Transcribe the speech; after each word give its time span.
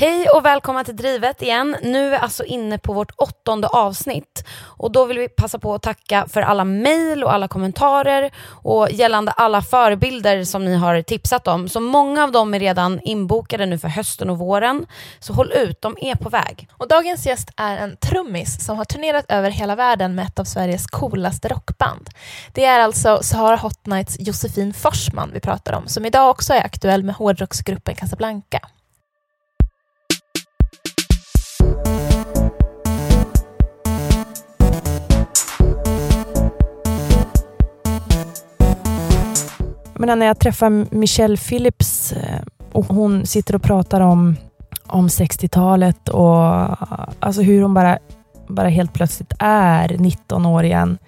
Hej 0.00 0.28
och 0.28 0.44
välkomna 0.44 0.84
till 0.84 0.96
Drivet 0.96 1.42
igen. 1.42 1.76
Nu 1.82 2.06
är 2.06 2.10
vi 2.10 2.16
alltså 2.16 2.44
inne 2.44 2.78
på 2.78 2.92
vårt 2.92 3.12
åttonde 3.16 3.68
avsnitt 3.68 4.44
och 4.62 4.92
då 4.92 5.04
vill 5.04 5.18
vi 5.18 5.28
passa 5.28 5.58
på 5.58 5.74
att 5.74 5.82
tacka 5.82 6.26
för 6.28 6.42
alla 6.42 6.64
mejl 6.64 7.24
och 7.24 7.32
alla 7.32 7.48
kommentarer 7.48 8.30
och 8.50 8.90
gällande 8.90 9.32
alla 9.32 9.62
förebilder 9.62 10.44
som 10.44 10.64
ni 10.64 10.74
har 10.76 11.02
tipsat 11.02 11.48
om. 11.48 11.68
Så 11.68 11.80
många 11.80 12.24
av 12.24 12.32
dem 12.32 12.54
är 12.54 12.60
redan 12.60 13.00
inbokade 13.02 13.66
nu 13.66 13.78
för 13.78 13.88
hösten 13.88 14.30
och 14.30 14.38
våren. 14.38 14.86
Så 15.18 15.32
håll 15.32 15.52
ut, 15.52 15.82
de 15.82 15.96
är 16.00 16.14
på 16.14 16.28
väg. 16.28 16.68
Och 16.72 16.88
dagens 16.88 17.26
gäst 17.26 17.50
är 17.56 17.76
en 17.76 17.96
trummis 17.96 18.64
som 18.66 18.76
har 18.76 18.84
turnerat 18.84 19.24
över 19.28 19.50
hela 19.50 19.76
världen 19.76 20.14
med 20.14 20.26
ett 20.26 20.38
av 20.38 20.44
Sveriges 20.44 20.86
coolaste 20.86 21.48
rockband. 21.48 22.08
Det 22.52 22.64
är 22.64 22.80
alltså 22.80 23.18
Sahara 23.22 23.56
Hot 23.56 23.86
Nights 23.86 24.16
Josefin 24.20 24.74
Forsman 24.74 25.30
vi 25.32 25.40
pratar 25.40 25.72
om, 25.72 25.88
som 25.88 26.06
idag 26.06 26.30
också 26.30 26.54
är 26.54 26.64
aktuell 26.64 27.02
med 27.04 27.14
hårdrocksgruppen 27.14 27.94
Casablanca. 27.94 28.60
Menar, 39.98 40.16
när 40.16 40.26
jag 40.26 40.38
träffar 40.38 40.94
Michelle 40.94 41.36
Phillips 41.36 42.12
eh, 42.12 42.40
och 42.72 42.86
hon 42.86 43.26
sitter 43.26 43.54
och 43.54 43.62
pratar 43.62 44.00
om, 44.00 44.36
om 44.86 45.08
60-talet 45.08 46.08
och 46.08 46.36
alltså 47.20 47.42
hur 47.42 47.62
hon 47.62 47.74
bara, 47.74 47.98
bara 48.48 48.68
helt 48.68 48.92
plötsligt 48.92 49.32
är 49.38 49.98
19 49.98 50.46
år 50.46 50.64
igen. 50.64 50.98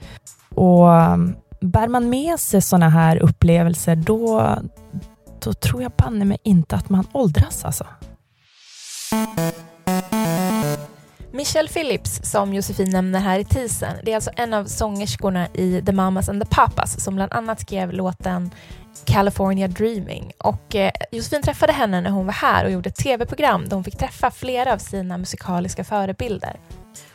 Och 0.55 0.95
mm, 0.95 1.35
bär 1.61 1.89
man 1.89 2.11
med 2.11 2.41
sig 2.41 2.63
sådana 2.63 2.89
här 2.89 3.17
upplevelser, 3.17 3.97
då, 3.97 4.57
då 5.45 5.53
tror 5.53 5.83
jag 5.83 5.93
banne 5.93 6.25
mig 6.25 6.39
inte 6.43 6.77
att 6.77 6.89
man 6.89 7.07
åldras 7.13 7.65
alltså. 7.65 7.85
Michelle 11.33 11.69
Phillips, 11.69 12.21
som 12.25 12.55
Josefin 12.55 12.91
nämner 12.91 13.21
här 13.21 13.39
i 13.39 13.45
teasern, 13.45 13.97
det 14.03 14.11
är 14.11 14.15
alltså 14.15 14.31
en 14.37 14.55
av 14.55 14.65
sångerskorna 14.65 15.49
i 15.55 15.83
The 15.87 15.93
Mamas 15.93 16.29
and 16.29 16.43
the 16.43 16.49
Papas 16.51 17.05
som 17.05 17.15
bland 17.15 17.33
annat 17.33 17.61
skrev 17.61 17.93
låten 17.93 18.51
California 19.05 19.69
Dreaming. 19.69 20.33
Och 20.39 20.75
eh, 20.75 20.91
Josefin 21.11 21.43
träffade 21.43 21.73
henne 21.73 22.01
när 22.01 22.11
hon 22.11 22.27
var 22.27 22.33
här 22.33 22.65
och 22.65 22.71
gjorde 22.71 22.89
ett 22.89 22.97
tv-program 22.97 23.69
där 23.69 23.75
hon 23.75 23.85
fick 23.85 23.99
träffa 23.99 24.31
flera 24.31 24.73
av 24.73 24.79
sina 24.79 25.19
musikaliska 25.19 25.85
förebilder. 25.85 26.61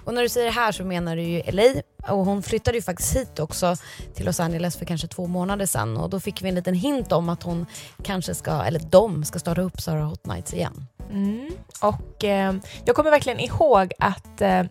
Och 0.03 0.13
när 0.13 0.21
du 0.21 0.29
säger 0.29 0.51
här 0.51 0.71
så 0.71 0.83
menar 0.83 1.15
du 1.15 1.21
ju 1.21 1.43
LA 1.51 1.81
och 2.07 2.25
hon 2.25 2.43
flyttade 2.43 2.77
ju 2.77 2.81
faktiskt 2.81 3.15
hit 3.15 3.39
också 3.39 3.75
till 4.13 4.25
Los 4.25 4.39
Angeles 4.39 4.77
för 4.77 4.85
kanske 4.85 5.07
två 5.07 5.27
månader 5.27 5.65
sedan 5.65 5.97
och 5.97 6.09
då 6.09 6.19
fick 6.19 6.41
vi 6.41 6.49
en 6.49 6.55
liten 6.55 6.73
hint 6.73 7.11
om 7.11 7.29
att 7.29 7.43
hon 7.43 7.65
kanske 8.03 8.35
ska, 8.35 8.63
eller 8.63 8.79
de 8.79 9.23
ska 9.23 9.39
starta 9.39 9.61
upp 9.61 9.81
Sara 9.81 10.03
Hot 10.03 10.25
Nights 10.25 10.53
igen. 10.53 10.87
Mm. 11.11 11.49
Och 11.81 12.23
eh, 12.23 12.55
jag 12.85 12.95
kommer 12.95 13.11
verkligen 13.11 13.39
ihåg 13.39 13.93
att 13.99 14.41
eh, 14.41 14.63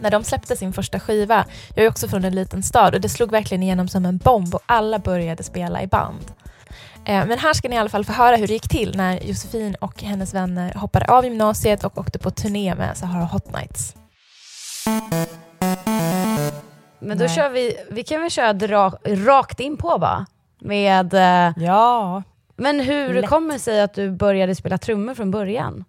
när 0.00 0.10
de 0.10 0.24
släppte 0.24 0.56
sin 0.56 0.72
första 0.72 1.00
skiva, 1.00 1.44
jag 1.74 1.84
är 1.84 1.88
också 1.90 2.08
från 2.08 2.24
en 2.24 2.34
liten 2.34 2.62
stad 2.62 2.94
och 2.94 3.00
det 3.00 3.08
slog 3.08 3.30
verkligen 3.30 3.62
igenom 3.62 3.88
som 3.88 4.04
en 4.06 4.18
bomb 4.18 4.54
och 4.54 4.62
alla 4.66 4.98
började 4.98 5.42
spela 5.42 5.82
i 5.82 5.86
band. 5.86 6.24
Eh, 7.04 7.26
men 7.26 7.38
här 7.38 7.52
ska 7.52 7.68
ni 7.68 7.76
i 7.76 7.78
alla 7.78 7.88
fall 7.88 8.04
få 8.04 8.12
höra 8.12 8.36
hur 8.36 8.46
det 8.46 8.52
gick 8.52 8.68
till 8.68 8.96
när 8.96 9.20
Josefin 9.20 9.74
och 9.74 10.02
hennes 10.02 10.34
vänner 10.34 10.74
hoppade 10.74 11.06
av 11.06 11.24
gymnasiet 11.24 11.84
och 11.84 11.98
åkte 11.98 12.18
på 12.18 12.30
turné 12.30 12.74
med 12.74 12.96
Sahara 12.96 13.24
Hot 13.24 13.52
Nights. 13.52 13.96
Men 16.98 17.18
då 17.18 17.24
Nej. 17.24 17.34
kör 17.34 17.50
vi, 17.50 17.76
vi 17.90 18.04
kan 18.04 18.20
väl 18.20 18.30
köra 18.30 18.52
dra, 18.52 18.92
rakt 19.04 19.60
in 19.60 19.76
på 19.76 19.98
va? 19.98 20.26
Med... 20.60 21.14
Eh, 21.14 21.52
ja. 21.64 22.22
Men 22.56 22.80
hur 22.80 23.14
Lätt. 23.14 23.28
kommer 23.28 23.52
det 23.52 23.58
sig 23.58 23.80
att 23.80 23.94
du 23.94 24.10
började 24.10 24.54
spela 24.54 24.78
trummor 24.78 25.14
från 25.14 25.30
början? 25.30 25.84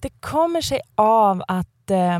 Det 0.00 0.20
kommer 0.20 0.60
sig 0.60 0.80
av 0.94 1.42
att, 1.48 1.90
eh, 1.90 2.18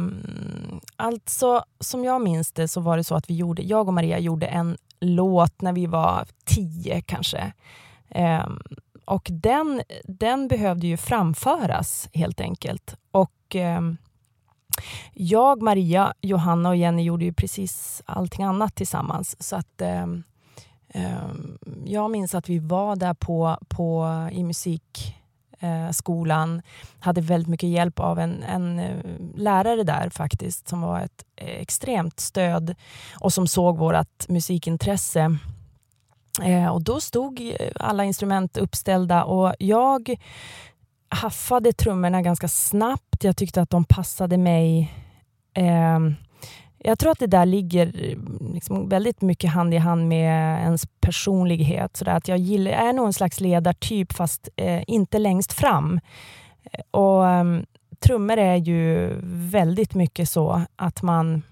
alltså 0.97 1.65
som 1.81 2.05
jag 2.05 2.21
minns 2.21 2.53
det 2.53 2.69
så 2.69 2.81
var 2.81 2.97
det 2.97 3.05
så 3.05 3.15
att 3.15 3.31
vi 3.31 3.35
gjorde, 3.35 3.63
jag 3.63 3.89
och 3.89 3.95
Maria 3.95 4.19
gjorde 4.19 4.47
en 4.47 4.77
låt 5.01 5.63
när 5.63 5.73
vi 5.73 5.87
var 5.87 6.27
tio 6.45 7.01
kanske. 7.01 7.53
Eh, 8.09 8.47
och 9.05 9.29
den, 9.33 9.83
den 10.05 10.49
behövde 10.49 10.87
ju 10.87 10.97
framföras 10.97 12.09
helt 12.13 12.41
enkelt. 12.41 12.97
Och 13.11 13.57
eh, 13.57 13.81
jag, 15.13 15.63
Maria, 15.63 16.15
Johanna 16.21 16.69
och 16.69 16.77
Jenny 16.77 17.03
gjorde 17.03 17.25
ju 17.25 17.33
precis 17.33 18.03
allting 18.07 18.45
annat 18.45 18.75
tillsammans. 18.75 19.43
Så 19.43 19.57
att 19.57 19.81
eh, 19.81 20.07
jag 21.85 22.11
minns 22.11 22.35
att 22.35 22.49
vi 22.49 22.59
var 22.59 22.97
där 22.97 23.15
på, 23.15 23.59
på, 23.69 24.09
i 24.33 24.43
Eh, 25.61 25.91
skolan, 25.91 26.63
hade 27.01 27.21
väldigt 27.21 27.49
mycket 27.49 27.69
hjälp 27.69 28.01
av 28.01 28.19
en, 28.19 28.43
en 28.43 28.79
eh, 28.79 28.97
lärare 29.37 29.83
där 29.83 30.11
faktiskt, 30.11 30.69
som 30.69 30.81
var 30.81 31.01
ett 31.01 31.25
eh, 31.37 31.61
extremt 31.61 32.21
stöd 32.21 32.75
och 33.21 33.33
som 33.33 33.47
såg 33.47 33.79
vårt 33.79 34.29
musikintresse. 34.29 35.39
Eh, 36.43 36.67
och 36.67 36.83
då 36.83 37.01
stod 37.01 37.57
alla 37.75 38.05
instrument 38.05 38.57
uppställda 38.57 39.25
och 39.25 39.55
jag 39.59 40.17
haffade 41.09 41.73
trummorna 41.73 42.23
ganska 42.23 42.49
snabbt. 42.49 43.25
Jag 43.25 43.37
tyckte 43.37 43.63
att 43.63 43.71
de 43.71 43.85
passade 43.85 44.37
mig. 44.37 44.95
Ehm, 45.55 46.15
jag 46.79 46.99
tror 46.99 47.13
att 47.13 47.19
det 47.19 47.27
där 47.27 47.47
ligger 47.47 47.87
mm, 47.87 48.51
liksom 48.55 48.89
väldigt 48.89 49.23
mycket 49.23 49.51
hand 49.51 49.75
i 49.75 49.77
hand 49.77 50.09
med 50.09 50.61
ens 50.63 50.87
personlighet. 51.01 51.97
Så 51.97 52.11
att 52.11 52.29
jag 52.29 52.39
gillar, 52.39 52.71
är 52.71 52.93
nog 52.93 53.07
en 53.07 53.13
slags 53.13 53.41
ledartyp 53.41 54.13
fast 54.13 54.49
eh, 54.57 54.83
inte 54.87 55.19
längst 55.19 55.53
fram. 55.53 56.01
Eh, 56.73 56.81
och 56.91 57.23
um, 57.23 57.67
Trummor 58.01 58.37
är 58.39 58.57
ju 58.57 59.15
väldigt 59.51 59.95
mycket 59.95 60.29
så 60.29 60.63
att 60.77 61.03
man, 61.03 61.43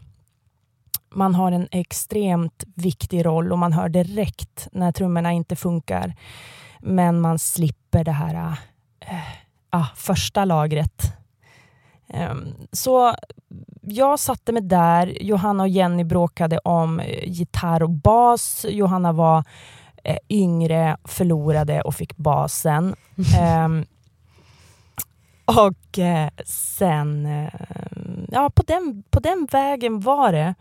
man 1.10 1.34
har 1.34 1.53
en 1.53 1.69
extremt 1.70 2.65
viktig 2.75 3.26
roll 3.26 3.53
och 3.53 3.59
man 3.59 3.72
hör 3.72 3.88
direkt 3.88 4.69
när 4.72 4.92
trummorna 4.92 5.32
inte 5.32 5.56
funkar. 5.56 6.15
Men 6.81 7.20
man 7.20 7.38
slipper 7.38 8.04
det 8.04 8.12
här 8.12 8.56
äh, 9.00 9.18
ah, 9.71 9.86
första 9.97 10.45
lagret. 10.45 11.16
Um, 12.08 12.54
så 12.72 13.14
jag 13.82 14.18
satte 14.18 14.53
mig 14.53 14.62
där. 14.62 15.22
Johanna 15.22 15.62
och 15.62 15.68
Jenny 15.68 16.04
bråkade 16.04 16.58
om 16.58 17.00
eh, 17.00 17.28
gitarr 17.28 17.82
och 17.82 17.91
bas. 17.91 18.66
Johanna 18.68 19.12
var 19.12 19.44
eh, 20.04 20.18
yngre, 20.28 20.97
förlorade 21.04 21.82
och 21.82 21.94
fick 21.94 22.16
basen. 22.16 22.94
um, 23.64 23.84
och 25.66 25.98
eh, 25.98 26.28
sen, 26.47 27.28
ja 28.28 28.50
på 28.50 28.62
den, 28.66 29.02
på 29.10 29.20
den 29.20 29.48
vägen 29.52 30.00
var 30.00 30.32
det. 30.32 30.54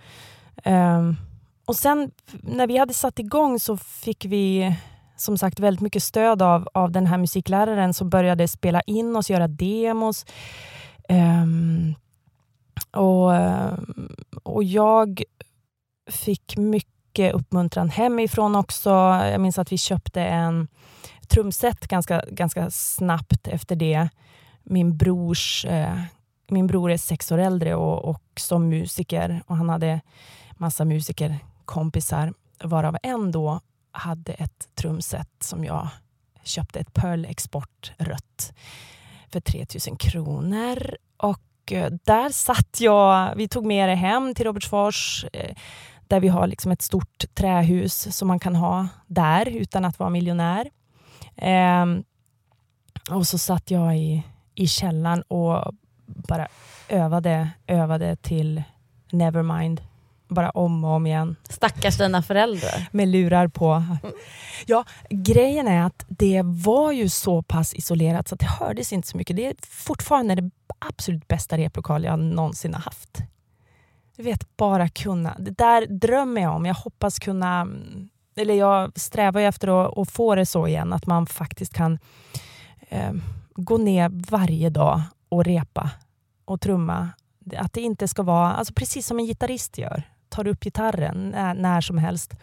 Um, 0.65 1.17
och 1.65 1.75
sen 1.75 2.11
när 2.29 2.67
vi 2.67 2.77
hade 2.77 2.93
satt 2.93 3.19
igång 3.19 3.59
så 3.59 3.77
fick 3.77 4.25
vi 4.25 4.75
som 5.15 5.37
sagt 5.37 5.59
väldigt 5.59 5.81
mycket 5.81 6.03
stöd 6.03 6.41
av, 6.41 6.67
av 6.73 6.91
den 6.91 7.05
här 7.05 7.17
musikläraren 7.17 7.93
som 7.93 8.09
började 8.09 8.47
spela 8.47 8.81
in 8.81 9.15
oss, 9.15 9.29
göra 9.29 9.47
demos. 9.47 10.25
Um, 11.09 11.95
och, 12.91 13.31
och 14.43 14.63
jag 14.63 15.23
fick 16.09 16.57
mycket 16.57 17.33
uppmuntran 17.33 17.89
hemifrån 17.89 18.55
också. 18.55 18.89
Jag 18.89 19.41
minns 19.41 19.59
att 19.59 19.71
vi 19.71 19.77
köpte 19.77 20.21
en 20.21 20.67
trumset 21.27 21.87
ganska, 21.87 22.23
ganska 22.31 22.71
snabbt 22.71 23.47
efter 23.47 23.75
det. 23.75 24.09
Min 24.63 24.97
brors 24.97 25.65
eh, 25.65 25.99
min 26.47 26.67
bror 26.67 26.91
är 26.91 26.97
sex 26.97 27.31
år 27.31 27.37
äldre 27.37 27.75
och, 27.75 28.05
och 28.05 28.23
som 28.39 28.69
musiker 28.69 29.43
och 29.47 29.57
han 29.57 29.69
hade 29.69 30.01
massa 30.51 30.85
musikerkompisar 30.85 32.33
varav 32.63 32.97
en 33.03 33.31
då 33.31 33.59
hade 33.91 34.33
ett 34.33 34.69
trumset 34.75 35.29
som 35.39 35.63
jag 35.63 35.87
köpte, 36.43 36.79
ett 36.79 36.93
Pearl 36.93 37.25
Export 37.25 37.93
rött 37.97 38.53
för 39.35 39.39
3000 39.39 39.95
kronor. 39.95 40.97
Och 41.17 41.71
eh, 41.71 41.91
där 42.03 42.29
satt 42.29 42.81
jag, 42.81 43.35
vi 43.35 43.47
tog 43.47 43.65
med 43.65 43.89
det 43.89 43.95
hem 43.95 44.33
till 44.35 44.45
Robertsfors 44.45 45.25
eh, 45.33 45.55
där 46.07 46.19
vi 46.19 46.27
har 46.27 46.47
liksom 46.47 46.71
ett 46.71 46.81
stort 46.81 47.25
trähus 47.33 48.17
som 48.17 48.27
man 48.27 48.39
kan 48.39 48.55
ha 48.55 48.87
där 49.07 49.47
utan 49.47 49.85
att 49.85 49.99
vara 49.99 50.09
miljonär. 50.09 50.69
Ehm, 51.35 52.03
och 53.11 53.27
så 53.27 53.37
satt 53.37 53.71
jag 53.71 53.97
i, 53.97 54.23
i 54.55 54.67
källaren 54.67 55.21
och 55.21 55.73
bara 56.05 56.47
övade, 56.89 57.49
övade 57.67 58.15
till 58.15 58.63
Nevermind. 59.11 59.81
Bara 60.27 60.49
om 60.49 60.83
och 60.83 60.91
om 60.91 61.07
igen. 61.07 61.35
Stackars 61.49 61.97
dina 61.97 62.21
föräldrar. 62.21 62.87
Med 62.91 63.07
lurar 63.07 63.47
på. 63.47 63.83
Ja, 64.65 64.85
grejen 65.09 65.67
är 65.67 65.83
att 65.83 66.05
det 66.07 66.41
var 66.45 66.91
ju 66.91 67.09
så 67.09 67.41
pass 67.41 67.73
isolerat 67.73 68.27
så 68.27 68.35
att 68.35 68.39
det 68.39 68.45
hördes 68.45 68.93
inte 68.93 69.07
så 69.07 69.17
mycket. 69.17 69.35
Det 69.35 69.45
är 69.45 69.55
fortfarande 69.61 70.35
det 70.35 70.51
absolut 70.79 71.27
bästa 71.27 71.57
replokal 71.57 72.03
jag 72.03 72.19
någonsin 72.19 72.73
har 72.73 72.81
haft. 72.81 73.21
Du 74.17 74.23
vet, 74.23 74.57
bara 74.57 74.89
kunna. 74.89 75.35
Det 75.39 75.51
där 75.51 75.85
drömmer 75.85 76.41
jag 76.41 76.55
om. 76.55 76.65
Jag 76.65 76.75
hoppas 76.75 77.19
kunna, 77.19 77.67
eller 78.35 78.53
jag 78.53 78.99
strävar 78.99 79.41
efter 79.41 79.67
att, 79.67 79.97
att 79.97 80.11
få 80.11 80.35
det 80.35 80.45
så 80.45 80.67
igen, 80.67 80.93
att 80.93 81.05
man 81.05 81.27
faktiskt 81.27 81.73
kan 81.73 81.99
eh, 82.89 83.13
gå 83.55 83.77
ner 83.77 84.09
varje 84.29 84.69
dag 84.69 85.01
och 85.29 85.43
repa 85.45 85.89
och 86.45 86.61
trumma. 86.61 87.09
Att 87.57 87.73
det 87.73 87.81
inte 87.81 88.07
ska 88.07 88.23
vara, 88.23 88.53
alltså 88.53 88.73
precis 88.73 89.07
som 89.07 89.19
en 89.19 89.25
gitarrist 89.25 89.77
gör, 89.77 90.03
tar 90.35 90.47
upp 90.47 90.63
gitarren 90.63 91.29
när, 91.29 91.53
när 91.53 91.81
som 91.81 91.97
helst. 91.97 92.33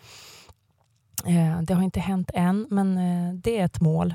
Eh, 1.26 1.62
det 1.62 1.74
har 1.74 1.82
inte 1.82 2.00
hänt 2.00 2.30
än, 2.34 2.66
men 2.70 2.98
eh, 2.98 3.34
det 3.34 3.58
är 3.58 3.64
ett 3.64 3.80
mål. 3.80 4.14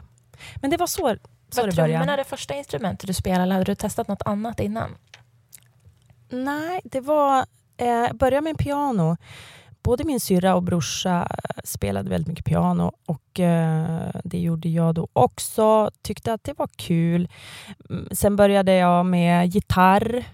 Men 0.55 0.71
det 0.71 0.77
var 0.77 0.87
så, 0.87 1.15
så 1.49 1.61
var 1.61 1.67
det 1.67 1.75
började. 1.75 1.93
trummorna 1.93 2.17
det 2.17 2.23
första 2.23 2.55
instrumentet 2.55 3.07
du 3.07 3.13
spelade 3.13 3.53
hade 3.53 3.65
du 3.65 3.75
testat 3.75 4.07
något 4.07 4.21
annat 4.25 4.59
innan? 4.59 4.89
Nej, 6.29 6.81
det 6.83 7.01
var... 7.01 7.45
Eh, 7.77 8.13
började 8.13 8.41
med 8.41 8.57
piano. 8.57 9.17
Både 9.83 10.03
min 10.03 10.19
syrra 10.19 10.55
och 10.55 10.63
brorsa 10.63 11.27
spelade 11.63 12.09
väldigt 12.09 12.27
mycket 12.27 12.45
piano 12.45 12.91
och 13.05 13.39
eh, 13.39 14.09
det 14.23 14.39
gjorde 14.39 14.69
jag 14.69 14.95
då 14.95 15.07
också. 15.13 15.91
Tyckte 16.01 16.33
att 16.33 16.43
det 16.43 16.57
var 16.57 16.69
kul. 16.75 17.29
Mm, 17.89 18.07
sen 18.11 18.35
började 18.35 18.73
jag 18.73 19.05
med 19.05 19.55
gitarr. 19.55 20.25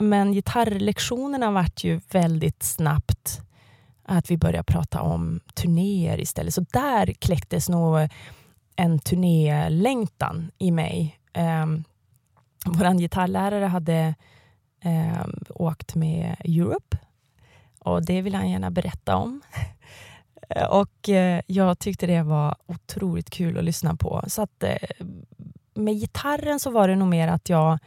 Men 0.00 0.32
gitarrlektionerna 0.32 1.50
vart 1.50 1.84
ju 1.84 2.00
väldigt 2.10 2.62
snabbt 2.62 3.40
att 4.02 4.30
vi 4.30 4.36
började 4.36 4.72
prata 4.72 5.02
om 5.02 5.40
turnéer 5.54 6.20
istället. 6.20 6.54
Så 6.54 6.64
där 6.72 7.12
kläcktes 7.12 7.68
nog 7.68 8.08
en 8.76 8.98
turnélängtan 8.98 10.50
i 10.58 10.70
mig. 10.70 11.18
Eh, 11.32 11.66
Vår 12.66 12.98
gitarrlärare 12.98 13.64
hade 13.64 14.14
eh, 14.84 15.26
åkt 15.48 15.94
med 15.94 16.36
Europe 16.44 16.98
och 17.78 18.04
det 18.04 18.22
vill 18.22 18.34
han 18.34 18.50
gärna 18.50 18.70
berätta 18.70 19.16
om. 19.16 19.40
Och 20.70 21.08
eh, 21.08 21.40
jag 21.46 21.78
tyckte 21.78 22.06
det 22.06 22.22
var 22.22 22.56
otroligt 22.66 23.30
kul 23.30 23.58
att 23.58 23.64
lyssna 23.64 23.96
på. 23.96 24.24
Så 24.26 24.42
att, 24.42 24.62
eh, 24.62 25.06
med 25.74 25.94
gitarren 25.94 26.60
så 26.60 26.70
var 26.70 26.88
det 26.88 26.96
nog 26.96 27.08
mer 27.08 27.28
att 27.28 27.48
jag, 27.48 27.78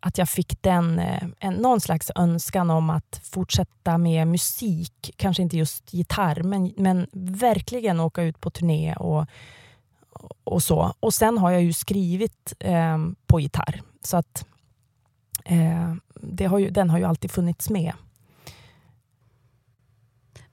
att 0.00 0.18
jag 0.18 0.28
fick 0.28 0.62
den, 0.62 0.98
eh, 0.98 1.22
en, 1.38 1.54
någon 1.54 1.80
slags 1.80 2.10
önskan 2.14 2.70
om 2.70 2.90
att 2.90 3.20
fortsätta 3.24 3.98
med 3.98 4.28
musik. 4.28 5.10
Kanske 5.16 5.42
inte 5.42 5.56
just 5.56 5.94
gitarr, 5.94 6.42
men, 6.42 6.72
men 6.76 7.06
verkligen 7.12 8.00
åka 8.00 8.22
ut 8.22 8.40
på 8.40 8.50
turné 8.50 8.94
och, 8.94 9.26
och 10.44 10.62
så. 10.62 10.92
Och 11.00 11.14
sen 11.14 11.38
har 11.38 11.50
jag 11.50 11.62
ju 11.62 11.72
skrivit 11.72 12.54
eh, 12.60 12.98
på 13.26 13.40
gitarr. 13.40 13.82
Så 14.02 14.16
att 14.16 14.46
eh, 15.44 15.94
det 16.14 16.46
har 16.46 16.58
ju, 16.58 16.70
den 16.70 16.90
har 16.90 16.98
ju 16.98 17.04
alltid 17.04 17.30
funnits 17.30 17.70
med. 17.70 17.92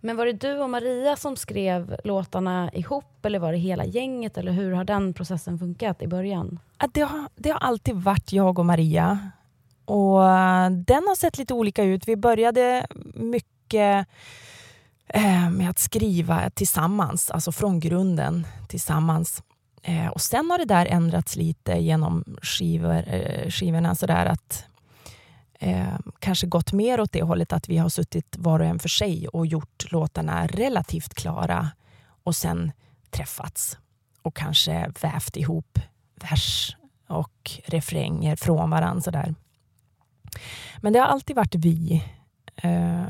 Men 0.05 0.17
var 0.17 0.25
det 0.25 0.33
du 0.33 0.59
och 0.59 0.69
Maria 0.69 1.15
som 1.15 1.35
skrev 1.35 1.95
låtarna 2.03 2.71
ihop 2.73 3.25
eller 3.25 3.39
var 3.39 3.51
det 3.51 3.57
hela 3.57 3.85
gänget? 3.85 4.37
Eller 4.37 4.51
hur 4.51 4.71
har 4.71 4.83
den 4.83 5.13
processen 5.13 5.59
funkat 5.59 6.01
i 6.01 6.07
början? 6.07 6.59
Det 6.93 7.01
har, 7.01 7.29
det 7.35 7.49
har 7.49 7.57
alltid 7.57 7.95
varit 7.95 8.33
jag 8.33 8.59
och 8.59 8.65
Maria. 8.65 9.31
Och 9.85 10.29
eh, 10.29 10.69
Den 10.69 11.03
har 11.07 11.15
sett 11.15 11.37
lite 11.37 11.53
olika 11.53 11.83
ut. 11.83 12.07
Vi 12.07 12.15
började 12.15 12.87
mycket 13.13 14.07
eh, 15.07 15.49
med 15.49 15.69
att 15.69 15.79
skriva 15.79 16.49
tillsammans, 16.49 17.31
alltså 17.31 17.51
från 17.51 17.79
grunden 17.79 18.47
tillsammans. 18.67 19.43
Eh, 19.81 20.07
och 20.07 20.21
Sen 20.21 20.51
har 20.51 20.57
det 20.57 20.65
där 20.65 20.85
ändrats 20.85 21.35
lite 21.35 21.73
genom 21.73 22.23
skivor, 22.41 23.49
skivorna. 23.49 23.95
Sådär 23.95 24.25
att 24.25 24.65
eh, 25.59 25.97
kanske 26.19 26.47
gått 26.47 26.73
mer 26.73 26.99
åt 26.99 27.11
det 27.11 27.23
hållet 27.23 27.53
att 27.53 27.69
vi 27.69 27.77
har 27.77 27.89
suttit 27.89 28.35
var 28.37 28.59
och 28.59 28.65
en 28.65 28.79
för 28.79 28.89
sig 28.89 29.27
och 29.27 29.47
gjort 29.47 29.91
låtarna 29.91 30.47
relativt 30.47 31.13
klara 31.13 31.69
och 32.23 32.35
sen 32.35 32.71
träffats 33.09 33.77
och 34.21 34.35
kanske 34.35 34.91
vävt 35.01 35.37
ihop 35.37 35.79
vers 36.15 36.77
och 37.07 37.51
refränger 37.65 38.35
från 38.35 38.69
varandra. 38.69 39.01
Sådär. 39.01 39.35
Men 40.77 40.93
det 40.93 40.99
har 40.99 41.07
alltid 41.07 41.35
varit 41.35 41.55
vi 41.55 42.03
eh, 42.55 43.03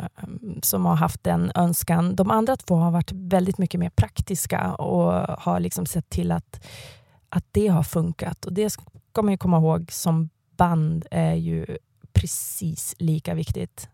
som 0.62 0.86
har 0.86 0.96
haft 0.96 1.24
den 1.24 1.52
önskan. 1.56 2.16
De 2.16 2.32
andra 2.32 2.56
två 2.56 2.76
har 2.76 2.92
varit 2.92 3.12
väldigt 3.12 3.58
mycket 3.58 3.80
mer 3.80 3.90
praktiska 3.90 4.74
och 4.74 5.12
har 5.42 5.60
liksom 5.60 5.86
sett 5.86 6.10
till 6.10 6.32
att, 6.32 6.66
att 7.30 7.46
det 7.52 7.68
har 7.68 7.84
funkat. 7.84 8.46
Och 8.46 8.54
Det 8.54 8.70
ska 8.70 9.22
man 9.22 9.38
komma 9.38 9.58
ihåg 9.58 9.92
som 9.92 10.30
band 10.58 11.06
är 11.12 11.34
ju 11.34 11.78
precis 12.16 12.96
lika 12.98 13.34
viktigt. 13.34 13.90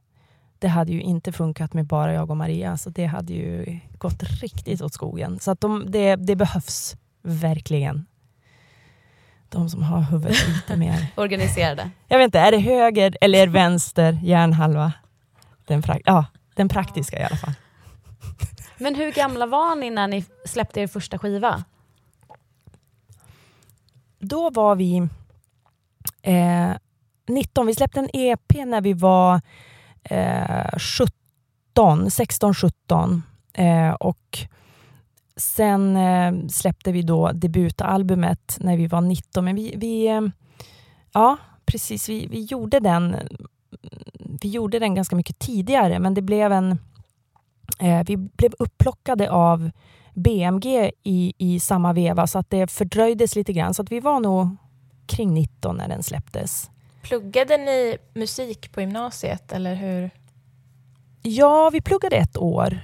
Det 0.59 0.67
hade 0.67 0.91
ju 0.91 1.01
inte 1.01 1.31
funkat 1.31 1.73
med 1.73 1.85
bara 1.85 2.13
jag 2.13 2.29
och 2.29 2.37
Maria, 2.37 2.77
så 2.77 2.89
det 2.89 3.05
hade 3.05 3.33
ju 3.33 3.79
gått 3.97 4.23
riktigt 4.23 4.81
åt 4.81 4.93
skogen. 4.93 5.39
Så 5.39 5.51
att 5.51 5.61
de, 5.61 5.91
det, 5.91 6.15
det 6.15 6.35
behövs 6.35 6.95
verkligen. 7.21 8.05
De 9.49 9.69
som 9.69 9.83
har 9.83 10.01
huvudet 10.01 10.47
lite 10.47 10.77
mer... 10.77 11.07
Organiserade. 11.17 11.89
Jag 12.07 12.17
vet 12.17 12.25
inte, 12.25 12.39
är 12.39 12.51
det 12.51 12.57
höger 12.57 13.17
eller 13.21 13.47
vänster 13.47 14.19
hjärnhalva? 14.23 14.93
Den, 15.67 15.81
pra 15.81 15.99
ja, 16.05 16.25
den 16.55 16.69
praktiska 16.69 17.19
i 17.19 17.23
alla 17.23 17.37
fall. 17.37 17.53
Men 18.77 18.95
hur 18.95 19.11
gamla 19.11 19.45
var 19.45 19.75
ni 19.75 19.89
när 19.89 20.07
ni 20.07 20.25
släppte 20.45 20.81
er 20.81 20.87
första 20.87 21.17
skiva? 21.17 21.63
Då 24.19 24.49
var 24.49 24.75
vi 24.75 25.07
eh, 26.21 26.71
19. 27.31 27.67
Vi 27.67 27.75
släppte 27.75 27.99
en 27.99 28.09
EP 28.13 28.65
när 28.65 28.81
vi 28.81 28.93
var 28.93 29.41
eh, 30.03 30.79
17, 31.73 32.11
16, 32.11 32.53
17. 32.53 33.23
Eh, 33.53 33.91
och 33.91 34.39
sen 35.35 35.95
eh, 35.95 36.47
släppte 36.47 36.91
vi 36.91 37.01
då 37.01 37.31
debutalbumet 37.31 38.57
när 38.59 38.77
vi 38.77 38.87
var 38.87 39.01
19. 39.01 39.45
Men 39.45 39.55
vi, 39.55 39.73
vi 39.77 40.07
eh, 40.07 40.21
ja 41.13 41.37
precis, 41.65 42.09
vi, 42.09 42.27
vi 42.27 42.41
gjorde 42.41 42.79
den 42.79 43.15
vi 44.41 44.49
gjorde 44.49 44.79
den 44.79 44.95
ganska 44.95 45.15
mycket 45.15 45.39
tidigare, 45.39 45.99
men 45.99 46.13
det 46.13 46.21
blev 46.21 46.51
en... 46.51 46.71
Eh, 47.79 48.03
vi 48.05 48.17
blev 48.17 48.53
upplockade 48.59 49.31
av 49.31 49.71
BMG 50.13 50.91
i, 51.03 51.33
i 51.37 51.59
samma 51.59 51.93
veva, 51.93 52.27
så 52.27 52.39
att 52.39 52.49
det 52.49 52.71
fördröjdes 52.71 53.35
lite 53.35 53.53
grann. 53.53 53.73
Så 53.73 53.81
att 53.81 53.91
vi 53.91 53.99
var 53.99 54.19
nog 54.19 54.55
kring 55.05 55.33
19 55.33 55.77
när 55.77 55.87
den 55.87 56.03
släpptes. 56.03 56.69
Pluggade 57.01 57.57
ni 57.57 57.97
musik 58.13 58.71
på 58.71 58.81
gymnasiet 58.81 59.51
eller 59.51 59.75
hur? 59.75 60.09
Ja, 61.21 61.69
vi 61.73 61.81
pluggade 61.81 62.15
ett 62.15 62.37
år 62.37 62.79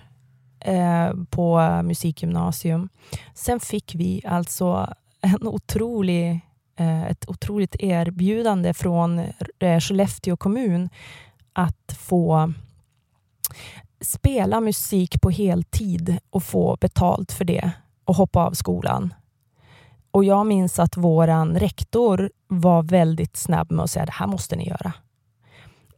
eh, 0.60 1.14
på 1.30 1.82
musikgymnasium. 1.84 2.90
Sen 3.34 3.60
fick 3.60 3.96
vi 3.96 4.22
alltså 4.26 4.94
en 5.22 5.48
otrolig, 5.48 6.40
eh, 6.76 7.06
ett 7.06 7.30
otroligt 7.30 7.76
erbjudande 7.80 8.74
från 8.74 9.20
eh, 9.60 9.80
Skellefteå 9.80 10.38
kommun 10.38 10.90
att 11.54 11.98
få 12.00 12.54
spela 14.02 14.62
musik 14.62 15.22
på 15.22 15.30
heltid 15.30 16.18
och 16.30 16.44
få 16.44 16.78
betalt 16.82 17.32
för 17.32 17.46
det 17.46 17.72
och 18.06 18.16
hoppa 18.16 18.46
av 18.46 18.52
skolan. 18.52 19.14
Och 20.12 20.24
jag 20.24 20.46
minns 20.46 20.80
att 20.80 20.98
våran 20.98 21.60
rektor 21.60 22.32
var 22.48 22.84
väldigt 22.84 23.38
snabb 23.38 23.72
med 23.72 23.84
att 23.84 23.92
säga 23.92 24.06
det 24.06 24.12
här 24.12 24.28
måste 24.28 24.56
ni 24.56 24.68
göra. 24.68 24.94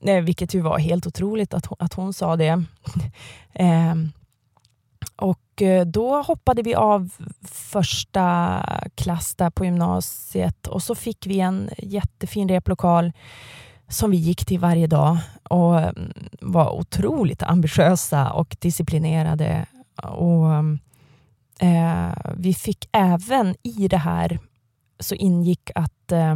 Eh, 0.01 0.23
vilket 0.23 0.53
ju 0.53 0.61
var 0.61 0.79
helt 0.79 1.07
otroligt 1.07 1.53
att 1.53 1.65
hon, 1.65 1.77
att 1.79 1.93
hon 1.93 2.13
sa 2.13 2.35
det. 2.35 2.63
Ehm, 3.53 4.01
eh, 4.01 4.09
och 5.15 5.61
då 5.85 6.21
hoppade 6.21 6.61
vi 6.61 6.75
av 6.75 7.09
första 7.51 8.59
klass 8.95 9.35
där 9.35 9.49
på 9.49 9.65
gymnasiet 9.65 10.67
och 10.67 10.83
så 10.83 10.95
fick 10.95 11.27
vi 11.27 11.39
en 11.39 11.69
jättefin 11.77 12.49
replokal 12.49 13.11
som 13.87 14.11
vi 14.11 14.17
gick 14.17 14.45
till 14.45 14.59
varje 14.59 14.87
dag 14.87 15.17
och 15.43 15.79
mm, 15.79 16.13
var 16.41 16.71
otroligt 16.71 17.43
ambitiösa 17.43 18.31
och 18.31 18.57
disciplinerade. 18.59 19.65
Och 20.03 20.53
mm, 20.53 20.79
eh, 21.59 22.33
Vi 22.37 22.53
fick 22.53 22.89
även 22.91 23.55
i 23.63 23.87
det 23.87 23.97
här 23.97 24.39
så 24.99 25.15
ingick 25.15 25.71
att 25.75 26.11
eh, 26.11 26.35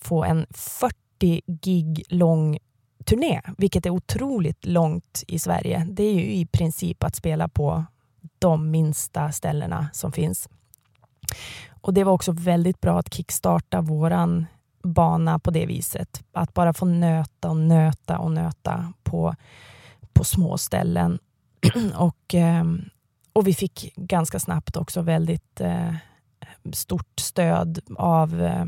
få 0.00 0.24
en 0.24 0.46
40 0.50 0.96
gig 1.46 2.02
lång 2.08 2.58
turné, 3.04 3.40
vilket 3.58 3.86
är 3.86 3.90
otroligt 3.90 4.66
långt 4.66 5.24
i 5.28 5.38
Sverige. 5.38 5.86
Det 5.90 6.02
är 6.02 6.14
ju 6.14 6.32
i 6.32 6.46
princip 6.46 7.04
att 7.04 7.16
spela 7.16 7.48
på 7.48 7.84
de 8.38 8.70
minsta 8.70 9.32
ställena 9.32 9.88
som 9.92 10.12
finns. 10.12 10.48
Och 11.80 11.94
Det 11.94 12.04
var 12.04 12.12
också 12.12 12.32
väldigt 12.32 12.80
bra 12.80 12.98
att 12.98 13.14
kickstarta 13.14 13.80
våran 13.80 14.46
bana 14.82 15.38
på 15.38 15.50
det 15.50 15.66
viset. 15.66 16.24
Att 16.32 16.54
bara 16.54 16.72
få 16.72 16.84
nöta 16.84 17.50
och 17.50 17.56
nöta 17.56 18.18
och 18.18 18.32
nöta 18.32 18.92
på, 19.02 19.34
på 20.12 20.24
små 20.24 20.58
ställen. 20.58 21.18
och, 21.96 22.34
ehm, 22.34 22.84
och 23.36 23.46
vi 23.46 23.54
fick 23.54 23.92
ganska 23.96 24.40
snabbt 24.40 24.76
också 24.76 25.02
väldigt 25.02 25.60
eh, 25.60 25.94
stort 26.72 27.20
stöd 27.20 27.80
av 27.96 28.42
eh, 28.42 28.64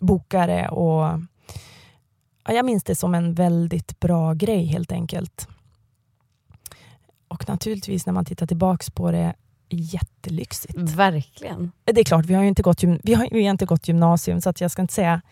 bokare 0.00 0.68
och 0.68 1.20
ja, 2.44 2.52
jag 2.52 2.64
minns 2.64 2.84
det 2.84 2.94
som 2.94 3.14
en 3.14 3.34
väldigt 3.34 4.00
bra 4.00 4.34
grej 4.34 4.64
helt 4.66 4.92
enkelt. 4.92 5.48
Och 7.28 7.48
naturligtvis 7.48 8.06
när 8.06 8.12
man 8.12 8.24
tittar 8.24 8.46
tillbaks 8.46 8.90
på 8.90 9.10
det, 9.10 9.34
jättelyxigt. 9.68 10.78
Verkligen. 10.78 11.72
Det 11.84 12.00
är 12.00 12.04
klart, 12.04 12.26
vi 12.26 12.34
har 12.34 12.42
ju 12.42 12.48
inte 12.48 12.62
gått, 12.62 12.84
vi 13.02 13.14
har, 13.14 13.36
inte 13.36 13.66
gått 13.66 13.88
gymnasium 13.88 14.40
så 14.40 14.50
att 14.50 14.60
jag 14.60 14.70
ska 14.70 14.82
inte 14.82 14.94
säga 14.94 15.22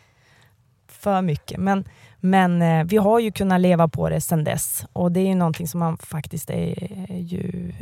för 0.89 1.23
mycket. 1.23 1.61
Men, 1.61 1.85
men 2.21 2.63
eh, 2.63 2.85
vi 2.85 2.97
har 2.97 3.19
ju 3.19 3.33
kunnat 3.33 3.61
leva 3.61 3.89
på 3.89 4.09
det 4.09 4.21
sedan 4.21 4.45
dess 4.45 4.85
och 4.93 5.13
det 5.13 5.21
är 5.21 5.27
ju 5.27 5.35
någonting 5.35 5.69
som 5.69 5.81
man 5.81 5.99
faktiskt 5.99 6.51
är 6.51 7.17
ju 7.17 7.73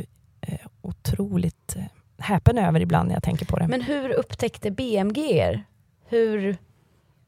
otroligt 0.81 1.75
eh, 1.75 1.83
häpen 2.17 2.57
över 2.57 2.79
ibland 2.79 3.07
när 3.07 3.15
jag 3.15 3.23
tänker 3.23 3.45
på 3.45 3.59
det. 3.59 3.67
Men 3.67 3.81
hur 3.81 4.09
upptäckte 4.09 4.71
BMG 4.71 5.17
er? 5.17 5.63
Hur, 6.05 6.57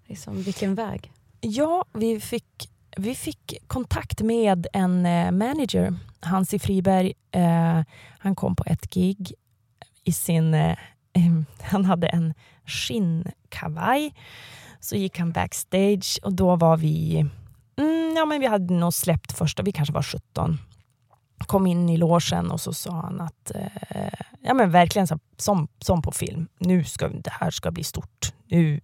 liksom, 0.08 0.42
vilken 0.42 0.76
väg? 0.76 1.12
Ja, 1.42 1.86
vi 1.94 2.20
fick, 2.20 2.70
vi 2.98 3.16
fick 3.16 3.58
kontakt 3.68 4.22
med 4.22 4.68
en 4.74 5.02
manager, 5.38 5.94
Hansi 6.20 6.60
Friberg. 6.60 7.14
Eh, 7.32 7.82
han 8.20 8.36
kom 8.36 8.56
på 8.56 8.64
ett 8.68 8.94
gig 8.94 9.34
i 10.04 10.12
sin... 10.12 10.54
Eh, 10.54 10.78
han 11.62 11.86
hade 11.86 12.08
en 12.08 12.34
skinnkavaj 12.66 14.14
så 14.80 14.96
gick 14.96 15.20
han 15.20 15.32
backstage 15.32 16.20
och 16.24 16.34
då 16.34 16.56
var 16.56 16.78
vi, 16.78 17.26
mm, 17.78 18.14
ja 18.16 18.26
men 18.26 18.40
vi 18.40 18.48
hade 18.48 18.74
nog 18.74 18.94
släppt 18.94 19.32
första, 19.32 19.64
vi 19.64 19.72
kanske 19.72 19.94
var 19.94 20.04
17. 20.04 20.58
Kom 21.46 21.68
in 21.68 21.90
i 21.90 21.98
låsen 21.98 22.52
och 22.52 22.62
så 22.62 22.74
sa 22.74 22.92
han 22.92 23.22
att, 23.22 23.52
eh, 23.90 24.20
ja 24.42 24.54
men 24.54 24.72
verkligen 24.72 25.08
så, 25.08 25.20
som, 25.38 25.68
som 25.80 26.02
på 26.02 26.12
film, 26.12 26.48
nu 26.58 26.84
ska 26.84 27.08
det 27.08 27.32
här 27.32 27.52
ska 27.52 27.72
bli 27.72 27.84
stort. 27.84 28.34
Nu. 28.46 28.82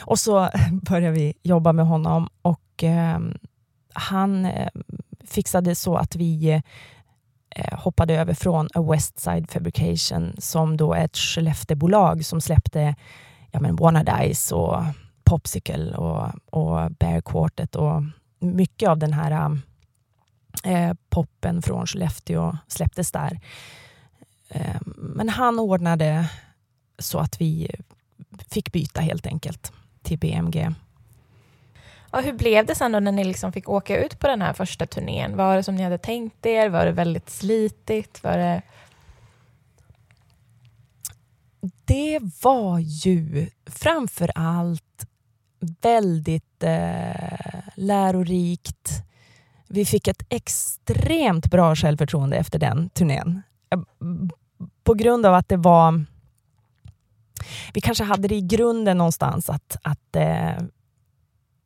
Och 0.00 0.18
så 0.18 0.50
började 0.82 1.12
vi 1.12 1.34
jobba 1.42 1.72
med 1.72 1.86
honom 1.86 2.28
och 2.42 2.84
eh, 2.84 3.18
han 3.92 4.44
eh, 4.44 4.68
fixade 5.24 5.74
så 5.74 5.96
att 5.96 6.16
vi 6.16 6.62
eh, 7.50 7.78
hoppade 7.78 8.14
över 8.14 8.34
från 8.34 8.68
A 8.74 8.82
West 8.82 9.20
Side 9.20 9.50
Fabrication 9.50 10.34
som 10.38 10.76
då 10.76 10.94
är 10.94 11.04
ett 11.04 11.16
Skellefteåbolag 11.16 12.24
som 12.24 12.40
släppte 12.40 12.94
ja, 13.50 13.60
men 13.60 13.76
Wanna 13.76 14.04
och 14.52 14.82
Popsicle 15.24 15.96
och, 15.96 16.28
och 16.50 16.90
Bear 16.90 17.20
Quartet 17.20 17.76
och 17.76 18.02
mycket 18.38 18.88
av 18.88 18.98
den 18.98 19.12
här 19.12 19.58
eh, 20.68 20.94
poppen 21.08 21.62
från 21.62 21.86
Skellefteå 21.86 22.58
släpptes 22.66 23.12
där. 23.12 23.40
Eh, 24.48 24.80
men 24.96 25.28
han 25.28 25.58
ordnade 25.58 26.30
så 26.98 27.18
att 27.18 27.40
vi 27.40 27.70
fick 28.50 28.72
byta 28.72 29.00
helt 29.00 29.26
enkelt 29.26 29.72
till 30.02 30.18
BMG. 30.18 30.74
Och 32.10 32.22
hur 32.22 32.32
blev 32.32 32.66
det 32.66 32.74
sen 32.74 32.92
då 32.92 33.00
när 33.00 33.12
ni 33.12 33.24
liksom 33.24 33.52
fick 33.52 33.68
åka 33.68 34.04
ut 34.04 34.18
på 34.18 34.26
den 34.28 34.42
här 34.42 34.52
första 34.52 34.86
turnén? 34.86 35.36
Var 35.36 35.56
det 35.56 35.62
som 35.62 35.76
ni 35.76 35.82
hade 35.82 35.98
tänkt 35.98 36.46
er? 36.46 36.68
Var 36.68 36.86
det 36.86 36.92
väldigt 36.92 37.30
slitigt? 37.30 38.22
Var 38.22 38.38
det... 38.38 38.62
Det 41.84 42.20
var 42.42 42.78
ju 42.78 43.50
framför 43.66 44.30
allt 44.34 45.06
väldigt 45.80 46.62
eh, 46.62 47.60
lärorikt. 47.74 49.07
Vi 49.68 49.84
fick 49.84 50.08
ett 50.08 50.22
extremt 50.28 51.50
bra 51.50 51.76
självförtroende 51.76 52.36
efter 52.36 52.58
den 52.58 52.90
turnén. 52.90 53.42
Ehm, 53.70 54.30
på 54.84 54.94
grund 54.94 55.26
av 55.26 55.34
att 55.34 55.48
det 55.48 55.56
var... 55.56 56.04
Vi 57.74 57.80
kanske 57.80 58.04
hade 58.04 58.28
det 58.28 58.34
i 58.34 58.40
grunden 58.40 58.98
någonstans 58.98 59.50
att, 59.50 59.76
att 59.82 60.16
eh, 60.16 60.58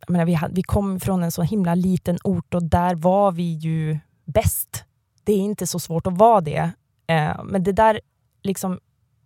jag 0.00 0.10
menar, 0.10 0.24
vi, 0.24 0.34
hade, 0.34 0.54
vi 0.54 0.62
kom 0.62 1.00
från 1.00 1.22
en 1.22 1.32
så 1.32 1.42
himla 1.42 1.74
liten 1.74 2.18
ort 2.24 2.54
och 2.54 2.62
där 2.62 2.94
var 2.94 3.32
vi 3.32 3.52
ju 3.52 3.98
bäst. 4.24 4.84
Det 5.24 5.32
är 5.32 5.38
inte 5.38 5.66
så 5.66 5.78
svårt 5.78 6.06
att 6.06 6.18
vara 6.18 6.40
det. 6.40 6.70
Eh, 7.06 7.44
men 7.44 7.62
det 7.62 7.72
där 7.72 8.00
liksom 8.42 8.80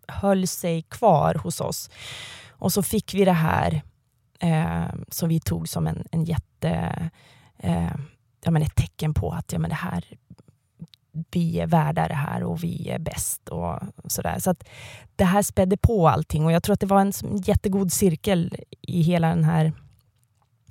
höll 0.08 0.46
sig 0.46 0.82
kvar 0.82 1.34
hos 1.34 1.60
oss. 1.60 1.90
Och 2.50 2.72
så 2.72 2.82
fick 2.82 3.14
vi 3.14 3.24
det 3.24 3.32
här 3.32 3.82
eh, 4.40 4.94
som 5.08 5.28
vi 5.28 5.40
tog 5.40 5.68
som 5.68 5.86
en, 5.86 6.04
en 6.10 6.24
jätte... 6.24 7.10
Eh, 7.58 7.94
ja, 8.46 8.50
men 8.50 8.62
ett 8.62 8.74
tecken 8.74 9.14
på 9.14 9.30
att 9.30 9.52
ja, 9.52 9.58
men 9.58 9.70
det 9.70 9.76
här, 9.76 10.04
vi 11.30 11.60
är 11.60 11.66
värda 11.66 12.08
det 12.08 12.14
här 12.14 12.42
och 12.42 12.64
vi 12.64 12.88
är 12.90 12.98
bäst. 12.98 13.48
och 13.48 13.80
sådär. 14.06 14.38
Så 14.38 14.50
att 14.50 14.68
Det 15.16 15.24
här 15.24 15.42
spädde 15.42 15.76
på 15.76 16.08
allting 16.08 16.44
och 16.44 16.52
jag 16.52 16.62
tror 16.62 16.74
att 16.74 16.80
det 16.80 16.86
var 16.86 17.00
en 17.00 17.12
jättegod 17.44 17.92
cirkel 17.92 18.56
i 18.80 19.02
hela 19.02 19.28
den 19.28 19.44
här 19.44 19.72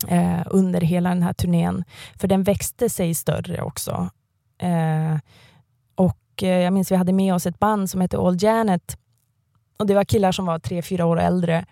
eh, 0.07 0.41
under 0.45 0.81
hela 0.81 1.09
den 1.09 1.23
här 1.23 1.33
turnén. 1.33 1.83
För 2.15 2.27
den 2.27 2.43
växte 2.43 2.89
sig 2.89 3.15
större 3.15 3.61
också. 3.61 4.09
Eh, 4.57 5.17
och 5.95 6.43
eh, 6.43 6.49
Jag 6.49 6.73
minns 6.73 6.91
vi 6.91 6.95
hade 6.95 7.13
med 7.13 7.33
oss 7.33 7.45
ett 7.45 7.59
band 7.59 7.89
som 7.89 8.01
hette 8.01 8.17
All 8.17 8.43
Janet. 8.43 8.97
Och 9.77 9.87
Det 9.87 9.95
var 9.95 10.03
killar 10.03 10.31
som 10.31 10.45
var 10.45 10.59
tre, 10.59 10.81
fyra 10.81 11.05
år 11.05 11.19
äldre. 11.19 11.65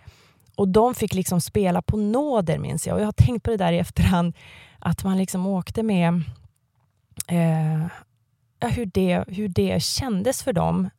Och 0.56 0.68
de 0.68 0.96
fick 0.96 1.14
liksom 1.14 1.42
spela 1.42 1.82
på 1.82 1.98
nåder 1.98 2.58
minns 2.58 2.88
jag. 2.88 2.96
Och 2.96 3.02
jag 3.02 3.08
har 3.08 3.12
tänkt 3.12 3.44
på 3.44 3.52
det 3.52 3.58
där 3.58 3.74
i 3.74 3.80
efterhand. 3.80 4.34
Att 4.80 5.04
man 5.04 5.18
liksom 5.18 5.48
åkte 5.48 5.84
med 5.84 6.24
eh, 7.28 7.88
hur, 8.70 8.86
det, 8.86 9.24
hur 9.28 9.48
det 9.48 9.84
kändes 9.84 10.44
för 10.44 10.54
dem. 10.54 10.90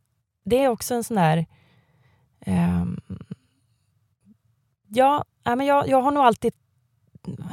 Det 0.45 0.65
är 0.65 0.69
också 0.69 0.95
en 0.95 1.05
sån 1.05 1.17
där... 1.17 1.47
Eh, 2.41 2.85
ja, 4.89 5.25
men 5.45 5.67
jag, 5.67 5.89
jag 5.89 6.03
har 6.03 6.11
nog 6.11 6.25
alltid... 6.25 6.53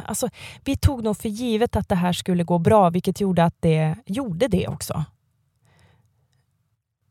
Alltså, 0.05 0.29
vi 0.63 0.77
tog 0.77 1.03
nog 1.03 1.17
för 1.17 1.29
givet 1.29 1.75
att 1.75 1.89
det 1.89 1.95
här 1.95 2.13
skulle 2.13 2.43
gå 2.43 2.59
bra, 2.59 2.89
vilket 2.89 3.21
gjorde 3.21 3.43
att 3.43 3.55
det 3.59 3.95
gjorde 4.05 4.47
det 4.47 4.67
också. 4.67 5.05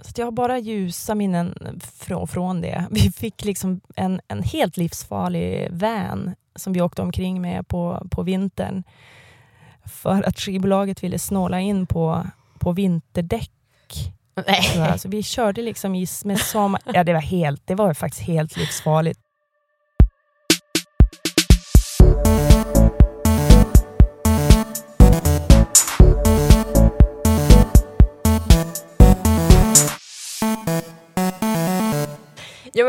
Så 0.03 0.21
jag 0.21 0.27
har 0.27 0.33
bara 0.33 0.59
ljusa 0.59 1.15
minnen 1.15 1.81
från, 1.95 2.29
från 2.29 2.61
det. 2.61 2.87
Vi 2.91 3.13
fick 3.13 3.45
liksom 3.45 3.81
en, 3.97 4.21
en 4.29 4.43
helt 4.43 4.77
livsfarlig 4.77 5.69
van 5.71 6.35
som 6.57 6.73
vi 6.73 6.81
åkte 6.81 7.03
omkring 7.03 7.41
med 7.41 7.69
på, 7.69 8.07
på 8.11 8.23
vintern 8.23 8.83
för 9.85 10.29
att 10.29 10.41
skivbolaget 10.41 11.05
ville 11.05 11.19
snåla 11.19 11.61
in 11.61 11.87
på, 11.87 12.27
på 12.59 12.73
vinterdäck. 12.73 13.51
Så 14.75 14.83
alltså, 14.83 15.09
vi 15.09 15.23
körde 15.23 15.63
liksom 15.63 15.95
i, 15.95 16.07
med 16.25 16.39
sommar... 16.39 16.81
Ja, 16.95 17.05
det 17.05 17.13
var, 17.13 17.21
helt, 17.21 17.67
det 17.67 17.75
var 17.75 17.95
faktiskt 17.95 18.23
helt 18.23 18.57
livsfarligt. 18.57 19.21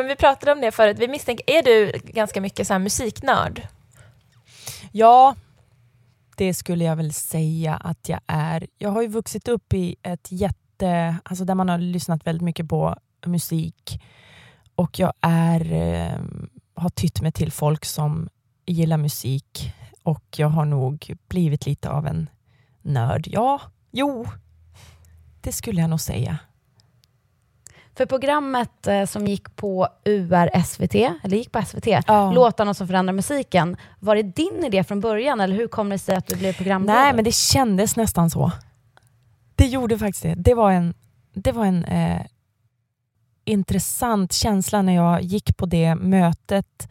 Men 0.02 0.08
vi 0.08 0.16
pratade 0.16 0.52
om 0.52 0.62
det 0.62 0.72
förut. 0.72 0.98
Vi 1.00 1.08
misstänker, 1.08 1.50
är 1.50 1.64
du 1.64 1.92
ganska 2.04 2.42
mycket 2.42 2.68
så 2.68 2.74
här 2.74 2.80
musiknörd? 2.80 3.68
Ja, 4.92 5.36
det 6.38 6.54
skulle 6.54 6.84
jag 6.84 6.96
väl 6.96 7.14
säga 7.14 7.76
att 7.76 8.10
jag 8.10 8.20
är. 8.28 8.68
Jag 8.78 8.90
har 8.90 9.02
ju 9.02 9.08
vuxit 9.08 9.48
upp 9.48 9.74
i 9.74 9.96
ett 10.04 10.28
jätte, 10.32 11.18
alltså 11.24 11.46
där 11.46 11.56
man 11.56 11.70
har 11.70 11.78
lyssnat 11.78 12.28
väldigt 12.28 12.44
mycket 12.44 12.70
på 12.70 12.96
musik 13.26 14.02
och 14.76 15.00
jag 15.00 15.14
är, 15.22 15.74
eh, 15.74 16.20
har 16.76 16.90
tytt 16.90 17.22
mig 17.22 17.32
till 17.32 17.52
folk 17.52 17.86
som 17.86 18.30
gillar 18.66 18.98
musik 18.98 19.74
och 20.04 20.26
jag 20.38 20.48
har 20.48 20.66
nog 20.66 21.14
blivit 21.28 21.66
lite 21.66 21.90
av 21.90 22.08
en 22.08 22.30
nörd. 22.82 23.28
Ja, 23.28 23.62
jo, 23.92 24.26
det 25.42 25.52
skulle 25.52 25.82
jag 25.82 25.90
nog 25.90 26.02
säga. 26.02 26.38
För 27.96 28.06
programmet 28.06 28.88
eh, 28.88 29.06
som 29.06 29.28
gick 29.28 29.56
på 29.56 29.88
UR 30.06 30.64
SVT, 30.64 30.96
eller 30.96 31.38
gick 31.38 31.52
på 31.52 31.62
SVT, 31.66 31.88
Ja. 32.08 32.32
Låtarna 32.32 32.74
som 32.74 32.88
förändrar 32.88 33.14
musiken, 33.14 33.78
var 34.00 34.16
det 34.16 34.24
din 34.24 34.66
idé 34.66 34.84
från 34.84 35.00
början 35.00 35.40
eller 35.40 35.56
hur 35.56 35.68
kom 35.68 35.90
det 35.90 35.98
sig 35.98 36.16
att 36.16 36.28
du 36.28 36.36
blev 36.36 36.54
programledare? 36.54 37.04
Nej, 37.04 37.14
men 37.14 37.24
det 37.24 37.36
kändes 37.36 37.96
nästan 37.96 38.30
så. 38.30 38.52
Det 39.56 39.66
gjorde 39.68 39.98
faktiskt 39.98 40.24
det. 40.24 40.36
Det 40.38 40.54
var 40.54 40.72
en, 40.72 40.94
det 41.34 41.52
var 41.52 41.66
en 41.66 41.86
eh, 41.86 42.22
intressant 43.46 44.34
känsla 44.34 44.82
när 44.82 44.96
jag 44.96 45.22
gick 45.22 45.58
på 45.58 45.66
det 45.66 45.96
mötet. 45.96 46.88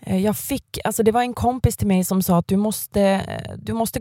Eh, 0.00 0.18
jag 0.18 0.36
fick, 0.36 0.78
alltså 0.84 1.02
det 1.02 1.12
var 1.12 1.22
en 1.22 1.34
kompis 1.34 1.76
till 1.76 1.86
mig 1.86 2.04
som 2.04 2.22
sa 2.22 2.38
att 2.38 2.48
du 2.48 2.56
måste, 2.56 3.20
du 3.56 3.72
måste 3.72 4.00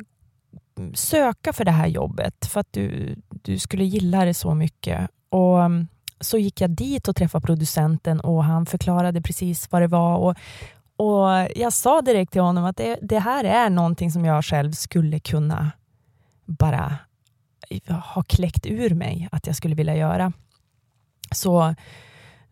söka 0.94 1.54
för 1.54 1.66
det 1.66 1.72
här 1.72 1.88
jobbet 1.88 2.46
för 2.46 2.60
att 2.60 2.74
du, 2.74 3.16
du 3.30 3.60
skulle 3.60 3.84
gilla 3.84 4.26
det 4.26 4.34
så 4.34 4.54
mycket. 4.54 5.10
Och 5.30 5.64
mm, 5.64 5.88
så 6.20 6.38
gick 6.38 6.62
jag 6.62 6.70
dit 6.70 7.08
och 7.08 7.16
träffade 7.16 7.46
producenten 7.46 8.20
och 8.20 8.44
han 8.44 8.66
förklarade 8.66 9.22
precis 9.22 9.72
vad 9.72 9.82
det 9.82 9.88
var. 9.88 10.18
Och, 10.18 10.36
och 10.96 11.48
Jag 11.56 11.74
sa 11.74 12.02
direkt 12.02 12.32
till 12.32 12.42
honom 12.42 12.66
att 12.66 12.78
det, 12.78 12.98
det 13.02 13.20
här 13.20 13.44
är 13.44 13.70
någonting 13.70 14.12
som 14.12 14.26
jag 14.26 14.46
själv 14.46 14.72
skulle 14.72 15.20
kunna 15.20 15.72
bara 16.46 16.98
ha 18.14 18.24
kläckt 18.24 18.66
ur 18.66 18.96
mig 18.96 19.30
att 19.32 19.48
jag 19.48 19.56
skulle 19.56 19.76
vilja 19.76 19.96
göra. 19.96 20.32
Så 21.32 21.76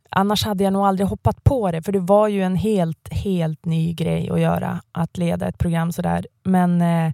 annars 0.09 0.45
hade 0.45 0.63
jag 0.63 0.73
nog 0.73 0.85
aldrig 0.85 1.07
hoppat 1.07 1.43
på 1.43 1.71
det, 1.71 1.81
för 1.81 1.91
det 1.91 1.99
var 1.99 2.27
ju 2.27 2.43
en 2.43 2.55
helt, 2.55 3.13
helt 3.13 3.65
ny 3.65 3.93
grej 3.93 4.29
att 4.29 4.39
göra, 4.39 4.81
att 4.91 5.17
leda 5.17 5.47
ett 5.47 5.57
program 5.57 5.91
sådär. 5.91 6.27
Men 6.43 6.81
eh, 6.81 7.07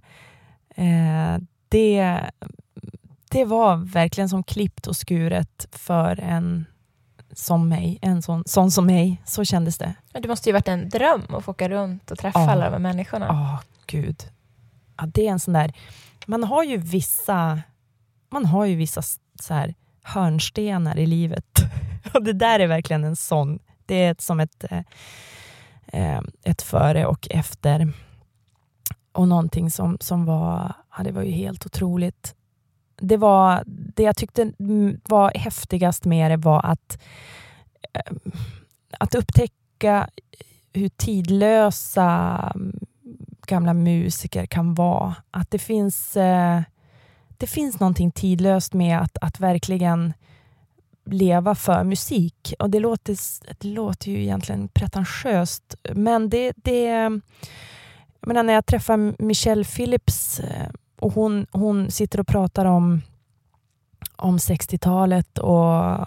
eh, 0.74 1.38
det, 1.68 2.20
det 3.30 3.44
var 3.44 3.76
verkligen 3.76 4.28
som 4.28 4.42
klippt 4.42 4.86
och 4.86 4.96
skuret 4.96 5.66
för 5.72 6.20
en 6.20 6.66
som 7.32 7.68
mig, 7.68 7.98
en 8.02 8.22
sån, 8.22 8.42
sån 8.46 8.70
som 8.70 8.86
mig. 8.86 9.22
Så 9.24 9.44
kändes 9.44 9.78
det. 9.78 9.94
Men 10.12 10.22
Det 10.22 10.28
måste 10.28 10.48
ju 10.48 10.52
varit 10.52 10.68
en 10.68 10.88
dröm 10.88 11.22
att 11.34 11.44
få 11.44 11.50
åka 11.50 11.68
runt 11.68 12.10
och 12.10 12.18
träffa 12.18 12.38
Ja. 12.40 12.50
alla 12.50 12.64
de 12.64 12.70
här 12.72 12.78
människorna. 12.78 13.26
Ja, 13.26 13.58
gud. 13.86 14.22
Ja, 14.96 15.06
det 15.06 15.26
är 15.26 15.32
en 15.32 15.40
sån 15.40 15.54
där... 15.54 15.72
Man 16.26 16.44
har 16.44 16.64
ju 16.64 16.76
vissa, 16.76 17.62
man 18.30 18.46
har 18.46 18.64
ju 18.64 18.76
vissa 18.76 19.02
så 19.40 19.54
här 19.54 19.74
hörnstenar 20.02 20.98
i 20.98 21.06
livet. 21.06 21.44
Och 22.14 22.22
det 22.24 22.32
där 22.32 22.60
är 22.60 22.66
verkligen 22.66 23.04
en 23.04 23.16
sån. 23.16 23.58
Det 23.86 23.94
är 23.94 24.10
ett, 24.10 24.20
som 24.20 24.40
ett, 24.40 24.64
eh, 24.70 24.82
eh, 25.86 26.20
ett 26.44 26.62
före 26.62 27.06
och 27.06 27.26
efter. 27.30 27.92
Och 29.12 29.28
någonting 29.28 29.70
som, 29.70 29.96
som 30.00 30.24
var, 30.24 30.72
ja, 30.96 31.02
det 31.02 31.12
var 31.12 31.22
ju 31.22 31.30
helt 31.32 31.66
otroligt. 31.66 32.34
Det, 33.00 33.16
var, 33.16 33.62
det 33.66 34.02
jag 34.02 34.16
tyckte 34.16 34.52
var 35.08 35.38
häftigast 35.38 36.04
med 36.04 36.30
det 36.30 36.36
var 36.36 36.66
att, 36.66 36.98
eh, 37.92 38.12
att 38.98 39.14
upptäcka 39.14 40.08
hur 40.72 40.88
tidlösa 40.88 42.52
mm, 42.54 42.80
gamla 43.46 43.74
musiker 43.74 44.46
kan 44.46 44.74
vara. 44.74 45.14
Att 45.30 45.50
det 45.50 45.58
finns, 45.58 46.16
eh, 46.16 46.60
det 47.28 47.46
finns 47.46 47.80
någonting 47.80 48.10
tidlöst 48.10 48.74
med 48.74 49.00
att, 49.00 49.18
att 49.20 49.40
verkligen 49.40 50.12
leva 51.04 51.54
för 51.54 51.84
musik. 51.84 52.54
Och 52.58 52.70
det 52.70 52.80
låter, 52.80 53.16
det 53.58 53.68
låter 53.68 54.10
ju 54.10 54.22
egentligen 54.22 54.68
pretentiöst, 54.68 55.74
men 55.94 56.28
det, 56.28 56.52
det 56.56 56.84
jag 58.20 58.28
menar, 58.28 58.42
när 58.42 58.52
jag 58.52 58.66
träffar 58.66 59.22
Michelle 59.22 59.64
Phillips 59.64 60.40
eh, 60.40 60.68
och 61.00 61.12
hon, 61.12 61.46
hon 61.50 61.90
sitter 61.90 62.20
och 62.20 62.26
pratar 62.26 62.64
om, 62.64 63.00
om 64.16 64.36
60-talet 64.36 65.38
och 65.38 66.06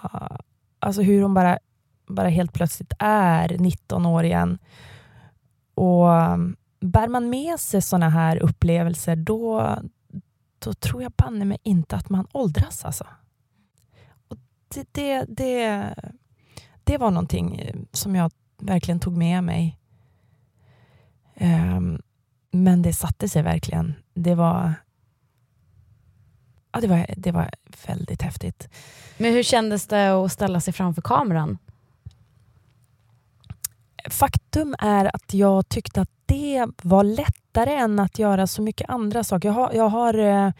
alltså 0.79 1.01
hur 1.01 1.21
hon 1.21 1.33
bara, 1.33 1.59
bara 2.07 2.29
helt 2.29 2.53
plötsligt 2.53 2.93
är 2.99 3.57
19 3.57 4.05
år 4.05 4.23
igen. 4.23 4.57
Och 5.73 6.07
um, 6.07 6.55
bär 6.79 7.07
man 7.07 7.29
med 7.29 7.59
sig 7.59 7.81
såna 7.81 8.09
här 8.09 8.37
upplevelser 8.37 9.15
då, 9.15 9.75
då 10.59 10.73
tror 10.73 11.03
jag 11.03 11.11
banne 11.11 11.45
mig 11.45 11.57
inte 11.63 11.95
att 11.95 12.09
man 12.09 12.27
åldras. 12.31 12.85
Alltså. 12.85 13.07
Och 14.27 14.37
det, 14.67 14.87
det, 14.91 15.25
det, 15.27 15.95
det 16.83 16.97
var 16.97 17.11
någonting 17.11 17.59
eh, 17.59 17.75
som 17.91 18.15
jag 18.15 18.31
verkligen 18.57 18.99
tog 18.99 19.17
med 19.17 19.43
mig. 19.43 19.77
Um, 21.39 22.01
men 22.51 22.81
det 22.81 22.93
satte 22.93 23.29
sig 23.29 23.43
verkligen. 23.43 23.93
Det 24.13 24.35
var, 24.35 24.73
ja, 26.71 26.81
det 26.81 26.87
var, 26.87 27.05
det 27.17 27.31
var 27.31 27.49
väldigt 27.87 28.21
häftigt. 28.21 28.69
Men 29.17 29.33
hur 29.33 29.43
kändes 29.43 29.87
det 29.87 30.09
att 30.09 30.31
ställa 30.31 30.61
sig 30.61 30.73
framför 30.73 31.01
kameran? 31.01 31.57
Faktum 34.09 34.75
är 34.79 35.15
att 35.15 35.33
jag 35.33 35.69
tyckte 35.69 36.01
att 36.01 36.09
det 36.25 36.67
var 36.83 37.03
lättare 37.03 37.75
än 37.75 37.99
att 37.99 38.19
göra 38.19 38.47
så 38.47 38.61
mycket 38.61 38.89
andra 38.89 39.23
saker. 39.23 39.49
Jag 39.49 39.53
har, 39.53 39.73
jag 39.73 39.89
har, 39.89 40.13
eh, 40.13 40.51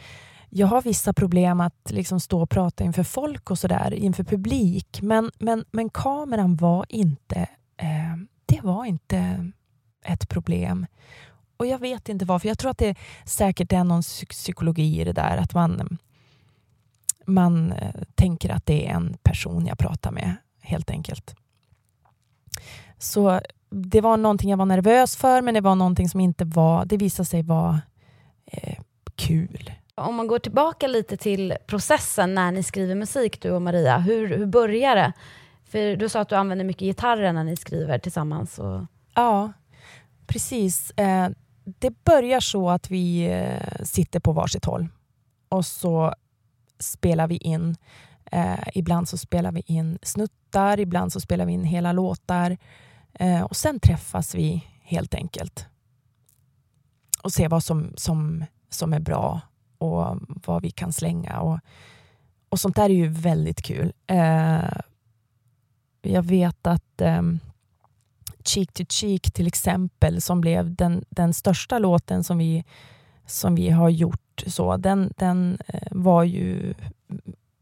jag 0.50 0.68
har 0.68 0.82
vissa 0.82 1.14
problem 1.14 1.62
att 1.62 1.92
liksom 1.92 2.20
stå 2.20 2.42
och 2.42 2.50
prata 2.50 2.84
inför 2.84 3.04
folk 3.04 3.52
och 3.52 3.60
sådär, 3.60 3.94
inför 3.94 4.24
publik. 4.24 5.00
Men, 5.02 5.32
men, 5.40 5.66
men 5.72 5.90
kameran 5.90 6.56
var 6.56 6.86
inte, 6.90 7.40
eh, 7.78 8.18
det 8.46 8.62
var 8.62 8.86
inte 8.86 9.52
ett 10.06 10.30
problem. 10.30 10.86
Och 11.62 11.68
jag 11.68 11.80
vet 11.80 12.10
inte 12.10 12.26
varför. 12.26 12.48
Jag 12.48 12.58
tror 12.58 12.72
att 12.72 12.78
det 12.78 12.96
säkert 13.26 13.74
är 13.74 13.84
någon 13.84 14.02
psy- 14.02 14.26
psykologi 14.26 15.02
i 15.02 15.04
det 15.04 15.14
där. 15.14 15.38
Att 15.38 15.54
man, 15.54 15.98
man 17.26 17.72
eh, 17.72 17.94
tänker 18.16 18.50
att 18.50 18.66
det 18.66 18.88
är 18.88 18.94
en 18.94 19.18
person 19.24 19.66
jag 19.66 19.78
pratar 19.78 20.12
med, 20.12 20.36
helt 20.62 20.90
enkelt. 20.90 21.36
Så 22.98 23.42
det 23.70 24.02
var 24.02 24.18
någonting 24.18 24.50
jag 24.50 24.58
var 24.58 24.66
nervös 24.66 25.16
för, 25.16 25.42
men 25.42 25.54
det 25.54 25.62
var 25.62 25.76
någonting 25.76 26.10
som 26.10 26.20
inte 26.20 26.46
var... 26.46 26.86
Det 26.86 26.98
visade 26.98 27.26
sig 27.26 27.42
vara 27.42 27.82
eh, 28.46 28.80
kul. 29.16 29.72
Om 29.96 30.16
man 30.16 30.28
går 30.28 30.40
tillbaka 30.40 30.88
lite 30.88 31.18
till 31.18 31.54
processen 31.68 32.36
när 32.36 32.52
ni 32.52 32.64
skriver 32.64 32.96
musik, 32.96 33.42
du 33.42 33.52
och 33.52 33.62
Maria, 33.62 33.98
hur, 33.98 34.38
hur 34.38 34.46
börjar 34.46 34.96
det? 34.96 35.14
För 35.66 35.96
du 35.96 36.10
sa 36.10 36.20
att 36.22 36.30
du 36.30 36.36
använder 36.36 36.66
mycket 36.66 36.82
gitarrer 36.86 37.34
när 37.34 37.44
ni 37.44 37.56
skriver 37.56 38.00
tillsammans. 38.00 38.60
Och... 38.60 38.86
Ja, 39.16 39.54
precis. 40.28 40.92
Eh, 40.92 41.30
det 41.80 42.04
börjar 42.04 42.40
så 42.40 42.70
att 42.70 42.92
vi 42.92 43.26
eh, 43.26 43.84
sitter 43.84 44.20
på 44.20 44.32
varsitt 44.32 44.66
håll 44.66 44.88
och 45.50 45.66
så 45.66 46.14
spelar 46.80 47.28
vi 47.28 47.38
in. 47.38 47.76
Eh, 48.32 48.68
ibland 48.74 49.10
så 49.10 49.18
spelar 49.18 49.52
vi 49.52 49.64
in 49.66 50.00
snuttar, 50.02 50.80
ibland 50.80 51.14
så 51.14 51.20
spelar 51.20 51.46
vi 51.46 51.54
in 51.54 51.64
hela 51.64 51.92
låtar. 51.92 52.58
Eh, 53.14 53.42
och 53.42 53.56
sen 53.56 53.80
träffas 53.80 54.36
vi 54.36 54.66
helt 54.82 55.14
enkelt 55.14 55.68
och 57.24 57.34
ser 57.34 57.50
vad 57.50 57.64
som, 57.64 57.94
som, 57.96 58.46
som 58.70 58.94
är 58.94 59.00
bra 59.00 59.42
och 59.78 60.18
vad 60.46 60.62
vi 60.62 60.72
kan 60.72 60.94
slänga. 60.94 61.40
Och, 61.40 61.60
och 62.50 62.60
sånt 62.60 62.76
där 62.76 62.90
är 62.90 62.94
ju 62.94 63.08
väldigt 63.08 63.62
kul. 63.62 63.94
Eh, 64.08 64.80
jag 66.02 66.24
vet 66.24 66.68
att 66.68 67.02
ehm, 67.02 67.40
Cheek 68.42 68.74
to 68.74 68.84
Cheek 68.90 69.32
till 69.32 69.48
exempel, 69.48 70.22
som 70.22 70.42
blev 70.42 70.76
den, 70.76 71.06
den 71.10 71.34
största 71.34 71.80
låten 71.80 72.24
som 72.24 72.38
vi, 72.38 72.64
som 73.26 73.56
vi 73.56 73.70
har 73.70 73.90
gjort, 73.90 74.44
så, 74.48 74.78
den, 74.78 75.14
den 75.18 75.58
eh, 75.68 75.88
var 75.92 76.24
ju 76.24 76.74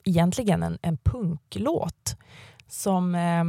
egentligen 0.03 0.63
en, 0.63 0.77
en 0.81 0.97
punklåt. 0.97 2.15
Som, 2.67 3.15
eh, 3.15 3.43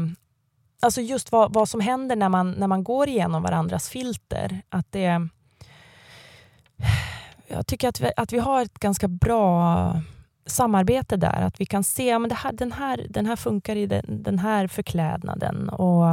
alltså 0.81 1.01
just 1.01 1.33
vad, 1.33 1.55
vad 1.55 1.69
som 1.69 1.81
händer 1.81 2.17
när 2.17 2.29
man, 2.29 2.53
när 2.53 2.67
man 2.67 2.85
går 2.85 3.09
igenom 3.09 3.43
varandras 3.43 3.89
filter. 3.89 4.63
Att 4.69 4.93
det, 4.93 5.29
jag 7.49 7.67
tycker 7.67 7.89
att 7.89 8.01
vi, 8.01 8.11
att 8.17 8.33
vi 8.33 8.39
har 8.39 8.63
ett 8.63 8.79
ganska 8.79 9.09
bra 9.09 9.95
samarbete 10.47 11.17
där. 11.17 11.43
Att 11.43 11.61
vi 11.61 11.67
kan 11.67 11.85
se 11.85 12.07
ja, 12.07 12.29
här, 12.35 12.53
den, 12.53 12.73
här, 12.73 13.07
den 13.11 13.27
här 13.27 13.37
funkar 13.37 13.77
i 13.77 13.87
den, 13.87 14.23
den 14.23 14.39
här 14.39 14.67
förklädnaden. 14.67 15.69
Och, 15.69 16.05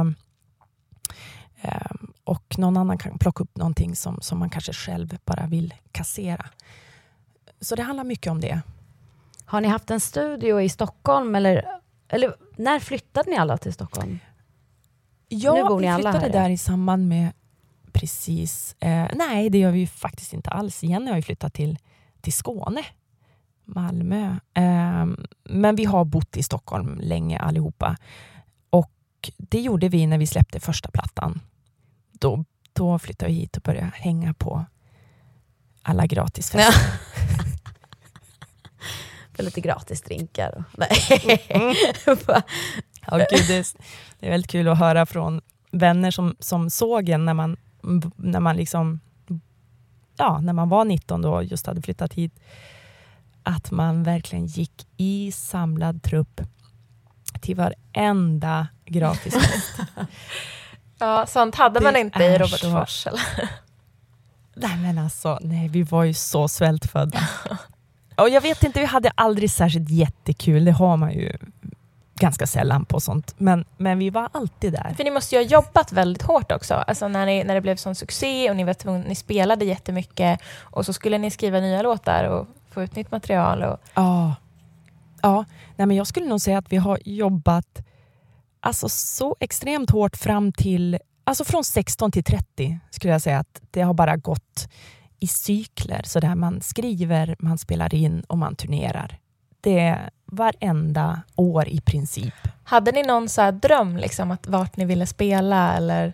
och 2.24 2.58
någon 2.58 2.76
annan 2.76 2.98
kan 2.98 3.18
plocka 3.18 3.42
upp 3.42 3.56
någonting 3.56 3.96
som, 3.96 4.18
som 4.20 4.38
man 4.38 4.50
kanske 4.50 4.72
själv 4.72 5.18
bara 5.24 5.46
vill 5.46 5.74
kassera. 5.92 6.46
Så 7.60 7.76
det 7.76 7.82
handlar 7.82 8.04
mycket 8.04 8.30
om 8.30 8.40
det. 8.40 8.60
Har 9.44 9.60
ni 9.60 9.68
haft 9.68 9.90
en 9.90 10.00
studio 10.00 10.60
i 10.60 10.68
Stockholm 10.68 11.34
eller, 11.34 11.64
eller 12.08 12.34
när 12.56 12.78
flyttade 12.78 13.30
ni 13.30 13.36
alla 13.36 13.56
till 13.56 13.72
Stockholm? 13.72 14.18
Ja, 15.28 15.76
vi 15.76 15.92
flyttade 15.94 16.28
där 16.28 16.50
i 16.50 16.58
samband 16.58 17.08
med 17.08 17.32
precis... 17.92 18.76
Eh, 18.80 19.06
nej, 19.14 19.50
det 19.50 19.58
gör 19.58 19.70
vi 19.70 19.78
ju 19.78 19.86
faktiskt 19.86 20.32
inte 20.32 20.50
alls. 20.50 20.82
Jenny 20.82 21.10
har 21.10 21.16
ju 21.16 21.22
flyttat 21.22 21.54
till, 21.54 21.78
till 22.20 22.32
Skåne, 22.32 22.84
Malmö. 23.64 24.36
Eh, 24.54 25.06
men 25.44 25.76
vi 25.76 25.84
har 25.84 26.04
bott 26.04 26.36
i 26.36 26.42
Stockholm 26.42 27.00
länge 27.02 27.38
allihopa. 27.38 27.96
Och 29.36 29.44
det 29.48 29.60
gjorde 29.60 29.88
vi 29.88 30.06
när 30.06 30.18
vi 30.18 30.26
släppte 30.26 30.60
första 30.60 30.90
plattan. 30.90 31.40
Då, 32.12 32.44
då 32.72 32.98
flyttade 32.98 33.32
vi 33.32 33.38
hit 33.38 33.56
och 33.56 33.62
började 33.62 33.92
hänga 33.94 34.34
på 34.34 34.64
alla 35.82 36.06
gratisfester. 36.06 36.74
lite 39.42 39.60
gratis 39.60 40.02
drinkar. 40.02 40.54
Och, 40.56 40.78
nej. 40.78 41.42
Mm. 41.48 41.74
Ja, 43.10 43.16
gud, 43.16 43.44
det, 43.48 43.56
är, 43.56 43.66
det 44.20 44.26
är 44.26 44.30
väldigt 44.30 44.50
kul 44.50 44.68
att 44.68 44.78
höra 44.78 45.06
från 45.06 45.40
vänner 45.70 46.10
som, 46.10 46.36
som 46.38 46.70
såg 46.70 47.08
en 47.08 47.24
när 47.24 47.34
man, 47.34 47.56
när 48.16 48.40
man 48.40 48.56
liksom 48.56 49.00
ja, 50.16 50.40
när 50.40 50.52
man 50.52 50.68
var 50.68 50.84
19 50.84 51.22
då 51.22 51.34
och 51.34 51.44
just 51.44 51.66
hade 51.66 51.82
flyttat 51.82 52.14
hit, 52.14 52.40
att 53.42 53.70
man 53.70 54.02
verkligen 54.02 54.46
gick 54.46 54.86
i 54.96 55.32
samlad 55.32 56.02
trupp 56.02 56.40
till 57.38 57.56
varenda 57.56 58.68
gratisfest. 58.86 59.80
ja, 60.98 61.26
sånt 61.26 61.54
hade 61.54 61.80
man 61.80 61.96
inte 61.96 62.24
i 62.24 62.38
Robertsfors. 62.38 63.02
Så... 63.02 63.10
Nej 64.54 64.76
men 64.76 64.98
alltså, 64.98 65.38
nej 65.42 65.68
vi 65.68 65.82
var 65.82 66.04
ju 66.04 66.14
så 66.14 66.48
svältfödda. 66.48 67.18
och 68.16 68.28
jag 68.28 68.40
vet 68.40 68.62
inte, 68.62 68.80
vi 68.80 68.86
hade 68.86 69.10
aldrig 69.14 69.50
särskilt 69.50 69.90
jättekul, 69.90 70.64
det 70.64 70.72
har 70.72 70.96
man 70.96 71.12
ju 71.12 71.38
ganska 72.18 72.46
sällan 72.46 72.84
på 72.84 73.00
sånt. 73.00 73.34
Men, 73.38 73.64
men 73.76 73.98
vi 73.98 74.10
var 74.10 74.28
alltid 74.32 74.72
där. 74.72 74.94
För 74.96 75.04
ni 75.04 75.10
måste 75.10 75.34
ju 75.34 75.42
ha 75.42 75.48
jobbat 75.48 75.92
väldigt 75.92 76.22
hårt 76.22 76.52
också. 76.52 76.74
Alltså 76.74 77.08
när, 77.08 77.26
ni, 77.26 77.44
när 77.44 77.54
det 77.54 77.60
blev 77.60 77.76
sån 77.76 77.94
succé 77.94 78.50
och 78.50 78.56
ni, 78.56 78.64
vet, 78.64 78.84
ni 78.84 79.14
spelade 79.14 79.64
jättemycket 79.64 80.40
och 80.60 80.86
så 80.86 80.92
skulle 80.92 81.18
ni 81.18 81.30
skriva 81.30 81.60
nya 81.60 81.82
låtar 81.82 82.24
och 82.24 82.46
få 82.70 82.82
ut 82.82 82.96
nytt 82.96 83.10
material. 83.10 83.62
Och... 83.62 83.78
Ja. 83.94 84.34
Ja. 85.22 85.44
Nej, 85.76 85.86
men 85.86 85.96
jag 85.96 86.06
skulle 86.06 86.26
nog 86.26 86.40
säga 86.40 86.58
att 86.58 86.72
vi 86.72 86.76
har 86.76 86.98
jobbat 87.04 87.82
alltså, 88.60 88.88
så 88.88 89.36
extremt 89.40 89.90
hårt 89.90 90.16
fram 90.16 90.52
till, 90.52 90.98
alltså 91.24 91.44
från 91.44 91.64
16 91.64 92.12
till 92.12 92.24
30 92.24 92.78
skulle 92.90 93.12
jag 93.12 93.22
säga 93.22 93.38
att 93.38 93.60
det 93.70 93.82
har 93.82 93.94
bara 93.94 94.16
gått 94.16 94.68
i 95.20 95.26
cykler. 95.26 96.02
Så 96.04 96.20
där 96.20 96.34
man 96.34 96.60
skriver, 96.60 97.36
man 97.38 97.58
spelar 97.58 97.94
in 97.94 98.20
och 98.20 98.38
man 98.38 98.56
turnerar. 98.56 99.18
Det, 99.60 99.98
varenda 100.26 101.22
år 101.34 101.68
i 101.68 101.80
princip. 101.80 102.34
Hade 102.64 102.92
ni 102.92 103.02
någon 103.02 103.28
så 103.28 103.50
dröm, 103.50 103.96
liksom, 103.96 104.30
att 104.30 104.46
vart 104.46 104.76
ni 104.76 104.84
ville 104.84 105.06
spela? 105.06 105.74
Eller? 105.76 106.12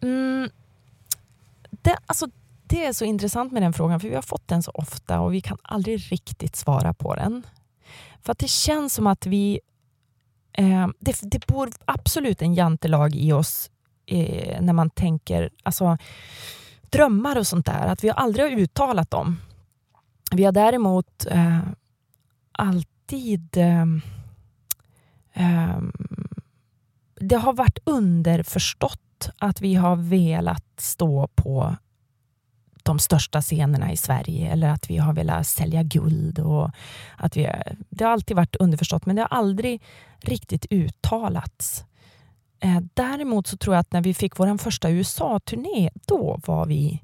Mm, 0.00 0.50
det, 1.70 1.96
alltså, 2.06 2.26
det 2.64 2.86
är 2.86 2.92
så 2.92 3.04
intressant 3.04 3.52
med 3.52 3.62
den 3.62 3.72
frågan, 3.72 4.00
för 4.00 4.08
vi 4.08 4.14
har 4.14 4.22
fått 4.22 4.48
den 4.48 4.62
så 4.62 4.70
ofta 4.70 5.20
och 5.20 5.34
vi 5.34 5.40
kan 5.40 5.58
aldrig 5.62 6.12
riktigt 6.12 6.56
svara 6.56 6.94
på 6.94 7.14
den. 7.14 7.42
För 8.26 8.32
att 8.32 8.38
det 8.38 8.50
känns 8.50 8.94
som 8.94 9.06
att 9.06 9.26
vi... 9.26 9.60
Eh, 10.52 10.88
det, 10.98 11.18
det 11.22 11.46
bor 11.46 11.70
absolut 11.84 12.42
en 12.42 12.54
jantelag 12.54 13.14
i 13.14 13.32
oss 13.32 13.70
eh, 14.06 14.60
när 14.60 14.72
man 14.72 14.90
tänker 14.90 15.50
alltså, 15.62 15.98
drömmar 16.90 17.38
och 17.38 17.46
sånt 17.46 17.66
där, 17.66 17.86
att 17.86 18.04
vi 18.04 18.10
aldrig 18.10 18.46
har 18.46 18.60
uttalat 18.60 19.10
dem. 19.10 19.36
Vi 20.30 20.44
har 20.44 20.52
däremot 20.52 21.26
eh, 21.30 21.60
alltid... 22.52 23.56
Ehm, 23.56 24.00
ehm, 25.32 25.92
det 27.20 27.36
har 27.36 27.52
varit 27.52 27.78
underförstått 27.84 29.30
att 29.38 29.60
vi 29.60 29.74
har 29.74 29.96
velat 29.96 30.64
stå 30.76 31.28
på 31.34 31.76
de 32.86 32.98
största 32.98 33.42
scenerna 33.42 33.92
i 33.92 33.96
Sverige 33.96 34.52
eller 34.52 34.68
att 34.68 34.90
vi 34.90 34.96
har 34.96 35.12
velat 35.12 35.46
sälja 35.46 35.82
guld. 35.82 36.38
Och 36.38 36.70
att 37.16 37.36
vi, 37.36 37.50
det 37.90 38.04
har 38.04 38.12
alltid 38.12 38.36
varit 38.36 38.56
underförstått, 38.56 39.06
men 39.06 39.16
det 39.16 39.22
har 39.22 39.38
aldrig 39.38 39.82
riktigt 40.20 40.66
uttalats. 40.70 41.84
Eh, 42.60 42.80
däremot 42.94 43.46
så 43.46 43.56
tror 43.56 43.74
jag 43.74 43.80
att 43.80 43.92
när 43.92 44.00
vi 44.00 44.14
fick 44.14 44.38
vår 44.38 44.58
första 44.58 44.90
USA-turné, 44.90 45.90
då 46.06 46.40
var 46.46 46.66
vi... 46.66 47.02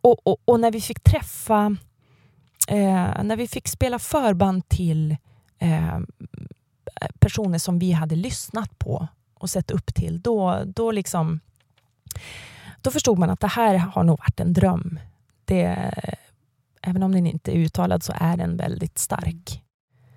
Och, 0.00 0.26
och, 0.26 0.36
och, 0.44 0.60
när 0.60 0.70
vi 0.70 0.80
fick 0.80 1.00
träffa 1.00 1.76
eh, 2.68 3.22
när 3.22 3.36
vi 3.36 3.48
fick 3.48 3.68
spela 3.68 3.98
förband 3.98 4.68
till 4.68 5.16
eh, 5.58 5.98
personer 7.18 7.58
som 7.58 7.78
vi 7.78 7.92
hade 7.92 8.16
lyssnat 8.16 8.78
på 8.78 9.08
och 9.34 9.50
sett 9.50 9.70
upp 9.70 9.94
till, 9.94 10.20
då, 10.20 10.62
då, 10.66 10.90
liksom, 10.90 11.40
då 12.88 12.92
förstod 12.92 13.18
man 13.18 13.30
att 13.30 13.40
det 13.40 13.46
här 13.46 13.74
har 13.74 14.04
nog 14.04 14.18
varit 14.18 14.40
en 14.40 14.52
dröm. 14.52 14.98
Det, 15.44 15.92
även 16.82 17.02
om 17.02 17.12
den 17.12 17.26
inte 17.26 17.52
är 17.52 17.56
uttalad 17.56 18.02
så 18.02 18.12
är 18.16 18.36
den 18.36 18.56
väldigt 18.56 18.98
stark. 18.98 19.62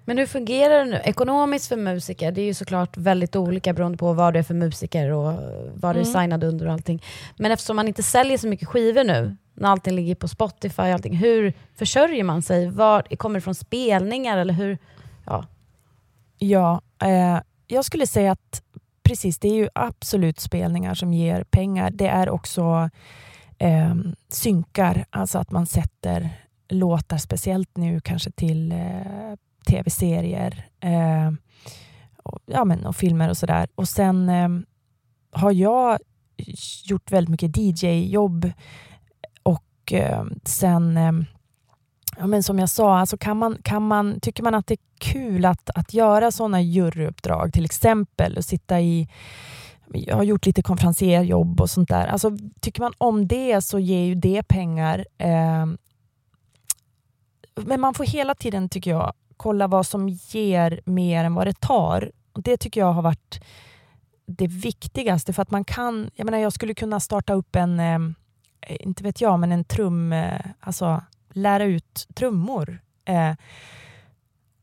Men 0.06 0.18
hur 0.18 0.26
fungerar 0.26 0.80
det 0.80 0.86
nu 0.86 1.02
ekonomiskt 1.04 1.68
för 1.68 1.78
musiker? 1.78 2.32
Det 2.32 2.42
är 2.42 2.46
ju 2.46 2.54
såklart 2.54 2.98
väldigt 2.98 3.36
olika 3.36 3.74
beroende 3.74 3.98
på 3.98 4.14
vad 4.14 4.34
du 4.34 4.40
är 4.40 4.44
för 4.44 4.54
musiker 4.54 5.12
och 5.12 5.34
vad 5.74 5.96
du 5.96 6.00
är 6.00 6.06
mm. 6.06 6.22
signad 6.22 6.44
under 6.44 6.66
och 6.66 6.74
allting. 6.74 7.04
Men 7.38 7.52
eftersom 7.52 7.76
man 7.76 7.88
inte 7.88 8.04
säljer 8.04 8.38
så 8.38 8.48
mycket 8.48 8.68
skivor 8.68 9.04
nu, 9.04 9.36
när 9.54 9.70
allting 9.70 9.96
ligger 9.96 10.16
på 10.16 10.28
Spotify, 10.28 10.82
allting, 10.82 11.16
hur 11.16 11.54
försörjer 11.76 12.24
man 12.24 12.42
sig? 12.42 12.70
Var, 12.70 13.16
kommer 13.16 13.36
det 13.36 13.42
från 13.42 13.56
spelningar 13.56 14.38
eller 14.38 14.54
hur? 14.54 14.78
Ja, 15.26 15.46
ja 16.38 16.82
eh, 17.04 17.40
jag 17.68 17.86
skulle 17.86 18.08
säga 18.08 18.32
att 18.32 18.64
precis, 19.12 19.40
det 19.40 19.48
är 19.48 19.56
ju 19.56 19.70
absolut 19.76 20.40
spelningar 20.40 20.94
som 20.94 21.14
ger 21.14 21.44
pengar. 21.44 21.92
Det 21.92 22.08
är 22.08 22.30
också 22.30 22.90
eh, 23.58 23.96
synkar, 24.30 25.06
alltså 25.10 25.40
att 25.40 25.52
man 25.52 25.66
sätter 25.66 26.30
låtar, 26.70 27.18
speciellt 27.18 27.78
nu 27.78 28.00
kanske 28.00 28.32
till 28.32 28.72
eh, 28.72 29.36
tv-serier 29.68 30.66
eh, 30.80 31.32
och, 32.24 32.40
ja, 32.46 32.66
men, 32.66 32.86
och 32.86 32.96
filmer 32.96 33.30
och 33.30 33.38
sådär. 33.38 33.68
Och 33.76 33.88
sen 33.88 34.30
eh, 34.30 34.50
har 35.32 35.52
jag 35.52 36.00
gjort 36.86 37.12
väldigt 37.12 37.30
mycket 37.30 37.58
DJ-jobb 37.58 38.52
och 39.44 39.94
eh, 39.94 40.26
sen 40.44 40.98
eh, 40.98 41.12
Ja, 42.22 42.28
men 42.28 42.44
som 42.44 42.60
jag 42.60 42.70
sa, 42.70 42.98
alltså 42.98 43.18
kan 43.18 43.38
man, 43.38 43.58
kan 43.64 43.88
man, 43.88 44.20
tycker 44.20 44.44
man 44.44 44.56
att 44.56 44.68
det 44.68 44.74
är 44.74 44.80
kul 45.00 45.46
att, 45.46 45.70
att 45.76 45.94
göra 45.94 46.32
sådana 46.32 46.62
juryuppdrag, 46.62 47.54
till 47.54 47.66
exempel 47.66 48.38
att 48.38 48.46
sitta 48.46 48.82
i 48.82 49.10
jag 49.94 50.16
har 50.16 50.24
gjort 50.24 50.46
lite 50.46 50.62
konferencierjobb 50.62 51.62
och 51.62 51.70
sånt 51.70 51.90
där. 51.90 52.08
Alltså, 52.08 52.38
tycker 52.60 52.82
man 52.82 52.94
om 52.98 53.28
det 53.28 53.62
så 53.62 53.80
ger 53.80 54.06
ju 54.06 54.16
det 54.16 54.44
pengar. 54.44 55.06
Eh, 55.18 55.66
men 57.56 57.82
man 57.82 57.94
får 57.94 58.04
hela 58.04 58.36
tiden, 58.36 58.70
tycker 58.70 58.92
jag, 58.92 59.14
kolla 59.38 59.68
vad 59.68 59.86
som 59.86 60.10
ger 60.10 60.82
mer 60.86 61.24
än 61.26 61.34
vad 61.34 61.48
det 61.48 61.60
tar. 61.60 62.12
Och 62.34 62.42
det 62.42 62.58
tycker 62.58 62.82
jag 62.82 62.94
har 62.94 63.02
varit 63.02 63.44
det 64.26 64.48
viktigaste. 64.48 65.34
För 65.34 65.42
att 65.42 65.52
man 65.52 65.64
kan, 65.64 66.12
jag 66.16 66.26
menar 66.26 66.38
jag 66.38 66.54
skulle 66.54 66.74
kunna 66.74 67.00
starta 67.00 67.34
upp 67.34 67.56
en, 67.56 67.80
eh, 67.80 68.00
inte 68.80 69.04
vet 69.04 69.22
jag, 69.22 69.40
men 69.40 69.52
en 69.52 69.64
trum, 69.64 70.14
eh, 70.14 70.42
alltså 70.60 71.02
lära 71.34 71.64
ut 71.64 72.08
trummor. 72.14 72.82
Eh, 73.06 73.34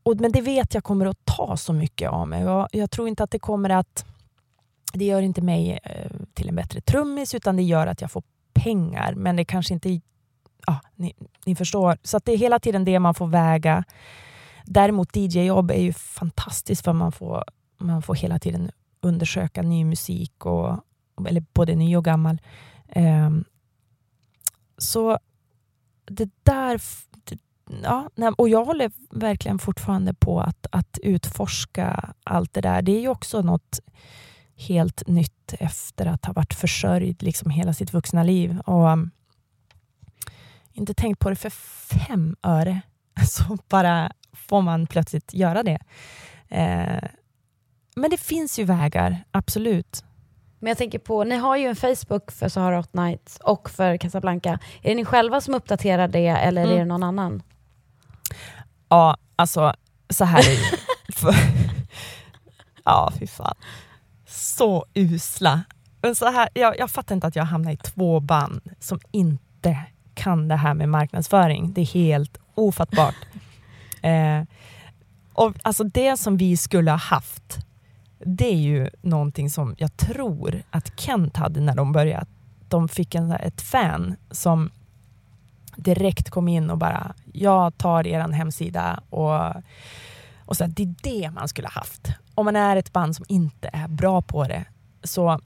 och, 0.03 0.19
men 0.19 0.31
det 0.31 0.41
vet 0.41 0.73
jag 0.73 0.83
kommer 0.83 1.05
att 1.05 1.25
ta 1.25 1.57
så 1.57 1.73
mycket 1.73 2.09
av 2.09 2.27
mig. 2.27 2.41
Jag, 2.43 2.67
jag 2.71 2.91
tror 2.91 3.07
inte 3.07 3.23
att 3.23 3.31
det 3.31 3.39
kommer 3.39 3.69
att, 3.69 4.05
det 4.93 5.05
gör 5.05 5.21
inte 5.21 5.41
mig 5.41 5.79
eh, 5.83 6.11
till 6.33 6.49
en 6.49 6.55
bättre 6.55 6.81
trummis 6.81 7.35
utan 7.35 7.55
det 7.55 7.63
gör 7.63 7.87
att 7.87 8.01
jag 8.01 8.11
får 8.11 8.23
pengar. 8.53 9.13
Men 9.13 9.35
det 9.35 9.45
kanske 9.45 9.73
inte, 9.73 10.01
ja, 10.67 10.79
ni, 10.95 11.13
ni 11.45 11.55
förstår. 11.55 11.97
Så 12.03 12.17
att 12.17 12.25
det 12.25 12.31
är 12.31 12.37
hela 12.37 12.59
tiden 12.59 12.85
det 12.85 12.99
man 12.99 13.15
får 13.15 13.27
väga 13.27 13.83
Däremot 14.71 15.15
DJ-jobb 15.15 15.71
är 15.71 15.81
ju 15.81 15.93
fantastiskt 15.93 16.83
för 16.83 16.93
man 16.93 17.11
får, 17.11 17.43
man 17.77 18.01
får 18.01 18.15
hela 18.15 18.39
tiden 18.39 18.71
undersöka 19.01 19.61
ny 19.61 19.85
musik, 19.85 20.45
och, 20.45 20.83
eller 21.27 21.43
både 21.53 21.75
ny 21.75 21.97
och 21.97 22.05
gammal. 22.05 22.41
Eh, 22.87 23.29
så 24.77 25.19
det 26.09 26.29
där... 26.43 26.81
Ja, 27.83 28.09
och 28.37 28.49
jag 28.49 28.65
håller 28.65 28.91
verkligen 29.09 29.59
fortfarande 29.59 30.13
på 30.13 30.41
att, 30.41 30.67
att 30.71 30.99
utforska 31.03 32.13
allt 32.23 32.53
det 32.53 32.61
där. 32.61 32.81
Det 32.81 32.91
är 32.91 33.01
ju 33.01 33.07
också 33.07 33.41
något 33.41 33.79
helt 34.55 35.07
nytt 35.07 35.53
efter 35.59 36.05
att 36.05 36.25
ha 36.25 36.33
varit 36.33 36.53
försörjd 36.53 37.23
liksom 37.23 37.51
hela 37.51 37.73
sitt 37.73 37.93
vuxna 37.93 38.23
liv. 38.23 38.59
Och 38.59 38.87
um, 38.89 39.11
inte 40.73 40.93
tänkt 40.93 41.19
på 41.19 41.29
det 41.29 41.35
för 41.35 41.49
fem 41.49 42.35
öre. 42.43 42.81
Så 43.27 43.57
bara 43.69 44.11
får 44.33 44.61
man 44.61 44.87
plötsligt 44.87 45.33
göra 45.33 45.63
det. 45.63 45.79
Eh, 46.47 47.09
men 47.95 48.09
det 48.09 48.17
finns 48.17 48.59
ju 48.59 48.63
vägar, 48.63 49.23
absolut. 49.31 50.03
Men 50.59 50.69
jag 50.69 50.77
tänker 50.77 50.99
på, 50.99 51.23
ni 51.23 51.35
har 51.35 51.57
ju 51.57 51.65
en 51.65 51.75
Facebook 51.75 52.31
för 52.31 52.49
Sahara 52.49 52.77
Hot 52.77 52.93
Nights 52.93 53.39
och 53.43 53.69
för 53.69 53.97
Casablanca. 53.97 54.59
Är 54.81 54.89
det 54.89 54.95
ni 54.95 55.05
själva 55.05 55.41
som 55.41 55.53
uppdaterar 55.53 56.07
det 56.07 56.27
eller 56.27 56.61
mm. 56.61 56.75
är 56.75 56.79
det 56.79 56.85
någon 56.85 57.03
annan? 57.03 57.43
Ja, 58.89 59.17
alltså 59.35 59.73
så 60.09 60.25
här 60.25 60.39
är 60.39 60.43
det 60.43 60.77
Ja, 62.83 63.11
fy 63.19 63.27
fan. 63.27 63.55
Så 64.27 64.85
usla. 64.93 65.63
Men 66.01 66.15
så 66.15 66.25
här, 66.25 66.49
jag, 66.53 66.79
jag 66.79 66.91
fattar 66.91 67.15
inte 67.15 67.27
att 67.27 67.35
jag 67.35 67.43
hamnar 67.43 67.71
i 67.71 67.77
två 67.77 68.19
band 68.19 68.61
som 68.79 68.99
inte 69.11 69.77
kan 70.13 70.47
det 70.47 70.55
här 70.55 70.73
med 70.73 70.89
marknadsföring. 70.89 71.73
Det 71.73 71.81
är 71.81 71.85
helt 71.85 72.37
ofattbart. 72.55 73.15
Eh, 74.01 74.43
och 75.33 75.55
alltså 75.63 75.83
det 75.83 76.17
som 76.17 76.37
vi 76.37 76.57
skulle 76.57 76.91
ha 76.91 76.97
haft, 76.97 77.57
det 78.25 78.45
är 78.45 78.57
ju 78.57 78.89
någonting 79.01 79.49
som 79.49 79.75
jag 79.77 79.97
tror 79.97 80.63
att 80.69 80.99
Kent 80.99 81.37
hade 81.37 81.59
när 81.59 81.75
de 81.75 81.91
började. 81.91 82.25
De 82.67 82.87
fick 82.87 83.15
en, 83.15 83.31
ett 83.31 83.61
fan 83.61 84.15
som 84.31 84.71
direkt 85.75 86.29
kom 86.29 86.47
in 86.47 86.69
och 86.69 86.77
bara, 86.77 87.13
jag 87.33 87.77
tar 87.77 88.07
er 88.07 88.19
hemsida 88.19 89.03
och, 89.09 89.55
och 90.45 90.57
så 90.57 90.65
det 90.65 90.83
är 90.83 90.95
det 91.03 91.31
man 91.31 91.47
skulle 91.47 91.67
ha 91.67 91.73
haft. 91.73 92.07
Om 92.35 92.45
man 92.45 92.55
är 92.55 92.75
ett 92.75 92.93
band 92.93 93.15
som 93.15 93.25
inte 93.29 93.69
är 93.73 93.87
bra 93.87 94.21
på 94.21 94.43
det, 94.43 94.65
så, 95.03 95.39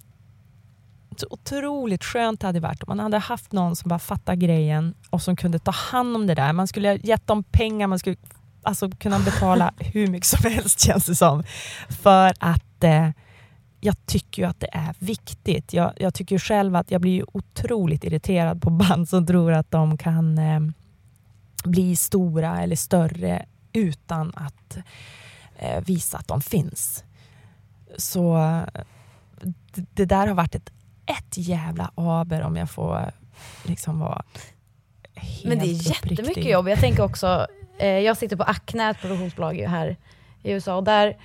så 1.18 1.28
otroligt 1.30 2.04
skönt 2.04 2.40
det 2.40 2.48
hade 2.48 2.60
varit 2.60 2.84
om 2.84 2.98
man 2.98 3.00
hade 3.00 3.18
haft 3.18 3.52
någon 3.52 3.76
som 3.76 3.90
bara 3.90 4.00
fattar 4.00 4.36
grejen 4.36 4.94
och 5.10 5.22
som 5.22 5.36
kunde 5.36 5.60
ta 5.60 5.72
hand 5.72 6.16
om 6.16 6.28
det 6.28 6.36
där. 6.36 6.54
Man 6.54 6.68
skulle 6.68 6.90
ha 6.90 6.96
gett 6.96 7.28
dem 7.28 7.44
pengar, 7.44 7.88
man 7.88 8.00
skulle 8.00 8.16
alltså, 8.64 8.90
kunna 8.90 9.20
betala 9.20 9.74
hur 9.80 10.08
mycket 10.08 10.28
som 10.28 10.52
helst 10.52 10.80
känns 10.80 11.06
det 11.06 11.16
som. 11.16 11.44
För 11.90 12.34
att 12.40 12.84
eh, 12.84 13.10
jag 13.80 14.06
tycker 14.06 14.42
ju 14.42 14.48
att 14.48 14.60
det 14.60 14.70
är 14.72 14.96
viktigt. 15.00 15.74
Jag, 15.74 15.94
jag 15.98 16.14
tycker 16.14 16.40
själv 16.40 16.76
att 16.76 16.92
jag 16.92 17.02
blir 17.02 17.38
otroligt 17.38 18.04
irriterad 18.04 18.62
på 18.62 18.70
band 18.70 19.10
som 19.10 19.28
tror 19.28 19.52
att 19.52 19.72
de 19.72 19.98
kan 19.98 20.38
eh, 20.38 20.60
bli 21.64 21.96
stora 21.96 22.62
eller 22.62 22.76
större 22.76 23.46
utan 23.74 24.34
att 24.36 24.78
eh, 25.58 25.84
visa 25.86 26.18
att 26.18 26.28
de 26.28 26.42
finns. 26.42 27.04
Så 27.98 28.38
det, 29.42 29.86
det, 29.94 30.06
där 30.06 30.28
har 30.28 30.36
varit 30.36 30.56
ett, 30.56 30.72
ett 31.06 31.38
jävla 31.38 31.92
aber 31.96 32.42
om 32.42 32.56
jag 32.56 32.70
får 32.70 33.12
liksom 33.64 34.00
vara 34.00 34.24
helt 35.16 35.46
Men 35.46 35.60
det 35.60 35.66
är 35.66 35.90
jättemycket 35.90 36.20
uppriktig. 36.20 36.52
jobb. 36.52 36.70
Jag 36.70 36.80
tänker 36.80 37.04
också, 37.04 37.48
jag 37.88 38.18
sitter 38.18 38.36
på 38.36 38.44
Acne, 38.44 38.90
ett 38.90 39.02
produktionsbolag 39.02 39.56
här 39.56 39.98
i 40.44 40.52
USA, 40.52 40.76
och 40.76 40.84
där 40.84 41.18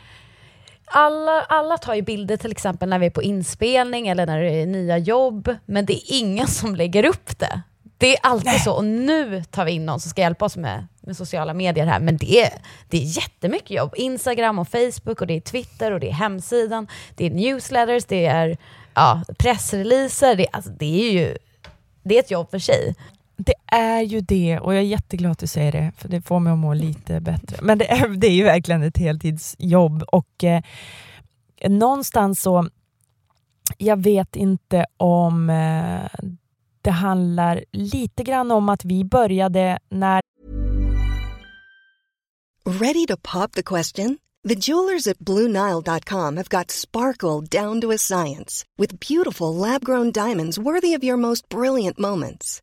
alla, 0.84 1.42
alla 1.42 1.78
tar 1.78 1.94
ju 1.94 2.02
bilder 2.02 2.36
till 2.36 2.50
exempel 2.50 2.88
när 2.88 2.98
vi 2.98 3.06
är 3.06 3.10
på 3.10 3.22
inspelning 3.22 4.08
eller 4.08 4.26
när 4.26 4.40
det 4.40 4.50
är 4.50 4.66
nya 4.66 4.98
jobb, 4.98 5.56
men 5.66 5.86
det 5.86 5.92
är 5.92 6.20
ingen 6.20 6.46
som 6.46 6.76
lägger 6.76 7.04
upp 7.04 7.38
det. 7.38 7.60
Det 7.98 8.16
är 8.16 8.18
alltid 8.22 8.46
Nej. 8.46 8.60
så, 8.60 8.72
och 8.72 8.84
nu 8.84 9.44
tar 9.50 9.64
vi 9.64 9.72
in 9.72 9.86
någon 9.86 10.00
som 10.00 10.10
ska 10.10 10.20
hjälpa 10.20 10.44
oss 10.44 10.56
med, 10.56 10.86
med 11.00 11.16
sociala 11.16 11.54
medier 11.54 11.86
här, 11.86 12.00
men 12.00 12.16
det 12.16 12.40
är, 12.40 12.52
det 12.88 12.96
är 12.96 13.02
jättemycket 13.02 13.70
jobb. 13.70 13.94
Instagram 13.96 14.58
och 14.58 14.68
Facebook 14.68 15.20
och 15.20 15.26
det 15.26 15.36
är 15.36 15.40
Twitter 15.40 15.92
och 15.92 16.00
det 16.00 16.08
är 16.08 16.12
hemsidan, 16.12 16.88
det 17.14 17.26
är 17.26 17.30
newsletters, 17.30 18.04
det 18.04 18.26
är 18.26 18.56
ja, 18.94 19.22
pressreleaser, 19.38 20.36
det, 20.36 20.46
alltså, 20.52 20.70
det 20.70 21.08
är 21.08 21.12
ju 21.12 21.36
det 22.02 22.14
är 22.14 22.20
ett 22.20 22.30
jobb 22.30 22.50
för 22.50 22.58
sig. 22.58 22.94
Det 23.40 23.54
är 23.66 24.02
ju 24.02 24.20
det 24.20 24.58
och 24.58 24.74
jag 24.74 24.80
är 24.80 24.86
jätteglad 24.86 25.32
att 25.32 25.38
du 25.38 25.46
säger 25.46 25.72
det, 25.72 25.92
för 25.96 26.08
det 26.08 26.20
får 26.20 26.40
mig 26.40 26.52
att 26.52 26.58
må 26.58 26.74
lite 26.74 27.20
bättre. 27.20 27.56
Men 27.62 27.78
det 27.78 27.90
är, 27.90 28.08
det 28.08 28.26
är 28.26 28.32
ju 28.32 28.44
verkligen 28.44 28.82
ett 28.82 28.98
heltidsjobb 28.98 30.02
och 30.02 30.44
eh, 30.44 30.62
någonstans 31.68 32.42
så, 32.42 32.68
jag 33.78 34.02
vet 34.02 34.36
inte 34.36 34.86
om 34.96 35.50
eh, 35.50 36.28
det 36.82 36.90
handlar 36.90 37.64
lite 37.72 38.24
grann 38.24 38.50
om 38.50 38.68
att 38.68 38.84
vi 38.84 39.04
började 39.04 39.78
när... 39.88 40.20
Ready 42.64 43.06
to 43.06 43.16
pop 43.22 43.52
the 43.52 43.62
question? 43.62 44.18
The 44.48 44.54
jewelers 44.54 45.06
at 45.06 45.18
BlueNile.com 45.18 46.36
have 46.36 46.48
got 46.48 46.70
sparkle 46.70 47.40
down 47.62 47.80
to 47.80 47.90
a 47.90 47.98
science 47.98 48.64
with 48.78 49.00
beautiful 49.08 49.54
lab-grown 49.54 50.12
diamonds 50.12 50.58
worthy 50.58 50.96
of 50.96 51.04
your 51.04 51.16
most 51.16 51.48
brilliant 51.48 51.98
moments. 51.98 52.62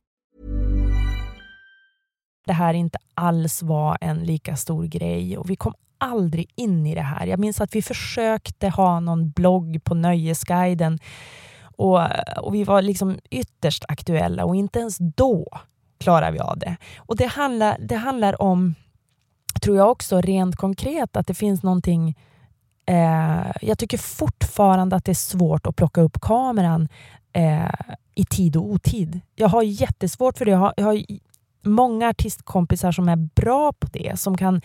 Det 2.45 2.53
här 2.53 2.73
inte 2.73 2.99
alls 3.13 3.63
var 3.63 3.97
en 4.01 4.19
lika 4.19 4.55
stor 4.55 4.85
grej 4.85 5.37
och 5.37 5.49
vi 5.49 5.55
kom 5.55 5.73
aldrig 5.97 6.51
in 6.55 6.87
i 6.87 6.95
det 6.95 7.01
här. 7.01 7.27
Jag 7.27 7.39
minns 7.39 7.61
att 7.61 7.75
vi 7.75 7.81
försökte 7.81 8.69
ha 8.69 8.99
någon 8.99 9.29
blogg 9.29 9.83
på 9.83 9.95
Nöjesguiden 9.95 10.99
och, 11.63 12.01
och 12.41 12.55
vi 12.55 12.63
var 12.63 12.81
liksom 12.81 13.19
ytterst 13.29 13.85
aktuella 13.87 14.45
och 14.45 14.55
inte 14.55 14.79
ens 14.79 14.97
då 14.97 15.47
klarar 15.99 16.31
vi 16.31 16.39
av 16.39 16.59
det. 16.59 16.77
Och 16.97 17.15
det 17.15 17.25
handlar, 17.25 17.77
det 17.79 17.95
handlar 17.95 18.41
om, 18.41 18.75
tror 19.61 19.77
jag 19.77 19.91
också 19.91 20.21
rent 20.21 20.55
konkret, 20.55 21.17
att 21.17 21.27
det 21.27 21.33
finns 21.33 21.63
någonting 21.63 22.15
eh, 22.85 23.51
jag 23.61 23.77
tycker 23.77 23.97
fortfarande 23.97 24.95
att 24.95 25.05
det 25.05 25.11
är 25.11 25.13
svårt 25.13 25.67
att 25.67 25.75
plocka 25.75 26.01
upp 26.01 26.21
kameran 26.21 26.87
eh, 27.33 27.95
i 28.15 28.25
tid 28.25 28.55
och 28.55 28.65
otid. 28.65 29.21
Jag 29.35 29.47
har 29.47 29.63
jättesvårt 29.63 30.37
för 30.37 30.45
det. 30.45 30.51
Jag 30.51 30.57
har, 30.57 30.73
jag 30.77 30.85
har 30.85 31.03
många 31.61 32.09
artistkompisar 32.09 32.91
som 32.91 33.09
är 33.09 33.15
bra 33.15 33.73
på 33.73 33.87
det, 33.91 34.19
som 34.19 34.37
kan 34.37 34.61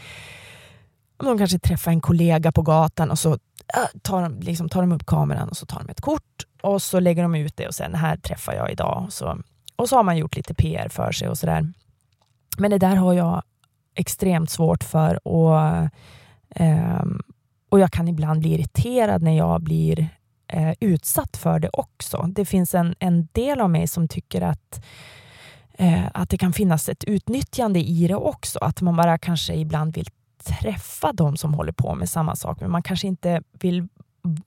de 1.17 1.39
kanske 1.39 1.59
träffar 1.59 1.91
en 1.91 2.01
kollega 2.01 2.53
på 2.53 2.63
gatan 2.63 3.11
och 3.11 3.19
så 3.19 3.33
äh, 3.33 4.01
tar 4.03 4.23
de, 4.23 4.41
liksom, 4.41 4.69
tar 4.69 4.81
de 4.81 4.93
upp 4.93 5.07
kameran 5.07 5.49
och 5.49 5.57
så 5.57 5.67
tar 5.67 5.79
de 5.79 5.89
ett 5.89 6.01
kort 6.01 6.47
och 6.63 6.83
så 6.83 7.01
lägger 7.01 7.23
de 7.23 7.35
ut 7.35 7.57
det 7.57 7.67
och 7.67 7.75
sen 7.75 7.95
här 7.95 8.17
träffar 8.17 8.53
jag 8.53 8.73
idag. 8.73 9.03
Och 9.07 9.13
så, 9.13 9.39
och 9.77 9.89
så 9.89 9.97
har 9.97 10.03
man 10.03 10.17
gjort 10.17 10.37
lite 10.37 10.55
PR 10.55 10.89
för 10.89 11.13
sig 11.13 11.29
och 11.29 11.39
sådär. 11.39 11.73
Men 12.59 12.71
det 12.71 12.79
där 12.79 12.97
har 12.97 13.13
jag 13.13 13.43
extremt 13.95 14.51
svårt 14.51 14.85
för 14.85 15.29
och, 15.29 15.59
eh, 16.51 17.05
och 17.69 17.81
jag 17.81 17.91
kan 17.93 18.09
ibland 18.09 18.41
bli 18.41 18.55
irriterad 18.55 19.23
när 19.23 19.37
jag 19.37 19.63
blir 19.63 20.09
eh, 20.49 20.73
utsatt 20.81 21.37
för 21.37 21.59
det 21.59 21.71
också. 21.73 22.23
Det 22.23 22.45
finns 22.45 22.75
en, 22.75 22.95
en 22.99 23.29
del 23.33 23.61
av 23.61 23.71
mig 23.71 23.87
som 23.87 24.09
tycker 24.09 24.43
att 24.43 24.85
eh, 25.79 26.07
att 26.15 26.31
det 26.31 26.39
kan 26.39 26.53
finnas 26.53 26.89
ett 26.89 27.05
utnyttjande 27.05 27.81
i 27.81 28.07
det 28.09 28.15
också. 28.15 28.59
Att 28.59 28.81
man 28.81 28.97
bara 28.97 29.19
kanske 29.19 29.55
ibland 29.55 29.95
vill 29.95 30.09
träffa 30.45 31.13
de 31.13 31.37
som 31.37 31.55
håller 31.55 31.73
på 31.73 31.95
med 31.95 32.11
samma 32.11 32.37
sak, 32.37 32.61
men 32.61 32.71
man 32.71 32.83
kanske 32.83 33.07
inte 33.07 33.43
vill 33.53 33.89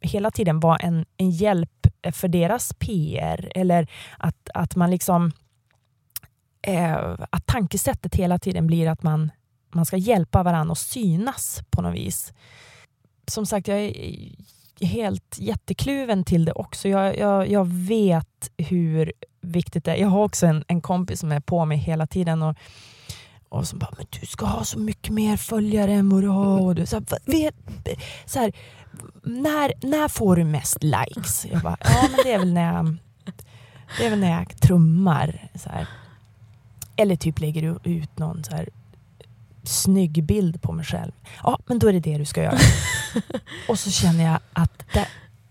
hela 0.02 0.32
tiden 0.32 0.60
vara 0.60 0.78
en, 0.78 1.06
en 1.18 1.30
hjälp 1.30 1.88
för 2.14 2.28
deras 2.28 2.74
PR 2.74 3.52
eller 3.56 3.88
att, 4.18 4.50
att 4.54 4.76
man 4.76 4.92
liksom 4.92 5.32
eh, 6.62 7.16
att 7.30 7.46
tankesättet 7.46 8.16
hela 8.16 8.40
tiden 8.40 8.68
blir 8.68 8.88
att 8.88 9.04
man, 9.04 9.32
man 9.74 9.86
ska 9.86 9.98
hjälpa 9.98 10.44
varandra 10.44 10.72
att 10.72 10.78
synas 10.78 11.62
på 11.70 11.82
något 11.82 11.96
vis. 11.96 12.34
Som 13.28 13.46
sagt, 13.46 13.68
jag 13.68 13.80
är 13.80 13.92
helt 14.82 15.36
jättekluven 15.40 16.24
till 16.24 16.46
det 16.46 16.52
också. 16.52 16.90
Jag, 16.90 17.18
jag, 17.18 17.50
jag 17.50 17.68
vet 17.68 18.52
hur 18.58 19.12
viktigt 19.42 19.86
det 19.86 19.92
är. 19.92 19.96
Jag 19.96 20.08
har 20.08 20.24
också 20.24 20.46
en, 20.46 20.64
en 20.68 20.82
kompis 20.82 21.20
som 21.20 21.32
är 21.32 21.40
på 21.40 21.66
mig 21.66 21.78
hela 21.78 22.08
tiden 22.08 22.42
och 22.42 22.58
och 23.50 23.68
som 23.68 23.80
bara, 23.80 23.94
men 23.98 24.06
du 24.10 24.26
ska 24.26 24.46
ha 24.46 24.64
så 24.64 24.80
mycket 24.80 25.14
mer 25.14 25.38
följare 25.38 25.94
än 25.94 26.10
vad 26.10 26.22
du 26.24 26.28
har. 26.28 26.62
Och 26.62 26.76
du, 26.76 26.86
så 26.86 26.96
här, 26.96 27.32
vet, 27.32 27.56
så 28.26 28.40
här, 28.40 28.52
när, 29.24 29.88
när 29.88 30.08
får 30.08 30.36
du 30.36 30.44
mest 30.44 30.84
likes? 30.84 31.46
Jag 31.46 31.62
bara, 31.62 31.78
ja 31.80 32.08
men 32.12 32.20
det 32.24 32.34
är 32.34 32.40
väl 32.40 32.54
när 32.54 32.74
jag, 32.74 32.98
det 33.98 34.06
är 34.06 34.10
väl 34.10 34.20
när 34.20 34.32
jag 34.32 34.62
trummar. 34.62 35.50
Så 35.56 35.70
här. 35.70 35.88
Eller 36.96 37.16
typ 37.16 37.40
lägger 37.40 37.88
ut 37.88 38.18
någon 38.18 38.44
så 38.44 38.56
här 38.56 38.70
snygg 39.70 40.24
bild 40.24 40.62
på 40.62 40.72
mig 40.72 40.86
själv. 40.86 41.12
Ja, 41.44 41.60
men 41.68 41.80
då 41.80 41.88
är 41.88 41.94
det 41.94 42.00
det 42.00 42.18
du 42.18 42.26
ska 42.26 42.44
göra. 42.44 42.58
och 43.70 43.80
så 43.80 43.92
känner 43.92 44.26
jag 44.26 44.40
att 44.54 44.84
det, 44.94 45.08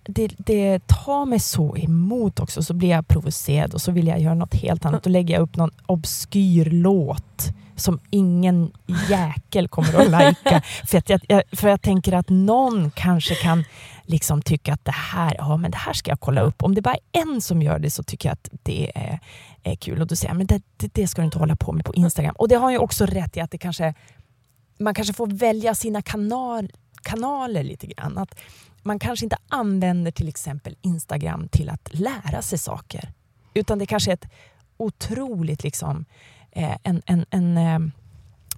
det, 0.06 0.30
det 0.38 0.86
tar 0.86 1.26
mig 1.26 1.40
så 1.40 1.76
emot 1.76 2.40
också, 2.40 2.62
så 2.62 2.74
blir 2.74 2.88
jag 2.88 3.08
provocerad 3.08 3.74
och 3.74 3.80
så 3.80 3.92
vill 3.92 4.06
jag 4.06 4.20
göra 4.20 4.34
något 4.34 4.54
helt 4.54 4.84
annat. 4.84 5.02
Då 5.02 5.10
lägger 5.10 5.34
jag 5.34 5.42
upp 5.42 5.56
någon 5.56 5.70
obskyr 5.86 6.64
låt 6.64 7.52
som 7.76 7.98
ingen 8.10 8.72
jäkel 9.08 9.68
kommer 9.68 9.94
att 9.94 10.10
lajka. 10.10 10.62
för, 10.86 10.98
att 10.98 11.10
jag, 11.10 11.42
för 11.52 11.68
jag 11.68 11.82
tänker 11.82 12.12
att 12.12 12.28
någon 12.28 12.90
kanske 12.90 13.34
kan 13.34 13.64
liksom 14.08 14.42
tycka 14.42 14.72
att 14.72 14.84
det 14.84 14.92
här, 14.92 15.34
ja, 15.38 15.56
men 15.56 15.70
det 15.70 15.76
här 15.76 15.92
ska 15.92 16.10
jag 16.10 16.20
kolla 16.20 16.40
upp. 16.40 16.62
Om 16.62 16.74
det 16.74 16.82
bara 16.82 16.94
är 16.94 17.20
en 17.22 17.40
som 17.40 17.62
gör 17.62 17.78
det 17.78 17.90
så 17.90 18.02
tycker 18.02 18.28
jag 18.28 18.32
att 18.32 18.48
det 18.62 18.92
är, 18.94 19.20
är 19.62 19.76
kul. 19.76 20.00
Och 20.00 20.06
då 20.06 20.16
säger 20.16 20.30
jag, 20.30 20.36
men 20.36 20.46
det, 20.46 20.62
det, 20.76 20.94
det 20.94 21.06
ska 21.06 21.22
du 21.22 21.24
inte 21.24 21.38
hålla 21.38 21.56
på 21.56 21.72
med 21.72 21.84
på 21.84 21.94
Instagram. 21.94 22.34
Och 22.38 22.48
det 22.48 22.56
har 22.56 22.70
ju 22.70 22.78
också 22.78 23.06
rätt 23.06 23.36
i 23.36 23.40
att 23.40 23.50
det 23.50 23.58
kanske, 23.58 23.94
man 24.78 24.94
kanske 24.94 25.14
får 25.14 25.26
välja 25.26 25.74
sina 25.74 26.02
kanal, 26.02 26.72
kanaler 27.02 27.62
lite 27.62 27.86
grann. 27.86 28.18
Att 28.18 28.40
man 28.82 28.98
kanske 28.98 29.26
inte 29.26 29.36
använder 29.48 30.10
till 30.10 30.28
exempel 30.28 30.76
Instagram 30.82 31.48
till 31.48 31.70
att 31.70 31.88
lära 31.94 32.42
sig 32.42 32.58
saker. 32.58 33.12
Utan 33.54 33.78
det 33.78 33.86
kanske 33.86 34.10
är 34.10 34.14
ett 34.14 34.30
otroligt, 34.76 35.62
liksom, 35.62 36.04
eh, 36.50 36.76
en, 36.82 37.02
en, 37.06 37.24
en 37.30 37.58
eh, 37.58 37.78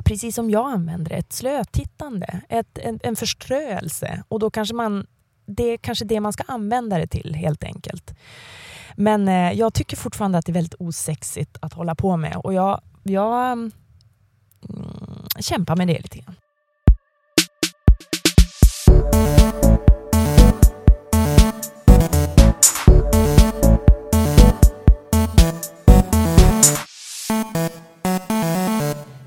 precis 0.05 0.35
som 0.35 0.51
jag 0.51 0.73
använder 0.73 1.13
ett 1.13 1.33
slötittande, 1.33 2.41
ett, 2.49 2.79
en, 2.79 3.01
en 3.03 3.17
förströelse. 3.17 4.23
Och 4.29 4.39
då 4.39 4.51
kanske 4.51 4.75
man, 4.75 5.07
det 5.51 5.65
är 5.65 5.77
kanske 5.77 6.05
det 6.05 6.21
man 6.21 6.33
ska 6.33 6.43
använda 6.47 6.99
det 6.99 7.07
till 7.07 7.35
helt 7.35 7.65
enkelt. 7.65 8.15
Men 8.97 9.29
eh, 9.29 9.53
jag 9.53 9.75
tycker 9.75 9.97
fortfarande 9.97 10.39
att 10.39 10.47
det 10.47 10.53
är 10.53 10.55
väldigt 10.55 10.75
osexigt 10.79 11.57
att 11.61 11.73
hålla 11.73 11.95
på 11.95 12.17
med 12.17 12.37
och 12.37 12.55
jag, 12.55 12.81
jag 13.03 13.53
mm, 13.53 13.73
kämpar 15.41 15.77
med 15.77 15.89
det 15.89 15.99
lite 15.99 16.19
grann. 16.19 16.35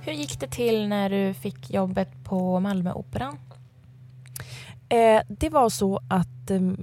Hur 0.01 0.13
gick 0.13 0.39
det 0.39 0.47
till 0.47 0.87
när 0.87 1.09
du 1.09 1.33
fick 1.33 1.71
jobbet 1.71 2.23
på 2.23 2.59
Malmöoperan? 2.59 3.37
Eh, 4.93 5.21
det 5.29 5.49
var 5.49 5.69
så 5.69 5.99
att 6.09 6.49
ehm, 6.49 6.77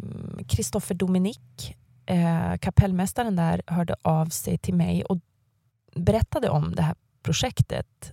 Kristoffer 0.48 0.94
eh, 0.94 0.96
Dominik, 0.96 1.76
eh, 2.06 2.56
kapellmästaren 2.60 3.36
där, 3.36 3.62
hörde 3.66 3.96
av 4.02 4.26
sig 4.26 4.58
till 4.58 4.74
mig 4.74 5.04
och 5.04 5.18
berättade 5.94 6.48
om 6.48 6.74
det 6.74 6.82
här 6.82 6.94
projektet. 7.22 8.12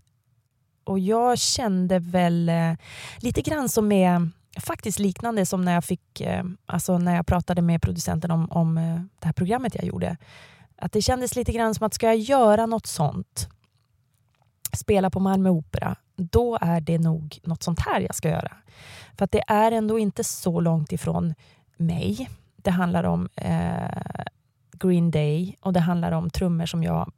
Och 0.84 1.00
jag 1.00 1.38
kände 1.38 2.00
väl 2.00 2.50
eh, 2.50 2.74
lite 3.18 3.42
grann 3.42 3.70
som 3.70 3.88
med 3.88 4.30
faktiskt 4.60 5.00
liknande 5.00 5.46
som 5.46 5.66
när 5.66 5.74
jag 5.74 5.86
fick, 5.86 6.22
eh, 6.22 6.44
alltså 6.66 6.98
när 6.98 7.16
jag 7.16 7.28
pratade 7.28 7.62
med 7.62 7.82
producenten 7.82 8.32
om, 8.32 8.52
om 8.52 8.78
eh, 8.78 9.02
det 9.20 9.26
här 9.26 9.34
programmet 9.34 9.76
jag 9.76 9.86
gjorde. 9.86 10.18
Att 10.76 10.92
det 10.92 11.02
kändes 11.02 11.36
lite 11.36 11.52
grann 11.52 11.76
som 11.76 11.88
att 11.88 11.94
ska 11.94 12.08
jag 12.08 12.18
göra 12.18 12.66
något 12.66 12.88
sånt 12.88 13.50
spela 14.76 15.10
på 15.10 15.20
Malmö 15.20 15.50
Opera, 15.50 15.96
då 16.16 16.58
är 16.62 16.82
det 16.82 16.98
nog 16.98 17.40
något 17.44 17.64
sånt 17.64 17.80
här 17.80 18.02
jag 18.02 18.16
ska 18.16 18.30
göra. 18.30 18.52
För 19.18 19.26
att 19.26 19.32
det 19.32 19.44
är 19.48 19.72
ändå 19.72 20.00
inte 20.00 20.24
så 20.24 20.60
långt 20.60 20.92
ifrån 20.92 21.34
mig. 21.78 22.30
Det 22.56 22.72
handlar 22.72 23.04
om 23.04 23.30
eh, 23.36 24.26
Green 24.72 25.12
Day 25.12 25.56
och 25.62 25.74
det 25.74 25.80
handlar 25.80 26.12
om 26.12 26.30
trummor 26.30 26.66
som 26.66 26.84
jag... 26.84 27.12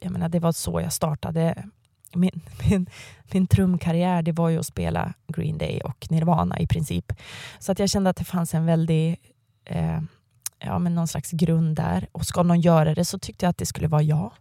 Jag 0.00 0.12
menar, 0.12 0.28
det 0.28 0.40
var 0.40 0.52
så 0.52 0.80
jag 0.80 0.92
startade 0.92 1.64
min, 2.14 2.40
min, 2.70 2.86
min 3.32 3.46
trumkarriär. 3.46 4.22
Det 4.22 4.32
var 4.32 4.48
ju 4.48 4.58
att 4.58 4.66
spela 4.66 5.14
Green 5.26 5.58
Day 5.58 5.80
och 5.80 6.06
Nirvana 6.10 6.58
i 6.58 6.66
princip. 6.66 7.12
Så 7.58 7.72
att 7.72 7.78
jag 7.78 7.90
kände 7.90 8.10
att 8.10 8.16
det 8.16 8.24
fanns 8.24 8.54
en 8.54 8.66
väldig 8.66 9.20
eh, 9.64 10.00
ja, 10.64 10.78
men 10.78 10.94
någon 10.94 11.08
slags 11.08 11.30
grund 11.30 11.76
där. 11.76 12.08
Och 12.12 12.26
ska 12.26 12.42
någon 12.42 12.60
göra 12.60 12.94
det 12.94 13.04
så 13.04 13.18
tyckte 13.18 13.44
jag 13.44 13.50
att 13.50 13.58
det 13.58 13.66
skulle 13.66 13.88
vara 13.88 14.02
jag. 14.02 14.32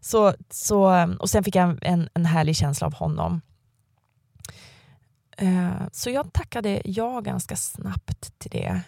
Så, 0.00 0.34
så, 0.50 1.08
och 1.20 1.30
sen 1.30 1.44
fick 1.44 1.54
jag 1.54 1.78
en, 1.82 2.08
en 2.14 2.26
härlig 2.26 2.56
känsla 2.56 2.86
av 2.86 2.94
honom. 2.94 3.40
Eh, 5.36 5.86
så 5.92 6.10
jag 6.10 6.32
tackade 6.32 6.82
ja 6.84 7.20
ganska 7.20 7.56
snabbt 7.56 8.38
till 8.38 8.50
det. 8.50 8.80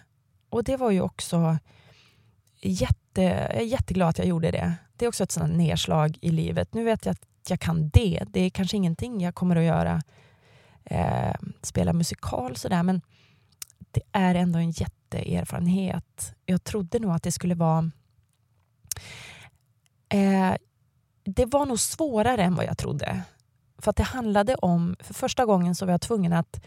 Och 0.51 0.65
det 0.65 0.77
var 0.77 0.91
ju 0.91 1.01
också 1.01 1.59
jätte, 2.61 3.23
jag 3.23 3.55
är 3.55 3.65
jätteglad 3.65 4.09
att 4.09 4.19
jag 4.19 4.27
gjorde 4.27 4.51
det. 4.51 4.75
Det 4.97 5.05
är 5.05 5.09
också 5.09 5.25
ett 5.25 5.33
sådant 5.33 5.57
nedslag 5.57 6.19
i 6.21 6.31
livet. 6.31 6.75
Nu 6.75 6.85
vet 6.85 7.07
jag 7.07 7.13
att 7.13 7.51
jag 7.51 7.61
kan 7.61 7.89
det. 7.89 8.25
Det 8.27 8.41
är 8.41 8.51
kanske 8.51 8.77
ingenting 8.77 9.21
jag 9.21 9.35
kommer 9.35 9.57
att 9.57 9.65
göra, 9.65 10.03
eh, 10.85 11.35
spela 11.63 11.93
musikal 11.93 12.57
sådär, 12.57 12.83
men 12.83 13.01
det 13.91 14.03
är 14.13 14.35
ändå 14.35 14.59
en 14.59 14.71
jätteerfarenhet. 15.15 16.35
Jag 16.47 16.65
trodde 16.65 16.99
nog 16.99 17.11
att 17.13 17.23
det 17.23 17.33
skulle 17.33 17.55
vara... 17.55 17.91
Eh, 20.09 20.55
det 21.25 21.47
var 21.47 21.67
nog 21.67 21.81
svårare 21.81 22.43
än 22.43 22.55
vad 22.55 22.65
jag 22.65 22.79
trodde. 22.79 23.23
För 23.79 23.91
att 23.91 23.97
det 23.97 24.03
handlade 24.03 24.55
om... 24.55 24.97
För 25.01 25.15
första 25.15 25.45
gången 25.45 25.75
så 25.75 25.87
var 25.87 25.93
jag 25.93 26.01
tvungen 26.01 26.33
att... 26.33 26.65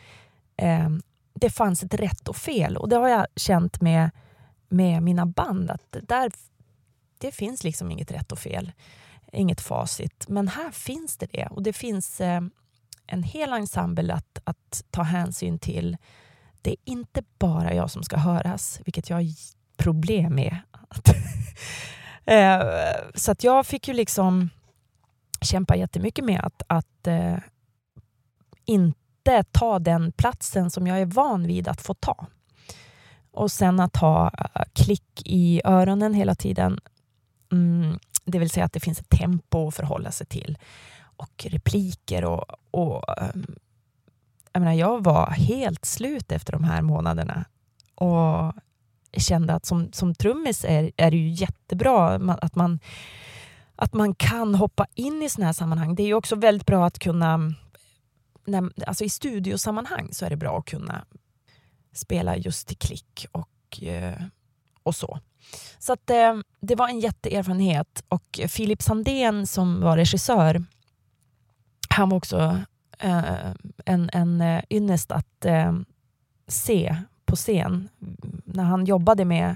Eh, 0.58 0.90
det 1.34 1.50
fanns 1.50 1.84
ett 1.84 1.94
rätt 1.94 2.28
och 2.28 2.36
fel. 2.36 2.78
Och 2.78 2.90
det 2.90 2.96
har 2.96 3.10
jag 3.10 3.28
känt 3.36 3.82
med, 3.82 4.10
med 4.70 5.04
mina 5.04 5.26
band. 5.26 5.72
Att 5.72 5.96
där, 6.02 6.32
det 7.18 7.32
finns 7.32 7.64
liksom 7.64 7.92
inget 7.92 8.12
rätt 8.12 8.32
och 8.32 8.40
fel. 8.40 8.72
Inget 9.32 9.62
facit. 9.62 10.26
Men 10.28 10.48
här 10.48 10.72
finns 10.72 11.18
det 11.18 11.26
det. 11.32 11.48
Och 11.52 11.64
det 11.64 11.74
finns 11.74 12.22
eh, 12.22 12.42
en 13.08 13.24
hel 13.24 13.54
ensemble 13.54 14.14
att, 14.14 14.40
att 14.44 14.84
ta 14.90 15.02
hänsyn 15.02 15.60
till 15.60 15.98
det 16.62 16.72
är 16.72 16.78
inte 16.86 17.24
bara 17.40 17.74
jag 17.74 17.92
som 17.92 18.04
ska 18.04 18.18
höras, 18.18 18.82
vilket 18.86 19.10
jag 19.10 19.18
har 19.18 19.26
problem 19.78 20.36
med. 20.36 20.58
Eh, 22.26 22.62
så 23.16 23.32
att 23.32 23.44
jag 23.44 23.66
fick 23.66 23.88
ju 23.88 23.94
liksom 23.94 24.50
kämpa 25.42 25.76
jättemycket 25.76 26.26
med 26.26 26.42
att, 26.44 26.64
att 26.68 27.08
eh, 27.08 27.38
inte 28.66 29.44
ta 29.52 29.80
den 29.80 30.12
platsen 30.12 30.70
som 30.70 30.88
jag 30.88 31.02
är 31.02 31.06
van 31.06 31.48
vid 31.48 31.68
att 31.68 31.82
få 31.82 31.94
ta. 31.94 32.28
Och 33.32 33.52
sen 33.52 33.80
att 33.80 33.96
ha 33.96 34.32
eh, 34.38 34.64
klick 34.74 35.22
i 35.26 35.62
öronen 35.66 36.14
hela 36.14 36.36
tiden. 36.36 36.80
Mm, 37.52 38.00
det 38.26 38.40
vill 38.40 38.50
säga 38.50 38.66
att 38.66 38.74
det 38.74 38.80
finns 38.80 39.00
ett 39.00 39.10
tempo 39.10 39.68
att 39.68 39.76
förhålla 39.76 40.12
sig 40.12 40.28
till 40.28 40.58
och 41.22 41.46
repliker 41.50 42.26
och, 42.26 42.46
och 42.72 43.04
um, 43.36 43.56
jag, 44.54 44.60
menar, 44.60 44.74
jag 44.74 45.04
var 45.04 45.30
helt 45.30 45.86
slut 45.86 46.32
efter 46.32 46.54
de 46.54 46.64
här 46.64 46.82
månaderna. 46.82 47.46
Och 47.96 48.54
kände 49.18 49.54
att 49.54 49.66
som, 49.66 49.92
som 49.94 50.16
trummis 50.16 50.66
är, 50.66 50.92
är 50.98 51.12
det 51.12 51.18
ju 51.18 51.30
jättebra 51.30 52.10
att 52.42 52.56
man, 52.56 52.80
att 53.76 53.94
man 53.94 54.16
kan 54.16 54.56
hoppa 54.56 54.88
in 54.96 55.24
i 55.24 55.30
sådana 55.30 55.46
här 55.46 55.54
sammanhang. 55.54 55.96
Det 55.96 56.04
är 56.04 56.08
ju 56.08 56.14
också 56.14 56.36
väldigt 56.36 56.68
bra 56.68 56.86
att 56.86 57.00
kunna... 57.00 57.54
När, 58.46 58.72
alltså 58.88 59.04
I 59.04 59.10
studiosammanhang 59.10 60.10
så 60.12 60.26
är 60.26 60.30
det 60.30 60.36
bra 60.36 60.58
att 60.58 60.66
kunna 60.66 61.06
spela 61.94 62.38
just 62.38 62.72
i 62.72 62.76
klick 62.76 63.26
och, 63.32 63.84
eh, 63.84 64.22
och 64.84 64.96
så. 64.96 65.20
Så 65.80 65.94
att, 65.94 66.10
eh, 66.10 66.36
det 66.62 66.76
var 66.76 66.90
en 66.90 67.00
jätteerfarenhet 67.00 68.04
och 68.08 68.40
Filip 68.48 68.82
Sandén 68.82 69.48
som 69.48 69.82
var 69.82 69.98
regissör, 69.98 70.66
han 71.90 72.10
var 72.10 72.18
också 72.18 72.62
Eh, 73.02 73.52
en, 73.86 74.10
en 74.14 74.42
eh, 74.42 74.64
ynnest 74.70 75.12
att 75.12 75.46
eh, 75.46 75.74
se 76.48 76.98
på 77.26 77.36
scen. 77.36 77.90
När 78.46 78.64
han 78.64 78.86
jobbade 78.86 79.26
med, 79.26 79.56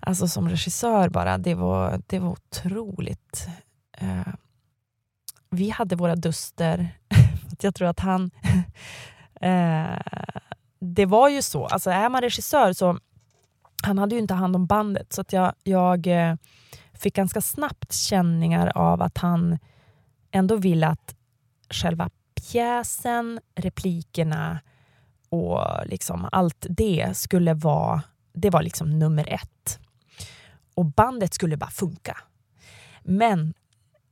alltså 0.00 0.28
som 0.28 0.48
regissör 0.48 1.08
bara, 1.08 1.38
det 1.38 1.54
var, 1.54 2.00
det 2.06 2.18
var 2.18 2.30
otroligt. 2.30 3.48
Eh, 3.98 4.34
vi 5.50 5.70
hade 5.70 5.96
våra 5.96 6.16
duster. 6.16 6.98
jag 7.60 7.74
tror 7.74 7.88
att 7.88 8.00
han... 8.00 8.30
eh, 9.40 9.98
det 10.78 11.06
var 11.06 11.28
ju 11.28 11.42
så, 11.42 11.66
alltså 11.66 11.90
är 11.90 12.08
man 12.08 12.20
regissör 12.20 12.72
så 12.72 12.98
han 13.82 13.98
hade 13.98 14.14
ju 14.14 14.20
inte 14.20 14.34
hand 14.34 14.56
om 14.56 14.66
bandet 14.66 15.12
så 15.12 15.20
att 15.20 15.32
jag, 15.32 15.52
jag 15.62 16.06
eh, 16.06 16.34
fick 16.92 17.14
ganska 17.14 17.40
snabbt 17.40 17.92
känningar 17.92 18.72
av 18.74 19.02
att 19.02 19.18
han 19.18 19.58
ändå 20.30 20.56
ville 20.56 20.88
att 20.88 21.16
själva 21.70 22.10
pjäsen, 22.52 23.40
replikerna 23.54 24.60
och 25.28 25.60
liksom 25.86 26.28
allt 26.32 26.66
det 26.70 27.16
skulle 27.16 27.54
vara, 27.54 28.02
det 28.32 28.50
var 28.50 28.62
liksom 28.62 28.98
nummer 28.98 29.28
ett. 29.28 29.78
Och 30.74 30.84
bandet 30.84 31.34
skulle 31.34 31.56
bara 31.56 31.70
funka. 31.70 32.18
Men 33.02 33.54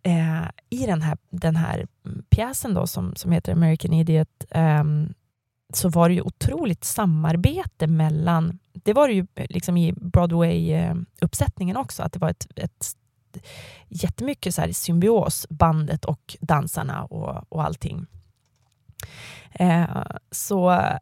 eh, 0.02 0.44
i 0.70 0.86
den 0.86 1.02
här, 1.02 1.18
den 1.30 1.56
här 1.56 1.86
pjäsen 2.30 2.74
då 2.74 2.86
som, 2.86 3.16
som 3.16 3.32
heter 3.32 3.52
American 3.52 3.92
Idiot 3.92 4.44
eh, 4.50 4.84
så 5.74 5.88
var 5.88 6.08
det 6.08 6.14
ju 6.14 6.22
otroligt 6.22 6.84
samarbete 6.84 7.86
mellan, 7.86 8.58
det 8.72 8.92
var 8.92 9.08
det 9.08 9.14
ju 9.14 9.26
eh, 9.34 9.46
liksom 9.48 9.76
i 9.76 9.92
Broadway-uppsättningen 9.92 11.76
eh, 11.76 11.82
också, 11.82 12.02
att 12.02 12.12
det 12.12 12.18
var 12.18 12.30
ett, 12.30 12.46
ett 12.56 12.96
jättemycket 13.88 14.54
så 14.54 14.60
här 14.60 14.72
symbios, 14.72 15.46
bandet 15.50 16.04
och 16.04 16.36
dansarna 16.40 17.04
och, 17.04 17.52
och 17.52 17.64
allting. 17.64 18.06
Eh, 19.52 20.02
så 20.30 20.70
eh, 20.70 20.98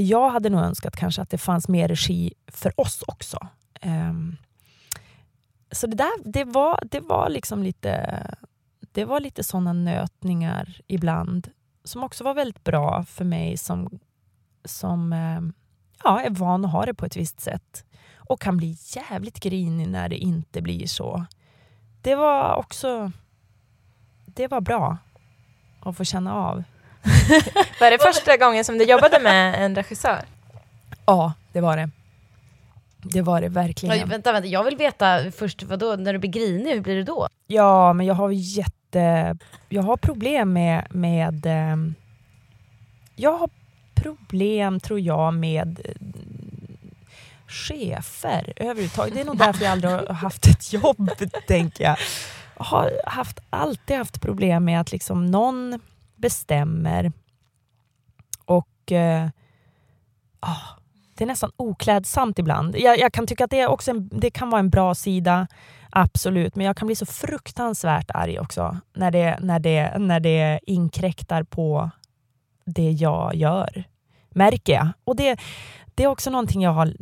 jag 0.00 0.30
hade 0.30 0.50
nog 0.50 0.60
önskat 0.60 0.96
kanske 0.96 1.22
att 1.22 1.30
det 1.30 1.38
fanns 1.38 1.68
mer 1.68 1.88
regi 1.88 2.32
för 2.46 2.80
oss 2.80 3.04
också. 3.06 3.48
Eh, 3.80 4.14
så 5.70 5.86
det 5.86 5.96
där, 5.96 6.10
det 6.24 6.44
var, 6.44 6.80
det 6.90 7.00
var 7.00 7.28
liksom 7.28 7.62
lite, 7.62 8.24
det 8.80 9.04
var 9.04 9.20
lite 9.20 9.44
sådana 9.44 9.72
nötningar 9.72 10.80
ibland 10.86 11.50
som 11.84 12.04
också 12.04 12.24
var 12.24 12.34
väldigt 12.34 12.64
bra 12.64 13.04
för 13.04 13.24
mig 13.24 13.56
som, 13.56 13.98
som 14.64 15.12
ehm, 15.12 15.52
ja, 16.04 16.22
är 16.22 16.30
van 16.30 16.64
att 16.64 16.72
ha 16.72 16.86
det 16.86 16.94
på 16.94 17.06
ett 17.06 17.16
visst 17.16 17.40
sätt 17.40 17.84
och 18.16 18.40
kan 18.40 18.56
bli 18.56 18.76
jävligt 18.96 19.40
grinig 19.40 19.88
när 19.88 20.08
det 20.08 20.16
inte 20.16 20.62
blir 20.62 20.86
så. 20.86 21.24
Det 22.02 22.14
var 22.14 22.54
också 22.54 23.12
det 24.26 24.48
var 24.48 24.60
bra 24.60 24.98
att 25.80 25.96
få 25.96 26.04
känna 26.04 26.34
av. 26.34 26.64
var 27.80 27.90
det 27.90 27.98
första 27.98 28.36
gången 28.36 28.64
som 28.64 28.78
du 28.78 28.84
jobbade 28.84 29.20
med 29.20 29.64
en 29.64 29.74
regissör? 29.74 30.24
Ja, 31.06 31.32
det 31.52 31.60
var 31.60 31.76
det. 31.76 31.90
Det 33.02 33.22
var 33.22 33.40
det 33.40 33.48
verkligen. 33.48 33.94
Oj, 33.94 34.04
vänta, 34.06 34.32
vänta, 34.32 34.48
jag 34.48 34.64
vill 34.64 34.76
veta 34.76 35.30
först, 35.36 35.62
vadå, 35.62 35.96
när 35.96 36.12
du 36.12 36.18
blir 36.18 36.30
grinig, 36.30 36.74
hur 36.74 36.80
blir 36.80 36.96
det 36.96 37.02
då? 37.02 37.28
Ja, 37.46 37.92
men 37.92 38.06
jag 38.06 38.14
har 38.14 38.30
jätte... 38.30 39.36
Jag 39.68 39.82
har 39.82 39.96
problem 39.96 40.52
med... 40.52 40.86
med 40.90 41.46
um, 41.46 41.94
jag 43.16 43.38
har 43.38 43.50
problem, 43.94 44.80
tror 44.80 45.00
jag, 45.00 45.34
med 45.34 45.80
chefer 47.48 48.52
överhuvudtaget. 48.56 49.14
Det 49.14 49.20
är 49.20 49.24
nog 49.24 49.36
därför 49.38 49.64
jag 49.64 49.72
aldrig 49.72 49.92
har 49.92 50.14
haft 50.14 50.46
ett 50.46 50.72
jobb, 50.72 51.10
tänker 51.46 51.84
jag. 51.84 51.96
Jag 52.58 52.64
har 52.64 53.00
haft, 53.06 53.40
alltid 53.50 53.96
haft 53.96 54.20
problem 54.20 54.64
med 54.64 54.80
att 54.80 54.92
liksom 54.92 55.26
någon 55.26 55.80
bestämmer 56.18 57.12
och 58.44 58.92
eh, 58.92 59.28
oh, 60.42 60.78
det 61.14 61.24
är 61.24 61.26
nästan 61.26 61.50
oklädsamt 61.56 62.38
ibland. 62.38 62.76
Jag, 62.76 62.98
jag, 62.98 63.12
kan 63.12 63.26
tycka 63.26 63.44
att 63.44 63.50
det, 63.50 63.60
är 63.60 63.68
också 63.68 63.90
en, 63.90 64.08
det 64.12 64.30
kan 64.30 64.50
vara 64.50 64.58
en 64.58 64.70
bra 64.70 64.94
sida, 64.94 65.46
absolut, 65.90 66.56
men 66.56 66.66
jag 66.66 66.76
kan 66.76 66.86
bli 66.86 66.96
så 66.96 67.06
fruktansvärt 67.06 68.10
arg 68.14 68.38
också 68.38 68.76
när 68.94 69.10
det, 69.10 69.38
när 69.40 69.58
det, 69.58 69.98
när 69.98 70.20
det 70.20 70.60
inkräktar 70.62 71.42
på 71.42 71.90
det 72.64 72.90
jag 72.90 73.34
gör, 73.34 73.84
märker 74.30 74.72
jag. 74.72 74.88
Och 75.04 75.16
det, 75.16 75.40
det 75.94 76.04
är 76.04 76.08
också 76.08 76.30
någonting 76.30 76.62
jag 76.62 76.72
har 76.72 76.92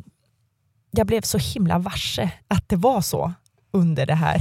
jag 0.90 1.06
blev 1.06 1.20
så 1.20 1.38
himla 1.38 1.78
varse 1.78 2.30
att 2.48 2.68
det 2.68 2.76
var 2.76 3.00
så 3.00 3.32
under 3.70 4.06
det 4.06 4.14
här, 4.14 4.40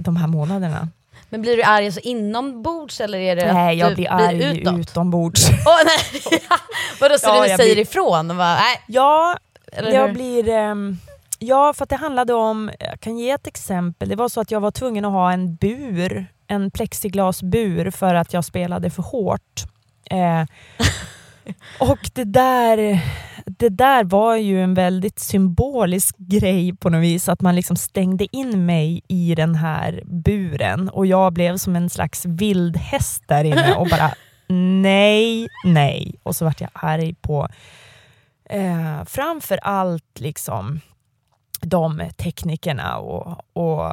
de 0.00 0.16
här 0.16 0.26
månaderna. 0.26 0.88
Men 1.30 1.42
blir 1.42 1.56
du 1.56 1.62
arg 1.62 1.86
alltså 1.86 2.00
inombords 2.00 3.00
eller 3.00 3.18
är 3.18 3.36
det 3.36 3.52
Nej, 3.52 3.78
jag 3.78 3.94
blir 3.94 4.10
arg 4.10 4.36
blir 4.36 4.60
utåt? 4.60 4.78
utombords. 4.78 5.48
Oh, 5.50 5.80
nej. 5.84 6.40
Vadå, 7.00 7.18
så 7.18 7.26
ja, 7.26 7.42
du 7.42 7.56
säger 7.56 7.74
blir... 7.74 7.82
ifrån? 7.82 8.28
Bara, 8.28 8.54
nej. 8.54 8.80
Ja, 8.86 9.36
eller 9.72 9.92
jag 9.92 10.06
hur? 10.06 10.14
blir... 10.14 10.48
Um, 10.48 10.98
ja, 11.38 11.72
för 11.72 11.82
att 11.82 11.88
det 11.88 11.96
handlade 11.96 12.34
om... 12.34 12.70
Jag 12.80 13.00
kan 13.00 13.18
ge 13.18 13.30
ett 13.30 13.46
exempel. 13.46 14.08
Det 14.08 14.16
var 14.16 14.28
så 14.28 14.40
att 14.40 14.50
jag 14.50 14.60
var 14.60 14.70
tvungen 14.70 15.04
att 15.04 15.12
ha 15.12 15.32
en 15.32 15.54
bur, 15.54 16.26
en 16.46 16.70
plexiglasbur 16.70 17.90
för 17.90 18.14
att 18.14 18.32
jag 18.32 18.44
spelade 18.44 18.90
för 18.90 19.02
hårt. 19.02 19.64
Eh, 20.10 20.42
och 21.90 22.10
det 22.12 22.24
där 22.24 23.00
det 23.60 23.68
där 23.68 24.04
var 24.04 24.36
ju 24.36 24.62
en 24.62 24.74
väldigt 24.74 25.18
symbolisk 25.18 26.16
grej 26.18 26.76
på 26.76 26.90
något 26.90 27.02
vis, 27.02 27.28
att 27.28 27.40
man 27.40 27.54
liksom 27.54 27.76
stängde 27.76 28.36
in 28.36 28.66
mig 28.66 29.02
i 29.08 29.34
den 29.34 29.54
här 29.54 30.02
buren 30.04 30.88
och 30.88 31.06
jag 31.06 31.32
blev 31.32 31.56
som 31.56 31.76
en 31.76 31.90
slags 31.90 32.26
vildhäst 32.26 33.28
där 33.28 33.44
inne 33.44 33.74
och 33.74 33.88
bara 33.88 34.14
nej, 34.82 35.48
nej. 35.64 36.14
Och 36.22 36.36
så 36.36 36.44
vart 36.44 36.60
jag 36.60 36.70
arg 36.72 37.14
på 37.14 37.48
eh, 38.44 39.04
framför 39.04 39.58
allt 39.62 40.20
liksom 40.20 40.80
de 41.60 42.02
teknikerna 42.16 42.98
och, 42.98 43.38
och 43.52 43.92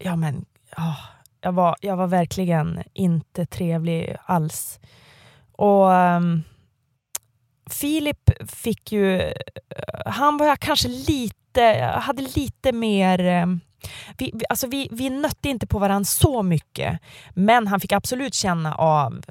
ja 0.00 0.16
men, 0.16 0.44
oh, 0.76 1.00
jag, 1.40 1.52
var, 1.52 1.76
jag 1.80 1.96
var 1.96 2.06
verkligen 2.06 2.82
inte 2.92 3.46
trevlig 3.46 4.16
alls. 4.24 4.80
Och 5.52 5.86
um, 5.90 6.42
Filip 7.68 8.30
fick 8.50 8.92
ju... 8.92 9.20
Eh, 9.20 9.32
han 10.06 10.36
var 10.36 10.56
kanske 10.56 10.88
lite... 10.88 11.92
hade 12.02 12.22
lite 12.22 12.72
mer... 12.72 13.20
Eh, 13.20 13.46
vi, 14.18 14.30
vi, 14.34 14.44
alltså 14.48 14.66
vi, 14.66 14.88
vi 14.92 15.10
nötte 15.10 15.48
inte 15.48 15.66
på 15.66 15.78
varandra 15.78 16.04
så 16.04 16.42
mycket, 16.42 17.00
men 17.34 17.66
han 17.66 17.80
fick 17.80 17.92
absolut 17.92 18.34
känna 18.34 18.74
av 18.74 19.24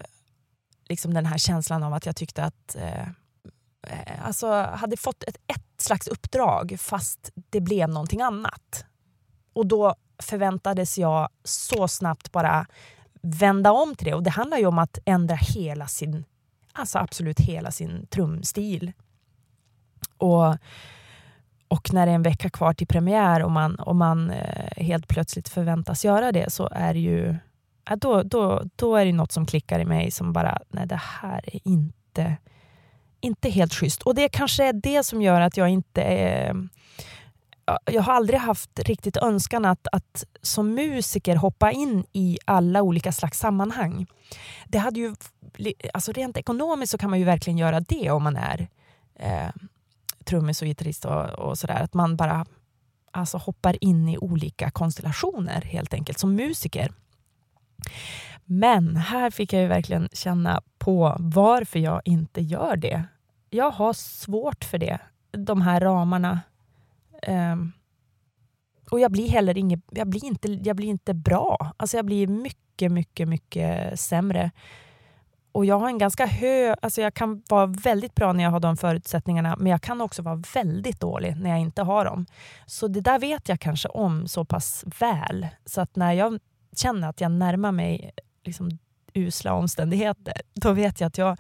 liksom 0.90 1.14
den 1.14 1.26
här 1.26 1.38
känslan 1.38 1.84
av 1.84 1.94
att 1.94 2.06
jag 2.06 2.16
tyckte 2.16 2.44
att 2.44 2.76
eh, 2.76 3.08
eh, 3.88 4.26
alltså 4.26 4.52
hade 4.52 4.98
fått 4.98 5.24
ett, 5.24 5.38
ett 5.48 5.82
slags 5.82 6.08
uppdrag 6.08 6.76
fast 6.80 7.32
det 7.50 7.62
blev 7.62 7.90
någonting 7.90 8.22
annat. 8.22 8.86
Och 9.54 9.68
då 9.68 9.96
förväntades 10.24 10.98
jag 10.98 11.30
så 11.44 11.88
snabbt 11.88 12.32
bara 12.32 12.66
vända 13.22 13.72
om 13.72 13.96
till 13.96 14.06
det. 14.06 14.14
Och 14.14 14.24
det 14.24 14.30
handlar 14.30 14.58
ju 14.58 14.66
om 14.66 14.80
att 14.80 15.00
ändra 15.06 15.36
hela 15.36 15.88
sin 15.88 16.26
alltså 16.80 17.00
absolut 17.00 17.40
hela 17.40 17.72
sin 17.72 18.08
trumstil. 18.08 18.92
Och, 20.18 20.56
och 21.68 21.94
när 21.94 22.06
det 22.06 22.12
är 22.12 22.16
en 22.16 22.24
vecka 22.24 22.50
kvar 22.50 22.74
till 22.74 22.88
premiär 22.88 23.44
och 23.44 23.52
man, 23.52 23.76
och 23.76 23.96
man 23.96 24.32
eh, 24.32 24.84
helt 24.84 25.08
plötsligt 25.08 25.50
förväntas 25.50 26.06
göra 26.06 26.32
det 26.32 26.50
så 26.50 26.70
är 26.72 26.94
det 26.94 27.00
ju 27.00 27.36
då, 27.96 28.24
då, 28.24 28.64
då 28.76 28.96
är 28.96 29.06
det 29.06 29.14
något 29.14 29.32
som 29.32 29.46
klickar 29.46 29.80
i 29.80 29.86
mig 29.86 30.12
som 30.12 30.34
bara, 30.34 30.60
nej 30.70 30.88
det 30.88 31.02
här 31.04 31.42
är 31.54 31.60
inte, 31.64 32.38
inte 33.22 33.50
helt 33.50 33.74
schysst. 33.74 34.04
Och 34.04 34.16
det 34.16 34.30
kanske 34.30 34.66
är 34.66 34.74
det 34.74 35.04
som 35.04 35.22
gör 35.22 35.42
att 35.42 35.58
jag 35.58 35.70
inte 35.70 36.02
eh, 36.02 36.50
är 36.50 36.68
jag 37.86 38.02
har 38.02 38.14
aldrig 38.14 38.40
haft 38.40 38.80
riktigt 38.80 39.18
önskan 39.18 39.66
att, 39.66 39.88
att 39.92 40.24
som 40.42 40.74
musiker 40.74 41.36
hoppa 41.36 41.72
in 41.72 42.06
i 42.14 42.38
alla 42.46 42.82
olika 42.82 43.12
slags 43.12 43.40
sammanhang. 43.40 44.06
Det 44.66 44.78
hade 44.78 45.00
ju, 45.00 45.16
alltså 45.94 46.12
rent 46.12 46.38
ekonomiskt 46.38 46.92
så 46.92 46.98
kan 46.98 47.10
man 47.10 47.20
ju 47.20 47.26
verkligen 47.26 47.58
göra 47.58 47.80
det 47.80 48.12
om 48.12 48.24
man 48.24 48.36
är 48.36 48.68
eh, 49.16 49.50
trummis 50.24 50.62
och 50.62 50.68
gitarrist 50.68 51.06
och, 51.06 51.26
och 51.26 51.58
sådär. 51.58 51.84
Att 51.84 51.94
man 51.94 52.16
bara 52.16 52.46
alltså 53.12 53.38
hoppar 53.38 53.84
in 53.84 54.10
i 54.10 54.18
olika 54.18 54.72
konstellationer 54.72 55.62
helt 55.62 55.94
enkelt 55.94 56.20
som 56.20 56.36
musiker. 56.36 56.92
Men 58.46 58.96
här 58.96 59.32
fick 59.32 59.54
jag 59.54 59.62
ju 59.62 59.68
verkligen 59.68 60.10
känna 60.14 60.62
på 60.78 61.16
varför 61.20 61.80
jag 61.80 62.02
inte 62.06 62.42
gör 62.42 62.76
det. 62.76 63.04
Jag 63.50 63.72
har 63.72 63.94
svårt 63.94 64.64
för 64.64 64.78
det, 64.78 65.00
de 65.32 65.62
här 65.62 65.80
ramarna 65.80 66.42
Um, 67.28 67.72
och 68.92 69.00
jag 69.00 69.12
blir 69.12 69.30
heller 69.30 69.58
inget, 69.58 69.80
jag 69.92 70.08
blir 70.08 70.26
inte, 70.26 70.52
jag 70.54 70.76
blir 70.76 70.88
inte 70.88 71.14
bra. 71.14 71.74
Alltså 71.78 71.98
jag 71.98 72.06
blir 72.06 72.28
mycket, 72.28 72.92
mycket, 72.92 73.28
mycket 73.28 74.00
sämre. 74.00 74.52
Och 75.58 75.66
jag 75.66 75.80
har 75.80 75.88
en 75.88 75.98
ganska 75.98 76.26
hög, 76.26 76.76
alltså 76.82 77.02
jag 77.02 77.14
kan 77.14 77.44
vara 77.50 77.66
väldigt 77.66 78.16
bra 78.16 78.34
när 78.34 78.44
jag 78.44 78.52
har 78.52 78.60
de 78.60 78.78
förutsättningarna, 78.78 79.56
men 79.56 79.72
jag 79.72 79.82
kan 79.82 80.02
också 80.02 80.22
vara 80.22 80.44
väldigt 80.54 81.00
dålig 81.00 81.36
när 81.38 81.50
jag 81.50 81.60
inte 81.60 81.82
har 81.82 82.06
dem. 82.06 82.26
Så 82.66 82.88
det 82.88 83.02
där 83.02 83.20
vet 83.20 83.50
jag 83.50 83.60
kanske 83.60 83.88
om 83.88 84.28
så 84.28 84.46
pass 84.46 84.84
väl, 85.00 85.48
så 85.66 85.82
att 85.82 85.96
när 85.96 86.14
jag 86.14 86.40
känner 86.76 87.10
att 87.10 87.22
jag 87.22 87.32
närmar 87.32 87.72
mig 87.72 88.12
liksom 88.44 88.80
usla 89.14 89.54
omständigheter, 89.54 90.42
då 90.54 90.72
vet 90.72 91.00
jag 91.00 91.08
att 91.08 91.18
jag, 91.18 91.38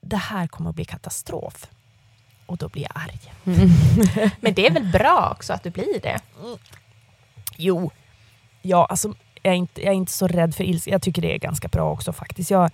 det 0.00 0.16
här 0.16 0.46
kommer 0.46 0.70
att 0.70 0.76
bli 0.76 0.84
katastrof 0.84 1.70
och 2.46 2.56
då 2.56 2.68
blir 2.68 2.82
jag 2.82 2.92
arg. 2.94 3.32
Mm. 3.44 3.68
Men 4.40 4.54
det 4.54 4.66
är 4.66 4.70
väl 4.70 4.92
bra 4.92 5.28
också 5.32 5.52
att 5.52 5.62
du 5.62 5.70
blir 5.70 6.00
det? 6.02 6.20
Mm. 6.44 6.58
Jo, 7.56 7.90
ja, 8.62 8.86
alltså, 8.86 9.14
jag, 9.42 9.52
är 9.52 9.58
inte, 9.58 9.82
jag 9.82 9.92
är 9.92 9.96
inte 9.96 10.12
så 10.12 10.26
rädd 10.26 10.54
för 10.54 10.64
ilska. 10.64 10.90
Jag 10.90 11.02
tycker 11.02 11.22
det 11.22 11.34
är 11.34 11.38
ganska 11.38 11.68
bra 11.68 11.92
också 11.92 12.12
faktiskt. 12.12 12.50
Jag, 12.50 12.70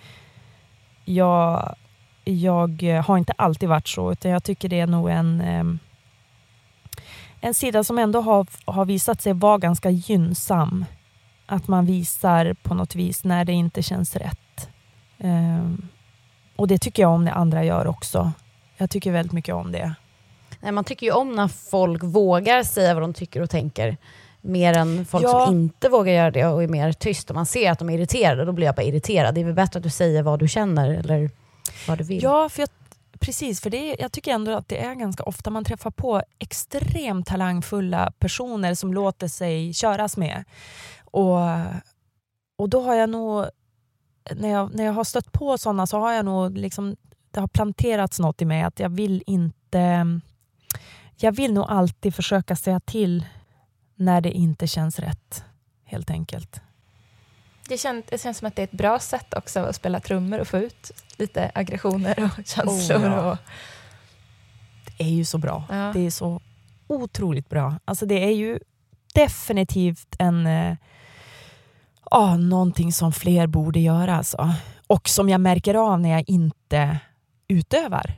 jag, 1.04 1.74
jag 2.24 3.02
har 3.02 3.18
inte 3.18 3.32
alltid 3.36 3.68
varit 3.68 3.88
så, 3.88 4.12
utan 4.12 4.30
jag 4.30 4.44
tycker 4.44 4.68
det 4.68 4.80
är 4.80 4.86
nog 4.86 5.10
en, 5.10 5.40
en 7.40 7.54
sida 7.54 7.84
som 7.84 7.98
ändå 7.98 8.20
har, 8.20 8.46
har 8.64 8.84
visat 8.84 9.22
sig 9.22 9.32
vara 9.32 9.58
ganska 9.58 9.90
gynnsam. 9.90 10.84
Att 11.46 11.68
man 11.68 11.86
visar 11.86 12.54
på 12.54 12.74
något 12.74 12.94
vis 12.94 13.24
när 13.24 13.44
det 13.44 13.52
inte 13.52 13.82
känns 13.82 14.16
rätt. 14.16 14.68
Och 16.56 16.68
det 16.68 16.78
tycker 16.78 17.02
jag 17.02 17.12
om 17.12 17.24
när 17.24 17.32
andra 17.32 17.64
gör 17.64 17.86
också. 17.86 18.32
Jag 18.76 18.90
tycker 18.90 19.12
väldigt 19.12 19.32
mycket 19.32 19.54
om 19.54 19.72
det. 19.72 19.94
Nej, 20.60 20.72
man 20.72 20.84
tycker 20.84 21.06
ju 21.06 21.12
om 21.12 21.34
när 21.34 21.48
folk 21.48 22.02
vågar 22.02 22.62
säga 22.62 22.94
vad 22.94 23.02
de 23.02 23.14
tycker 23.14 23.40
och 23.42 23.50
tänker. 23.50 23.96
Mer 24.44 24.76
än 24.76 25.04
folk 25.04 25.24
ja. 25.24 25.46
som 25.46 25.54
inte 25.54 25.88
vågar 25.88 26.12
göra 26.12 26.30
det 26.30 26.46
och 26.46 26.62
är 26.62 26.68
mer 26.68 26.92
tyst. 26.92 27.30
Och 27.30 27.36
man 27.36 27.46
ser 27.46 27.70
att 27.70 27.78
de 27.78 27.90
är 27.90 27.94
irriterade, 27.94 28.44
då 28.44 28.52
blir 28.52 28.66
jag 28.66 28.74
bara 28.74 28.82
irriterad. 28.82 29.34
Det 29.34 29.40
är 29.40 29.44
väl 29.44 29.54
bättre 29.54 29.78
att 29.78 29.82
du 29.82 29.90
säger 29.90 30.22
vad 30.22 30.38
du 30.38 30.48
känner 30.48 30.90
eller 30.90 31.30
vad 31.88 31.98
du 31.98 32.04
vill. 32.04 32.22
Ja, 32.22 32.48
för 32.48 32.62
jag, 32.62 32.68
precis. 33.20 33.60
För 33.60 33.70
det 33.70 33.76
är, 33.76 34.00
jag 34.00 34.12
tycker 34.12 34.32
ändå 34.32 34.52
att 34.52 34.68
det 34.68 34.84
är 34.84 34.94
ganska 34.94 35.22
ofta 35.22 35.50
man 35.50 35.64
träffar 35.64 35.90
på 35.90 36.22
extremt 36.38 37.26
talangfulla 37.26 38.12
personer 38.18 38.74
som 38.74 38.94
låter 38.94 39.28
sig 39.28 39.74
köras 39.74 40.16
med. 40.16 40.44
Och, 41.04 41.38
och 42.58 42.68
då 42.68 42.82
har 42.82 42.94
jag 42.94 43.10
nog, 43.10 43.46
när 44.34 44.48
jag, 44.48 44.74
när 44.74 44.84
jag 44.84 44.92
har 44.92 45.04
stött 45.04 45.32
på 45.32 45.58
sådana 45.58 45.86
så 45.86 45.98
har 45.98 46.12
jag 46.12 46.24
nog 46.24 46.58
liksom 46.58 46.96
det 47.32 47.40
har 47.40 47.48
planterats 47.48 48.18
något 48.18 48.42
i 48.42 48.44
mig 48.44 48.62
att 48.62 48.80
jag 48.80 48.88
vill 48.88 49.22
inte... 49.26 50.06
Jag 51.16 51.32
vill 51.32 51.52
nog 51.52 51.66
alltid 51.68 52.14
försöka 52.14 52.56
säga 52.56 52.80
till 52.80 53.24
när 53.96 54.20
det 54.20 54.30
inte 54.30 54.66
känns 54.66 54.98
rätt, 54.98 55.44
helt 55.84 56.10
enkelt. 56.10 56.60
Det 57.68 57.78
känns, 57.78 58.04
det 58.08 58.22
känns 58.22 58.38
som 58.38 58.48
att 58.48 58.56
det 58.56 58.62
är 58.62 58.64
ett 58.64 58.72
bra 58.72 58.98
sätt 58.98 59.34
också 59.34 59.60
att 59.60 59.76
spela 59.76 60.00
trummor 60.00 60.38
och 60.38 60.48
få 60.48 60.58
ut 60.58 60.90
lite 61.16 61.50
aggressioner 61.54 62.24
och 62.24 62.46
känslor. 62.46 62.98
Oh, 62.98 63.04
ja. 63.04 63.30
och, 63.30 63.38
Det 64.98 65.04
är 65.04 65.08
ju 65.08 65.24
så 65.24 65.38
bra. 65.38 65.64
Ja. 65.70 65.92
Det 65.94 66.00
är 66.00 66.10
så 66.10 66.40
otroligt 66.86 67.48
bra. 67.48 67.78
Alltså 67.84 68.06
det 68.06 68.24
är 68.24 68.34
ju 68.34 68.58
definitivt 69.14 70.16
en... 70.18 70.46
Eh, 70.46 70.76
ah, 72.02 72.36
någonting 72.36 72.92
som 72.92 73.12
fler 73.12 73.46
borde 73.46 73.80
göra. 73.80 74.16
Alltså. 74.16 74.54
Och 74.86 75.08
som 75.08 75.28
jag 75.28 75.40
märker 75.40 75.74
av 75.74 76.00
när 76.00 76.10
jag 76.10 76.24
inte 76.26 76.98
utövar. 77.48 78.12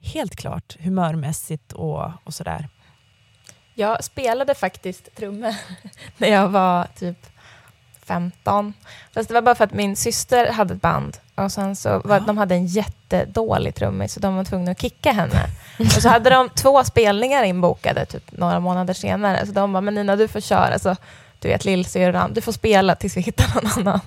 Helt 0.00 0.36
klart, 0.36 0.76
humörmässigt 0.80 1.72
och, 1.72 2.10
och 2.24 2.34
sådär. 2.34 2.68
Jag 3.78 4.04
spelade 4.04 4.54
faktiskt 4.54 5.16
trummor 5.16 5.54
när 6.16 6.28
jag 6.28 6.48
var 6.48 6.86
typ 6.98 7.26
15. 8.06 8.72
Fast 9.12 9.28
det 9.28 9.34
var 9.34 9.42
bara 9.42 9.54
för 9.54 9.64
att 9.64 9.72
min 9.72 9.96
syster 9.96 10.52
hade 10.52 10.74
ett 10.74 10.80
band 10.82 11.16
och 11.34 11.52
sen 11.52 11.76
så 11.76 11.88
var, 12.04 12.16
Ja. 12.16 12.20
de 12.26 12.38
hade 12.38 12.54
en 12.54 12.66
jättedålig 12.66 13.74
trummis 13.74 14.12
så 14.12 14.20
de 14.20 14.36
var 14.36 14.44
tvungna 14.44 14.70
att 14.70 14.80
kicka 14.80 15.12
henne. 15.12 15.44
och 15.78 16.02
så 16.02 16.08
hade 16.08 16.30
de 16.30 16.48
två 16.54 16.84
spelningar 16.84 17.42
inbokade 17.42 18.06
typ 18.06 18.32
några 18.32 18.60
månader 18.60 18.94
senare. 18.94 19.46
Så 19.46 19.52
de 19.52 19.72
bara, 19.72 19.80
men 19.80 19.94
Nina 19.94 20.16
du 20.16 20.28
får 20.28 20.40
köra. 20.40 20.78
Så, 20.78 20.96
du 21.38 21.48
vet 21.48 21.64
lillsyrran, 21.64 22.32
du 22.34 22.40
får 22.40 22.52
spela 22.52 22.94
tills 22.94 23.16
vi 23.16 23.20
hittar 23.20 23.54
någon 23.54 23.72
annan. 23.88 24.00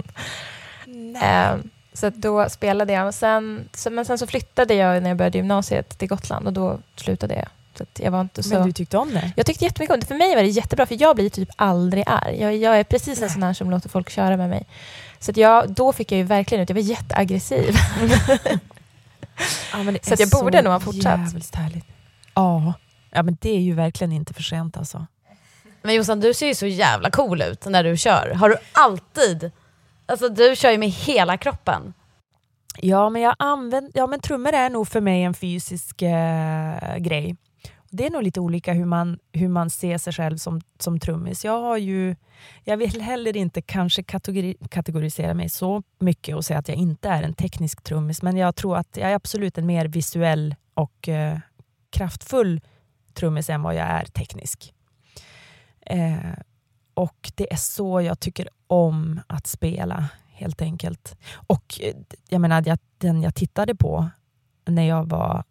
Ehm, 1.22 1.70
så 1.94 2.10
då 2.10 2.50
spelade 2.50 2.94
jag. 2.94 3.04
Men 3.04 3.14
sen, 3.14 3.70
så, 3.74 3.90
men 3.90 4.06
sen 4.06 4.18
så 4.18 4.28
flyttade 4.28 4.74
jag 4.74 5.04
när 5.04 5.10
jag 5.10 5.18
började 5.18 5.38
gymnasiet 5.38 5.98
till 5.98 6.08
Gotland 6.08 6.48
och 6.48 6.54
då 6.54 6.80
slutade 6.96 7.36
jag. 7.36 7.48
Så 7.78 7.84
att 7.84 8.00
jag 8.04 8.12
var 8.12 8.22
inte 8.22 8.44
så... 8.44 8.54
Men 8.54 8.68
du 8.68 8.72
tyckte 8.72 8.98
om 8.98 9.14
det? 9.14 9.32
Jag 9.36 9.46
tyckte 9.46 9.66
jättemycket 9.66 9.94
om 9.94 10.00
det. 10.00 10.06
För 10.06 10.16
mig 10.16 10.36
var 10.36 10.42
det 10.42 10.50
jättebra, 10.50 10.86
för 10.86 11.02
jag 11.02 11.16
blir 11.16 11.30
typ 11.30 11.50
aldrig 11.56 12.04
arg. 12.08 12.42
Jag, 12.42 12.58
jag 12.58 12.80
är 12.80 12.84
precis 12.84 13.22
en 13.22 13.30
sån 13.30 13.44
här 13.44 13.54
som 13.54 13.72
låter 13.72 13.90
folk 13.90 14.10
köra 14.10 14.38
med 14.38 14.50
mig. 14.50 14.68
Så 15.20 15.32
att 15.32 15.38
jag, 15.38 15.74
då 15.74 15.94
fick 15.94 16.12
jag 16.12 16.18
ju 16.18 16.24
verkligen 16.24 16.64
ut, 16.64 16.70
jag 16.70 16.76
var 16.76 16.82
jätteaggressiv. 16.82 17.76
Ja, 19.74 19.94
Så 20.02 20.16
jag 20.18 20.30
borde 20.30 20.62
nog 20.62 20.74
ha 20.74 20.80
fortsatt. 20.80 21.20
Jävligt 21.20 21.56
härligt. 21.56 21.86
Ja. 22.34 22.74
ja, 23.12 23.24
men 23.24 23.38
det 23.42 23.50
är 23.50 23.60
ju 23.60 23.74
verkligen 23.74 24.12
inte 24.12 24.34
för 24.34 24.44
sent 24.44 24.78
alltså. 24.78 25.06
Men 25.82 25.96
Jossan, 25.96 26.20
du 26.20 26.34
ser 26.34 26.48
ju 26.48 26.56
så 26.56 26.66
jävla 26.66 27.12
cool 27.12 27.42
ut 27.42 27.66
när 27.66 27.84
du 27.84 27.98
kör. 27.98 28.34
Har 28.34 28.50
du 28.50 28.56
alltid... 28.72 29.52
Alltså 30.06 30.30
du 30.30 30.56
kör 30.56 30.72
ju 30.72 30.78
med 30.78 30.90
hela 30.90 31.38
kroppen. 31.38 31.94
Ja, 32.78 33.10
men, 33.10 33.22
jag 33.22 33.36
använder, 33.40 33.92
ja, 33.96 34.08
men 34.08 34.20
trummor 34.20 34.54
är 34.54 34.70
nog 34.70 34.88
för 34.88 35.02
mig 35.02 35.24
en 35.24 35.34
fysisk 35.34 36.02
eh, 36.02 36.98
grej. 36.98 37.36
Det 37.94 38.06
är 38.06 38.10
nog 38.10 38.24
lite 38.24 38.40
olika 38.40 38.74
hur 38.74 38.86
man, 38.86 39.20
hur 39.32 39.48
man 39.48 39.70
ser 39.70 39.98
sig 39.98 40.14
själv 40.14 40.38
som, 40.38 40.62
som 40.80 41.00
trummis. 41.00 41.46
Jag, 41.46 41.62
har 41.62 41.78
ju, 41.78 42.16
jag 42.64 42.78
vill 42.78 43.02
heller 43.02 43.38
inte 43.38 43.62
kanske 43.62 44.04
kategori, 44.04 44.58
kategorisera 44.70 45.34
mig 45.34 45.50
så 45.50 45.84
mycket 46.00 46.36
och 46.36 46.46
säga 46.46 46.60
att 46.60 46.68
jag 46.68 46.78
inte 46.78 47.10
är 47.10 47.24
en 47.24 47.34
teknisk 47.34 47.84
trummis, 47.84 48.22
men 48.22 48.38
jag 48.38 48.56
tror 48.56 48.78
att 48.78 48.98
jag 48.98 49.12
är 49.12 49.16
absolut 49.16 49.58
en 49.58 49.66
mer 49.66 49.86
visuell 49.86 50.56
och 50.74 51.10
eh, 51.10 51.40
kraftfull 51.90 52.62
trummis 53.14 53.50
än 53.50 53.62
vad 53.62 53.76
jag 53.76 53.88
är 53.88 54.06
teknisk. 54.06 54.74
Eh, 55.86 56.34
och 56.94 57.32
det 57.36 57.54
är 57.54 57.58
så 57.58 58.02
jag 58.02 58.20
tycker 58.20 58.50
om 58.68 59.20
att 59.28 59.48
spela, 59.48 60.10
helt 60.28 60.62
enkelt. 60.62 61.18
Och 61.34 61.80
eh, 61.82 61.96
jag 62.30 62.42
menar, 62.42 62.64
jag, 62.66 62.80
den 62.98 63.22
jag 63.22 63.36
tittade 63.36 63.76
på 63.76 64.10
när 64.66 64.88
jag 64.88 65.10
var 65.10 65.44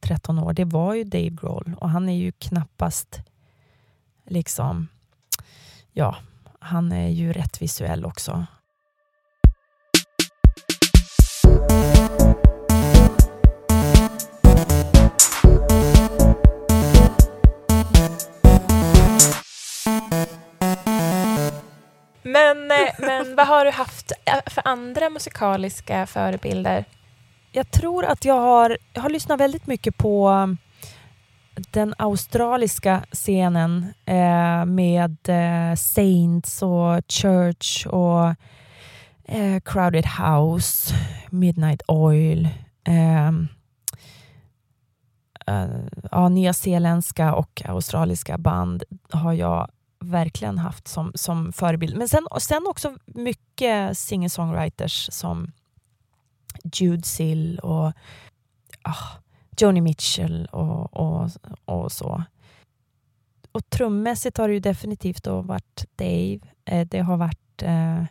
13 0.00 0.38
år, 0.38 0.52
det 0.52 0.64
var 0.64 0.94
ju 0.94 1.04
Dave 1.04 1.30
Grohl. 1.30 1.76
Och 1.80 1.90
han 1.90 2.08
är 2.08 2.16
ju 2.16 2.32
knappast 2.32 3.20
liksom, 4.26 4.88
ja, 5.92 6.16
han 6.58 6.92
är 6.92 7.08
ju 7.08 7.32
rätt 7.32 7.62
visuell 7.62 8.04
också. 8.04 8.46
Men, 22.22 22.70
eh, 22.70 22.94
men 22.98 23.36
vad 23.36 23.46
har 23.46 23.64
du 23.64 23.70
haft 23.70 24.12
eh, 24.24 24.34
för 24.46 24.62
andra 24.68 25.10
musikaliska 25.10 26.06
förebilder? 26.06 26.84
Jag 27.56 27.70
tror 27.70 28.04
att 28.04 28.24
jag 28.24 28.40
har, 28.40 28.78
jag 28.92 29.02
har 29.02 29.10
lyssnat 29.10 29.40
väldigt 29.40 29.66
mycket 29.66 29.96
på 29.96 30.28
um, 30.28 30.58
den 31.70 31.94
australiska 31.98 33.04
scenen 33.12 33.86
eh, 34.04 34.64
med 34.64 35.16
eh, 35.28 35.76
Saints 35.76 36.62
och 36.62 37.00
Church 37.08 37.86
och 37.86 38.28
eh, 39.24 39.60
Crowded 39.64 40.06
House, 40.06 40.94
Midnight 41.30 41.82
Oil. 41.88 42.48
Ehm, 42.84 43.48
eh, 45.46 45.66
ja, 46.10 46.28
nyzeeländska 46.28 47.34
och 47.34 47.62
australiska 47.64 48.38
band 48.38 48.84
har 49.10 49.32
jag 49.32 49.70
verkligen 50.00 50.58
haft 50.58 50.88
som, 50.88 51.12
som 51.14 51.52
förebild. 51.52 51.96
Men 51.96 52.08
sen, 52.08 52.26
sen 52.38 52.66
också 52.66 52.96
mycket 53.06 53.98
singer-songwriters 53.98 55.10
som 55.12 55.52
Jude 56.72 57.02
Sill 57.02 57.58
och 57.58 57.86
oh, 58.84 59.06
Joni 59.60 59.80
Mitchell 59.80 60.46
och, 60.52 60.96
och, 60.96 61.30
och 61.64 61.92
så. 61.92 62.24
Och 63.52 63.70
trummässigt 63.70 64.38
har 64.38 64.48
det 64.48 64.54
ju 64.54 64.60
definitivt 64.60 65.24
då 65.24 65.40
varit 65.40 65.84
Dave. 65.96 66.38
Eh, 66.64 66.86
det 66.88 67.00
har 67.00 67.16
varit 67.16 67.62
eh, 67.62 68.04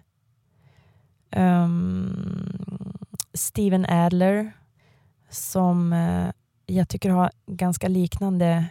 um, 1.63 2.97
Steven 3.33 3.85
Adler 3.85 4.51
som 5.29 5.93
eh, 5.93 6.29
jag 6.65 6.89
tycker 6.89 7.09
har 7.09 7.31
ganska 7.47 7.87
liknande 7.87 8.65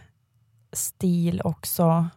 stil 0.73 1.41
också. 1.45 2.09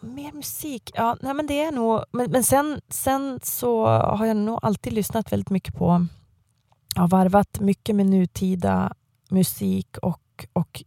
Mer 0.00 0.32
musik? 0.32 0.90
Ja, 0.94 1.16
nej 1.20 1.34
men 1.34 1.46
det 1.46 1.62
är 1.62 1.72
nog... 1.72 2.04
Men, 2.12 2.30
men 2.30 2.44
sen, 2.44 2.80
sen 2.88 3.40
så 3.42 3.86
har 3.86 4.26
jag 4.26 4.36
nog 4.36 4.58
alltid 4.62 4.92
lyssnat 4.92 5.32
väldigt 5.32 5.50
mycket 5.50 5.74
på... 5.74 6.06
Har 6.96 7.08
varvat 7.08 7.60
mycket 7.60 7.96
med 7.96 8.06
nutida 8.06 8.94
musik 9.28 9.96
och, 10.02 10.46
och 10.52 10.82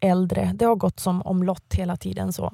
äldre. 0.00 0.52
Det 0.54 0.64
har 0.64 0.74
gått 0.76 1.00
som 1.00 1.22
omlott 1.22 1.74
hela 1.74 1.96
tiden. 1.96 2.32
så. 2.32 2.52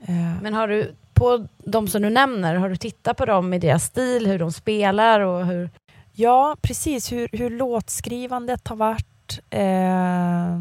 Eh, 0.00 0.42
Men 0.42 0.54
har 0.54 0.68
du, 0.68 0.94
på 1.14 1.46
de 1.58 1.88
som 1.88 2.02
du 2.02 2.10
nämner, 2.10 2.54
har 2.54 2.68
du 2.68 2.76
tittat 2.76 3.16
på 3.16 3.24
dem 3.24 3.54
i 3.54 3.58
deras 3.58 3.84
stil, 3.84 4.26
hur 4.26 4.38
de 4.38 4.52
spelar 4.52 5.20
och 5.20 5.46
hur... 5.46 5.70
Ja, 6.12 6.56
precis. 6.62 7.12
Hur, 7.12 7.28
hur 7.32 7.50
låtskrivandet 7.50 8.68
har 8.68 8.76
varit. 8.76 9.40
Eh, 9.50 10.58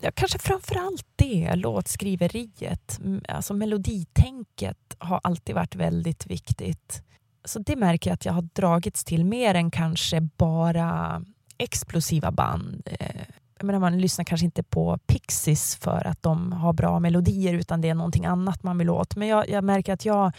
ja, 0.00 0.10
kanske 0.14 0.38
framför 0.38 0.74
allt 0.74 1.06
det, 1.16 1.54
låtskriveriet. 1.54 3.00
Alltså 3.28 3.54
meloditänket 3.54 4.96
har 4.98 5.20
alltid 5.24 5.54
varit 5.54 5.74
väldigt 5.74 6.26
viktigt. 6.26 7.02
Så 7.46 7.58
det 7.58 7.76
märker 7.76 8.10
jag 8.10 8.14
att 8.14 8.24
jag 8.24 8.32
har 8.32 8.48
dragits 8.52 9.04
till 9.04 9.24
mer 9.24 9.54
än 9.54 9.70
kanske 9.70 10.20
bara 10.20 11.22
explosiva 11.58 12.30
band. 12.30 12.82
Eh, 13.00 13.22
jag 13.58 13.66
menar, 13.66 13.78
man 13.78 13.98
lyssnar 13.98 14.24
kanske 14.24 14.44
inte 14.44 14.62
på 14.62 14.98
Pixies 15.06 15.76
för 15.76 16.06
att 16.06 16.22
de 16.22 16.52
har 16.52 16.72
bra 16.72 17.00
melodier 17.00 17.54
utan 17.54 17.80
det 17.80 17.88
är 17.88 17.94
någonting 17.94 18.26
annat 18.26 18.62
man 18.62 18.78
vill 18.78 18.90
åt. 18.90 19.16
Men 19.16 19.28
jag, 19.28 19.48
jag 19.48 19.64
märker 19.64 19.92
att 19.92 20.04
jag 20.04 20.32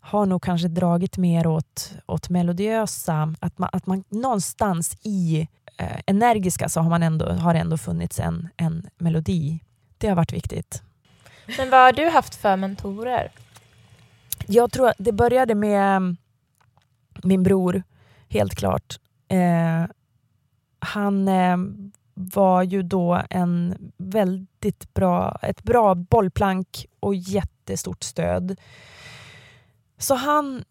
har 0.00 0.26
nog 0.26 0.42
kanske 0.42 0.68
dragit 0.68 1.16
mer 1.16 1.46
åt, 1.46 1.92
åt 2.06 2.28
melodiösa, 2.28 3.34
att 3.40 3.58
man, 3.58 3.70
att 3.72 3.86
man 3.86 4.04
någonstans 4.08 4.96
i 5.02 5.48
eh, 5.76 6.00
energiska 6.06 6.68
så 6.68 6.80
har, 6.80 6.90
man 6.90 7.02
ändå, 7.02 7.28
har 7.28 7.54
det 7.54 7.60
ändå 7.60 7.78
funnits 7.78 8.20
en, 8.20 8.48
en 8.56 8.88
melodi. 8.98 9.60
Det 9.98 10.08
har 10.08 10.16
varit 10.16 10.32
viktigt. 10.32 10.82
Men 11.58 11.70
vad 11.70 11.80
har 11.80 11.92
du 11.92 12.08
haft 12.08 12.34
för 12.34 12.56
mentorer? 12.56 13.30
Jag 14.46 14.72
tror 14.72 14.88
att 14.88 14.96
det 14.98 15.12
började 15.12 15.54
med 15.54 16.16
min 17.26 17.42
bror, 17.42 17.82
helt 18.28 18.54
klart. 18.54 19.00
Eh, 19.28 19.86
han 20.78 21.28
eh, 21.28 21.56
var 22.14 22.62
ju 22.62 22.82
då 22.82 23.22
en 23.30 23.76
väldigt 23.96 24.94
bra, 24.94 25.38
ett 25.42 25.62
bra 25.62 25.94
bollplank 25.94 26.86
och 27.00 27.14
jättestort 27.14 28.02
stöd. 28.02 28.60
Så 29.98 30.14
han 30.14 30.64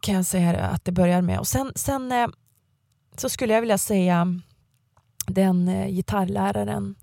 kan 0.00 0.14
jag 0.14 0.26
säga 0.26 0.60
att 0.60 0.84
det 0.84 0.92
börjar 0.92 1.22
med. 1.22 1.38
Och 1.38 1.46
sen, 1.46 1.72
sen 1.74 2.12
eh, 2.12 2.28
så 3.16 3.28
skulle 3.28 3.54
jag 3.54 3.60
vilja 3.60 3.78
säga 3.78 4.26
den 5.26 5.68
eh, 5.68 5.88
gitarrläraren. 5.88 6.94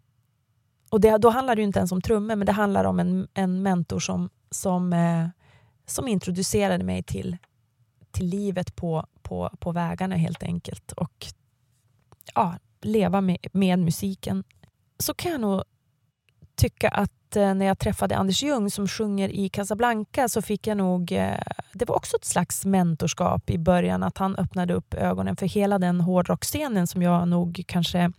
Och 0.90 1.02
det, 1.02 1.18
då 1.18 1.30
handlar 1.30 1.56
det 1.56 1.62
ju 1.62 1.68
inte 1.68 1.80
ens 1.80 1.92
om 1.92 2.02
trummor, 2.02 2.36
men 2.36 2.46
det 2.46 2.52
handlar 2.52 2.86
om 2.86 3.00
en, 3.00 3.28
en 3.34 3.62
mentor 3.64 4.00
som, 4.00 4.30
som, 4.52 4.94
eh, 4.94 5.28
som 5.86 6.08
introducerade 6.08 6.84
mig 6.84 7.04
till, 7.04 7.38
till 8.14 8.26
livet 8.26 8.76
på, 8.76 9.06
på, 9.22 9.50
på 9.60 9.72
vägarna 9.72 10.16
helt 10.16 10.44
enkelt. 10.44 10.92
Och 10.92 11.26
ja, 12.36 12.56
leva 12.82 13.22
med, 13.22 13.38
med 13.52 13.80
musiken 13.80 14.44
så 15.00 15.14
kan 15.14 15.32
jag 15.32 15.42
nog 15.42 15.64
tycka 16.56 16.90
att 16.90 17.36
eh, 17.36 17.54
när 17.54 17.66
jag 17.66 17.80
träffade 17.80 18.18
Anders 18.18 18.44
Ljung 18.44 18.72
som 18.72 18.88
sjunger 18.88 19.30
i 19.30 19.50
Casablanca 19.50 20.30
så 20.30 20.42
fick 20.42 20.68
jag 20.68 20.78
nog, 20.78 21.12
eh, 21.12 21.38
det 21.74 21.86
var 21.86 21.96
också 21.96 22.18
ett 22.18 22.26
slags 22.26 22.66
mentorskap 22.66 23.50
i 23.50 23.58
början, 23.58 24.04
att 24.04 24.18
han 24.18 24.36
öppnade 24.36 24.74
upp 24.74 24.94
ögonen 24.94 25.36
för 25.36 25.46
hela 25.46 25.80
den 25.80 26.02
hårdrockscenen 26.02 26.88
som 26.88 27.02
jag 27.02 27.28
nog 27.28 27.64
kanske 27.68 28.12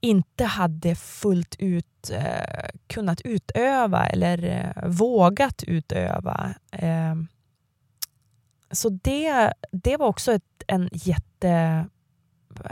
inte 0.00 0.44
hade 0.44 0.94
fullt 0.94 1.56
ut 1.58 2.10
eh, 2.12 2.68
kunnat 2.86 3.20
utöva 3.20 4.06
eller 4.06 4.72
vågat 4.86 5.62
utöva. 5.62 6.54
Ehm, 6.72 7.28
så 8.74 8.88
det, 8.88 9.52
det 9.72 9.96
var 9.96 10.06
också 10.06 10.32
ett, 10.32 10.62
en 10.66 10.88
jätte 10.92 11.86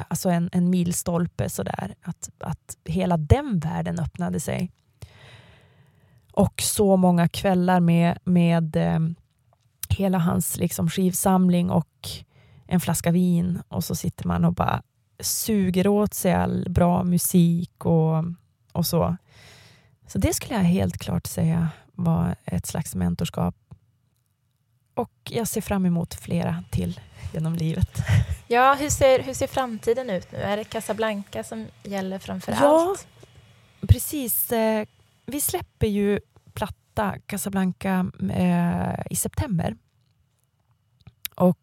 alltså 0.08 0.30
en, 0.30 0.50
en 0.52 0.70
milstolpe 0.70 1.48
sådär. 1.48 1.94
Att, 2.02 2.30
att 2.38 2.76
hela 2.84 3.16
den 3.16 3.58
världen 3.58 3.98
öppnade 3.98 4.40
sig. 4.40 4.70
Och 6.32 6.62
så 6.62 6.96
många 6.96 7.28
kvällar 7.28 7.80
med, 7.80 8.18
med 8.24 8.76
eh, 8.76 8.98
hela 9.88 10.18
hans 10.18 10.56
liksom, 10.56 10.90
skivsamling 10.90 11.70
och 11.70 12.08
en 12.66 12.80
flaska 12.80 13.10
vin 13.10 13.62
och 13.68 13.84
så 13.84 13.94
sitter 13.94 14.26
man 14.26 14.44
och 14.44 14.54
bara 14.54 14.82
suger 15.20 15.86
åt 15.86 16.14
sig 16.14 16.32
all 16.32 16.66
bra 16.70 17.04
musik 17.04 17.84
och, 17.86 18.24
och 18.72 18.86
så. 18.86 19.16
Så 20.06 20.18
det 20.18 20.34
skulle 20.34 20.54
jag 20.54 20.64
helt 20.64 20.98
klart 20.98 21.26
säga 21.26 21.68
var 21.92 22.36
ett 22.44 22.66
slags 22.66 22.94
mentorskap. 22.94 23.56
Och 24.94 25.12
jag 25.24 25.48
ser 25.48 25.60
fram 25.60 25.86
emot 25.86 26.14
flera 26.14 26.64
till 26.70 27.00
genom 27.32 27.54
livet. 27.54 27.98
Ja, 28.48 28.74
hur 28.74 28.90
ser, 28.90 29.22
hur 29.22 29.34
ser 29.34 29.46
framtiden 29.46 30.10
ut 30.10 30.32
nu? 30.32 30.38
Är 30.38 30.56
det 30.56 30.64
Casablanca 30.64 31.44
som 31.44 31.66
gäller 31.82 32.18
framför 32.18 32.52
ja, 32.52 32.90
allt? 32.90 33.06
precis. 33.88 34.52
Eh, 34.52 34.86
vi 35.26 35.40
släpper 35.40 35.86
ju 35.86 36.20
platta 36.52 37.14
Casablanca 37.26 38.10
eh, 38.32 39.06
i 39.10 39.16
september. 39.16 39.76
Och 41.34 41.58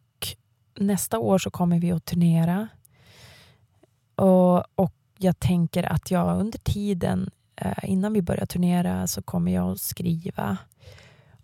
nästa 0.75 1.19
år 1.19 1.37
så 1.37 1.51
kommer 1.51 1.79
vi 1.79 1.91
att 1.91 2.05
turnera. 2.05 2.67
Och, 4.15 4.79
och 4.79 4.93
jag 5.17 5.39
tänker 5.39 5.83
att 5.83 6.11
jag 6.11 6.39
under 6.39 6.59
tiden 6.59 7.31
eh, 7.55 7.83
innan 7.83 8.13
vi 8.13 8.21
börjar 8.21 8.45
turnera 8.45 9.07
så 9.07 9.21
kommer 9.21 9.51
jag 9.51 9.71
att 9.71 9.81
skriva 9.81 10.57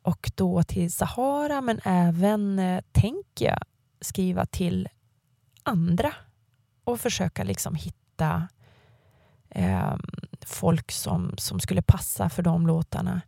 och 0.06 0.32
då 0.36 0.64
till 0.64 0.92
Sahara 0.92 1.62
men 1.62 1.80
även 1.84 2.60
eh, 2.60 2.82
tänker 2.92 3.46
jag 3.46 3.60
skriva 4.02 4.46
till 4.46 4.90
andra 5.64 6.14
och 6.84 7.00
försöka 7.00 7.44
liksom 7.44 7.76
hitta 7.76 8.48
eh, 9.50 9.96
folk 10.46 10.92
som, 10.92 11.38
som 11.38 11.60
skulle 11.60 11.82
passa 11.82 12.30
för 12.30 12.44
de 12.44 12.68
låtarna. 12.68 13.22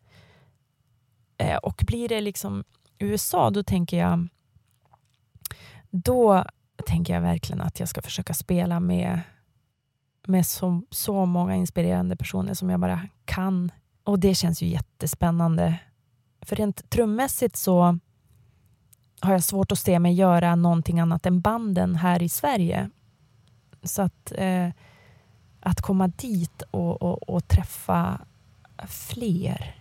Eh, 1.38 1.58
och 1.58 1.84
blir 1.88 2.10
det 2.10 2.22
liksom 2.22 2.64
USA, 3.00 3.50
då 3.50 3.64
tänker 3.64 3.98
jag 3.98 4.28
då 5.90 6.46
tänker 6.86 7.14
jag 7.14 7.22
verkligen 7.22 7.62
att 7.62 7.80
jag 7.80 7.90
ska 7.90 8.02
försöka 8.02 8.34
spela 8.34 8.80
med, 8.80 9.22
med 10.28 10.46
så, 10.46 10.82
så 10.90 11.26
många 11.26 11.56
inspirerande 11.56 12.16
personer 12.16 12.54
som 12.54 12.70
jag 12.70 12.80
bara 12.80 13.08
kan. 13.26 13.72
Och 14.04 14.20
det 14.20 14.36
känns 14.36 14.62
ju 14.62 14.68
jättespännande. 14.68 15.80
För 16.48 16.56
rent 16.56 16.90
trummässigt 16.90 17.56
så 17.56 18.00
har 19.20 19.32
jag 19.32 19.44
svårt 19.44 19.72
att 19.72 19.80
se 19.80 20.00
mig 20.00 20.14
göra 20.14 20.56
någonting 20.56 21.00
annat 21.00 21.26
än 21.26 21.42
banden 21.42 21.96
här 21.96 22.24
i 22.24 22.30
Sverige. 22.30 22.90
Så 23.84 24.02
att, 24.02 24.32
eh, 24.36 24.70
att 25.60 25.82
komma 25.82 26.08
dit 26.08 26.62
och, 26.72 27.02
och, 27.02 27.30
och, 27.30 27.48
träffa 27.48 28.20
fler, 28.88 29.76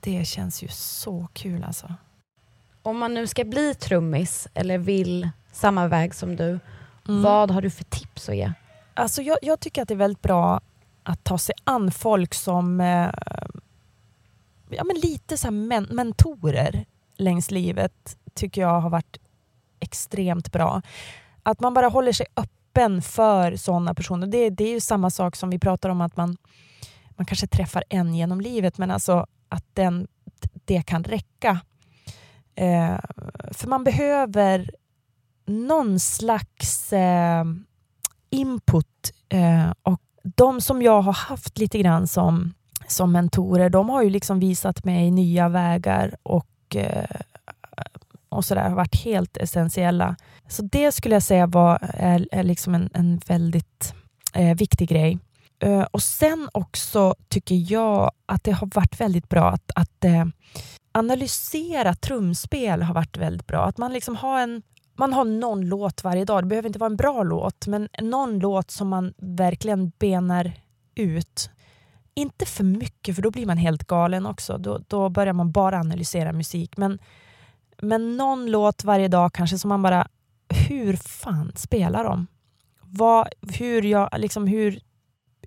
det 0.00 0.24
känns 0.24 0.62
ju 0.62 0.68
så 0.68 1.28
kul 1.32 1.64
alltså. 1.64 1.94
Om 2.82 2.98
man 2.98 3.14
nu 3.14 3.26
ska 3.26 3.44
bli 3.44 3.74
trummis 3.74 4.48
eller 4.54 4.78
vill 4.78 5.30
samma 5.52 5.88
väg 5.88 6.14
som 6.14 6.36
du, 6.36 6.48
mm. 7.08 7.22
vad 7.22 7.50
har 7.50 7.62
du 7.62 7.70
för 7.70 7.84
tips 7.84 8.28
att 8.28 8.36
ge? 8.36 8.52
Alltså 8.94 9.22
jag, 9.22 9.38
jag, 9.42 9.60
tycker 9.60 9.82
att 9.82 9.88
det 9.88 9.94
är 9.94 9.98
väldigt 9.98 10.22
bra 10.22 10.60
att 11.02 11.24
ta 11.24 11.38
sig 11.38 11.54
an 11.64 11.90
folk 11.90 12.34
som 12.34 12.80
eh, 12.80 13.10
ja, 14.70 14.84
men 14.84 14.96
lite 14.96 15.38
så 15.38 15.50
men 15.50 15.84
mentorer 15.84 16.84
längs 17.16 17.50
livet 17.50 18.16
tycker 18.34 18.60
jag 18.60 18.80
har 18.80 18.90
varit 18.90 19.16
extremt 19.80 20.52
bra. 20.52 20.82
Att 21.42 21.60
man 21.60 21.74
bara 21.74 21.88
håller 21.88 22.12
sig 22.12 22.26
öppen 22.36 23.02
för 23.02 23.56
sådana 23.56 23.94
personer. 23.94 24.26
Det, 24.26 24.50
det 24.50 24.64
är 24.64 24.70
ju 24.70 24.80
samma 24.80 25.10
sak 25.10 25.36
som 25.36 25.50
vi 25.50 25.58
pratar 25.58 25.88
om 25.88 26.00
att 26.00 26.16
man, 26.16 26.36
man 27.08 27.26
kanske 27.26 27.46
träffar 27.46 27.84
en 27.88 28.14
genom 28.14 28.40
livet 28.40 28.78
men 28.78 28.90
alltså 28.90 29.26
att 29.48 29.64
den, 29.72 30.06
det 30.64 30.82
kan 30.82 31.04
räcka. 31.04 31.60
Eh, 32.54 32.98
för 33.50 33.68
man 33.68 33.84
behöver 33.84 34.70
någon 35.46 36.00
slags 36.00 36.92
eh, 36.92 37.44
input 38.30 39.12
eh, 39.28 39.72
och 39.82 40.00
de 40.22 40.60
som 40.60 40.82
jag 40.82 41.02
har 41.02 41.12
haft 41.12 41.58
lite 41.58 41.78
grann 41.78 42.06
som 42.06 42.54
som 42.86 43.12
mentorer, 43.12 43.70
de 43.70 43.88
har 43.88 44.02
ju 44.02 44.10
liksom 44.10 44.40
visat 44.40 44.84
mig 44.84 45.10
nya 45.10 45.48
vägar 45.48 46.16
och, 46.22 46.76
eh, 46.76 47.20
och 48.28 48.44
sådär, 48.44 48.68
har 48.68 48.76
varit 48.76 49.04
helt 49.04 49.36
essentiella. 49.36 50.16
Så 50.48 50.62
det 50.62 50.92
skulle 50.92 51.14
jag 51.14 51.22
säga 51.22 51.46
var 51.46 51.78
är, 51.82 52.28
är 52.30 52.42
liksom 52.42 52.74
en, 52.74 52.90
en 52.94 53.20
väldigt 53.26 53.94
eh, 54.34 54.56
viktig 54.56 54.88
grej. 54.88 55.18
Eh, 55.62 55.82
och 55.82 56.02
sen 56.02 56.48
också 56.52 57.14
tycker 57.28 57.72
jag 57.72 58.10
att 58.26 58.44
det 58.44 58.52
har 58.52 58.70
varit 58.74 59.00
väldigt 59.00 59.28
bra 59.28 59.50
att, 59.50 59.70
att 59.74 60.04
eh, 60.04 60.24
analysera 60.92 61.94
trumspel 61.94 62.82
har 62.82 62.94
varit 62.94 63.16
väldigt 63.16 63.46
bra. 63.46 63.64
Att 63.64 63.78
man 63.78 63.92
liksom 63.92 64.16
har 64.16 64.40
en 64.40 64.62
man 64.96 65.12
har 65.12 65.24
någon 65.24 65.68
låt 65.68 66.04
varje 66.04 66.24
dag. 66.24 66.42
Det 66.42 66.46
behöver 66.46 66.68
inte 66.68 66.78
vara 66.78 66.90
en 66.90 66.96
bra 66.96 67.22
låt, 67.22 67.66
men 67.66 67.88
någon 68.02 68.38
låt 68.38 68.70
som 68.70 68.88
man 68.88 69.14
verkligen 69.18 69.92
benar 69.98 70.52
ut 70.94 71.50
inte 72.14 72.46
för 72.46 72.64
mycket 72.64 73.14
för 73.14 73.22
då 73.22 73.30
blir 73.30 73.46
man 73.46 73.58
helt 73.58 73.86
galen 73.86 74.26
också. 74.26 74.58
Då, 74.58 74.80
då 74.88 75.08
börjar 75.08 75.32
man 75.32 75.52
bara 75.52 75.80
analysera 75.80 76.32
musik. 76.32 76.76
Men, 76.76 76.98
men 77.82 78.16
någon 78.16 78.50
låt 78.50 78.84
varje 78.84 79.08
dag 79.08 79.32
kanske 79.32 79.58
som 79.58 79.68
man 79.68 79.82
bara, 79.82 80.08
hur 80.68 80.96
fan 80.96 81.52
spelar 81.56 82.04
de? 82.04 82.26
Vad, 82.80 83.28
hur, 83.58 83.82
jag, 83.82 84.08
liksom 84.16 84.46
hur, 84.46 84.80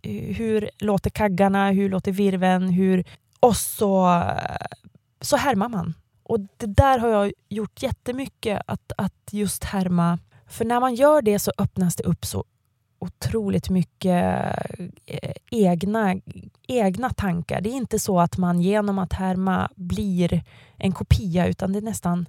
eh, 0.03 0.36
hur 0.36 0.70
låter 0.80 1.09
kaggarna? 1.09 1.72
Hur 1.72 1.89
låter 1.89 2.11
virven? 2.11 2.70
Hur, 2.70 3.05
och 3.39 3.57
så, 3.57 4.24
så 5.22 5.38
härmar 5.38 5.70
man. 5.70 5.93
Och 6.24 6.39
det 6.57 6.65
där 6.65 6.99
har 6.99 7.09
jag 7.09 7.34
gjort 7.49 7.84
jättemycket, 7.84 8.61
att, 8.68 8.91
att 8.97 9.13
just 9.32 9.63
härma. 9.63 10.20
För 10.47 10.65
när 10.65 10.80
man 10.80 10.95
gör 10.95 11.22
det 11.22 11.39
så 11.39 11.51
öppnas 11.57 11.95
det 11.95 12.03
upp 12.03 12.26
så 12.26 12.45
otroligt 13.08 13.70
mycket 13.70 14.45
eh, 15.05 15.32
egna, 15.51 16.16
egna 16.68 17.10
tankar. 17.10 17.62
Det 17.62 17.70
är 17.70 17.74
inte 17.74 17.99
så 17.99 18.20
att 18.20 18.38
man 18.38 18.62
genom 18.62 18.99
att 18.99 19.14
härma 19.14 19.70
blir 19.76 20.43
en 20.78 20.91
kopia 20.91 21.47
utan 21.47 21.74
det 21.74 21.80
är 21.80 21.82
nästan 21.82 22.26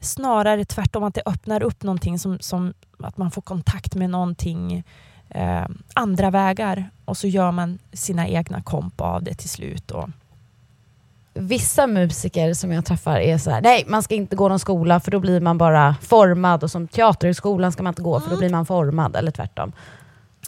snarare 0.00 0.64
tvärtom 0.64 1.04
att 1.04 1.14
det 1.14 1.22
öppnar 1.26 1.62
upp 1.62 1.82
någonting 1.82 2.18
som, 2.18 2.38
som 2.40 2.74
att 2.98 3.16
man 3.16 3.30
får 3.30 3.42
kontakt 3.42 3.94
med 3.94 4.10
någonting 4.10 4.84
eh, 5.28 5.66
andra 5.94 6.30
vägar 6.30 6.90
och 7.04 7.16
så 7.16 7.26
gör 7.26 7.52
man 7.52 7.78
sina 7.92 8.28
egna 8.28 8.62
komp 8.62 9.00
av 9.00 9.22
det 9.22 9.34
till 9.34 9.48
slut. 9.50 9.90
Och, 9.90 10.08
vissa 11.34 11.86
musiker 11.86 12.54
som 12.54 12.72
jag 12.72 12.84
träffar 12.84 13.16
är 13.16 13.38
så 13.38 13.50
här, 13.50 13.60
nej 13.60 13.84
man 13.86 14.02
ska 14.02 14.14
inte 14.14 14.36
gå 14.36 14.48
någon 14.48 14.58
skola 14.58 15.00
för 15.00 15.10
då 15.10 15.20
blir 15.20 15.40
man 15.40 15.58
bara 15.58 15.96
formad 16.02 16.64
och 16.64 16.70
som 16.70 16.88
teaterhögskolan 16.88 17.72
ska 17.72 17.82
man 17.82 17.90
inte 17.90 18.02
gå 18.02 18.20
för 18.20 18.30
då 18.30 18.36
blir 18.36 18.50
man 18.50 18.66
formad 18.66 19.16
eller 19.16 19.30
tvärtom. 19.30 19.72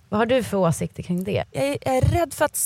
Vad 0.08 0.18
har 0.18 0.26
du 0.26 0.42
för 0.42 0.56
åsikter 0.56 1.02
kring 1.02 1.24
det? 1.24 1.44
Jag 1.52 1.64
är 1.64 2.00
rädd 2.00 2.34
för 2.34 2.44
att 2.44 2.56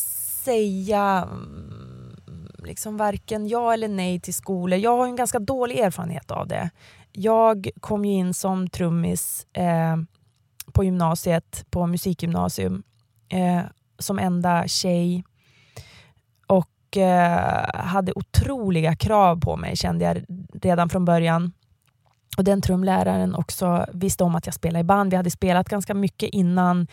säga 0.44 1.28
mm, 1.30 2.16
liksom 2.64 2.96
varken 2.96 3.48
ja 3.48 3.72
eller 3.72 3.88
nej 3.88 4.20
till 4.20 4.34
skolor. 4.34 4.78
Jag 4.78 4.96
har 4.96 5.06
en 5.06 5.16
ganska 5.16 5.38
dålig 5.38 5.78
erfarenhet 5.78 6.30
av 6.30 6.48
det. 6.48 6.70
Jag 7.12 7.68
kom 7.80 8.04
ju 8.04 8.12
in 8.12 8.34
som 8.34 8.68
trummis 8.68 9.46
eh, 9.52 9.96
på 10.72 10.84
gymnasiet, 10.84 11.64
på 11.70 11.86
musikgymnasium, 11.86 12.82
eh, 13.28 13.60
som 13.98 14.18
enda 14.18 14.68
tjej 14.68 15.24
och 16.88 16.96
eh, 16.96 17.70
hade 17.74 18.12
otroliga 18.12 18.96
krav 18.96 19.40
på 19.40 19.56
mig 19.56 19.76
kände 19.76 20.04
jag 20.04 20.24
redan 20.62 20.88
från 20.88 21.04
början. 21.04 21.52
Och 22.36 22.44
den 22.44 22.60
trumläraren 22.60 23.34
också 23.34 23.86
visste 23.92 24.24
om 24.24 24.34
att 24.34 24.46
jag 24.46 24.54
spelade 24.54 24.80
i 24.80 24.84
band. 24.84 25.10
Vi 25.10 25.16
hade 25.16 25.30
spelat 25.30 25.68
ganska 25.68 25.94
mycket 25.94 26.30
innan. 26.30 26.86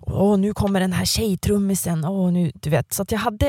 Åh, 0.00 0.38
nu 0.38 0.54
kommer 0.54 0.80
den 0.80 0.92
här 0.92 1.04
tjejtrummisen. 1.04 2.04
Åh, 2.04 2.32
nu, 2.32 2.52
du 2.54 2.70
vet. 2.70 2.92
Så 2.92 3.02
att 3.02 3.12
jag 3.12 3.18
hade 3.18 3.46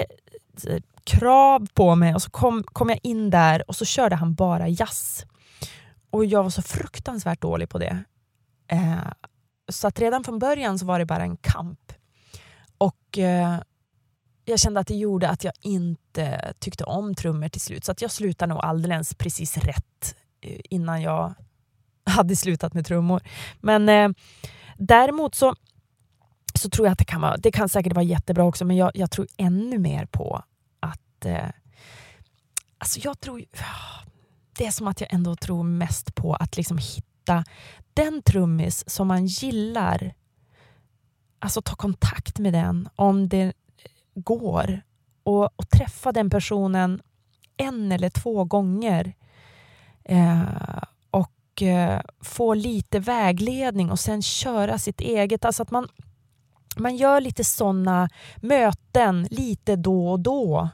eh, 0.68 0.82
krav 1.04 1.68
på 1.74 1.96
mig 1.96 2.16
och 2.16 2.22
så 2.22 2.30
kom, 2.30 2.64
kom 2.64 2.90
jag 2.90 3.00
in 3.04 3.30
där 3.30 3.70
och 3.70 3.76
så 3.76 3.86
körde 3.86 4.16
han 4.16 4.34
bara 4.34 4.68
jazz. 4.68 5.26
Och 6.10 6.26
jag 6.26 6.44
var 6.44 6.50
så 6.50 6.62
fruktansvärt 6.62 7.42
dålig 7.42 7.70
på 7.70 7.78
det. 7.78 8.04
Eh, 8.68 9.12
så 9.72 9.88
att 9.88 10.00
redan 10.00 10.24
från 10.24 10.40
början 10.40 10.80
så 10.80 10.86
var 10.86 11.00
det 11.00 11.06
bara 11.06 11.24
en 11.24 11.38
kamp. 11.38 11.94
Och 12.78 13.18
eh, 13.18 13.60
jag 14.46 14.60
kände 14.60 14.80
att 14.80 14.88
det 14.88 14.96
gjorde 14.96 15.30
att 15.30 15.44
jag 15.44 15.54
inte 15.62 16.54
tyckte 16.60 16.84
om 16.84 17.16
trummor 17.16 17.50
till 17.50 17.62
slut. 17.62 17.86
Så 17.86 17.92
att 17.92 18.02
jag 18.02 18.12
slutade 18.12 18.54
nog 18.54 18.64
alldeles 18.64 19.16
precis 19.16 19.58
rätt 19.58 20.16
eh, 20.42 20.60
innan 20.70 21.02
jag 21.02 21.34
hade 22.06 22.36
slutat 22.36 22.74
med 22.74 22.86
trummor. 22.86 23.22
Men 23.60 23.90
eh, 23.90 24.10
däremot 24.78 25.36
så, 25.36 25.56
så 26.56 26.70
tror 26.70 26.88
jag 26.88 26.92
att 26.92 27.00
det 27.00 27.06
kan, 27.06 27.22
vara, 27.22 27.38
det 27.38 27.52
kan 27.52 27.70
säkert 27.70 27.94
vara 27.94 28.04
jättebra 28.04 28.44
också, 28.44 28.66
men 28.66 28.78
jag, 28.78 28.92
jag 28.94 29.12
tror 29.12 29.28
ännu 29.38 29.78
mer 29.78 30.06
på 30.06 30.44
att... 30.80 31.26
Eh, 31.26 31.50
alltså 32.78 33.00
jag 33.04 33.20
tror... 33.20 33.46
Det 34.58 34.66
är 34.66 34.72
som 34.72 34.88
att 34.88 35.02
jag 35.02 35.14
ändå 35.14 35.36
tror 35.36 35.64
mest 35.64 36.16
på 36.16 36.34
att 36.34 36.58
liksom 36.58 36.78
hitta 36.78 37.44
den 37.94 38.22
trummis 38.22 38.90
som 38.90 39.08
man 39.08 39.26
gillar. 39.26 40.14
Alltså 41.40 41.62
ta 41.62 41.76
kontakt 41.76 42.40
med 42.40 42.54
den 42.54 42.90
om 42.96 43.30
det 43.30 43.54
går 44.16 44.82
och, 45.24 45.44
och 45.44 45.70
träffa 45.70 46.12
den 46.12 46.30
personen 46.30 47.02
en 47.58 47.92
eller 47.92 48.10
två 48.10 48.44
gånger. 48.44 49.14
Eh, 50.04 50.44
och 51.12 51.62
eh, 51.62 52.02
få 52.22 52.54
lite 52.54 53.00
vägledning 53.00 53.92
och 53.92 54.00
sen 54.00 54.22
köra 54.22 54.78
sitt 54.78 55.02
eget. 55.02 55.46
Alltså 55.46 55.64
att 55.64 55.72
man, 55.72 55.88
man 56.78 56.96
gör 56.96 57.22
lite 57.22 57.44
sådana 57.44 58.10
möten 58.36 59.28
lite 59.32 59.76
då 59.76 60.12
och 60.12 60.20
då. 60.20 60.70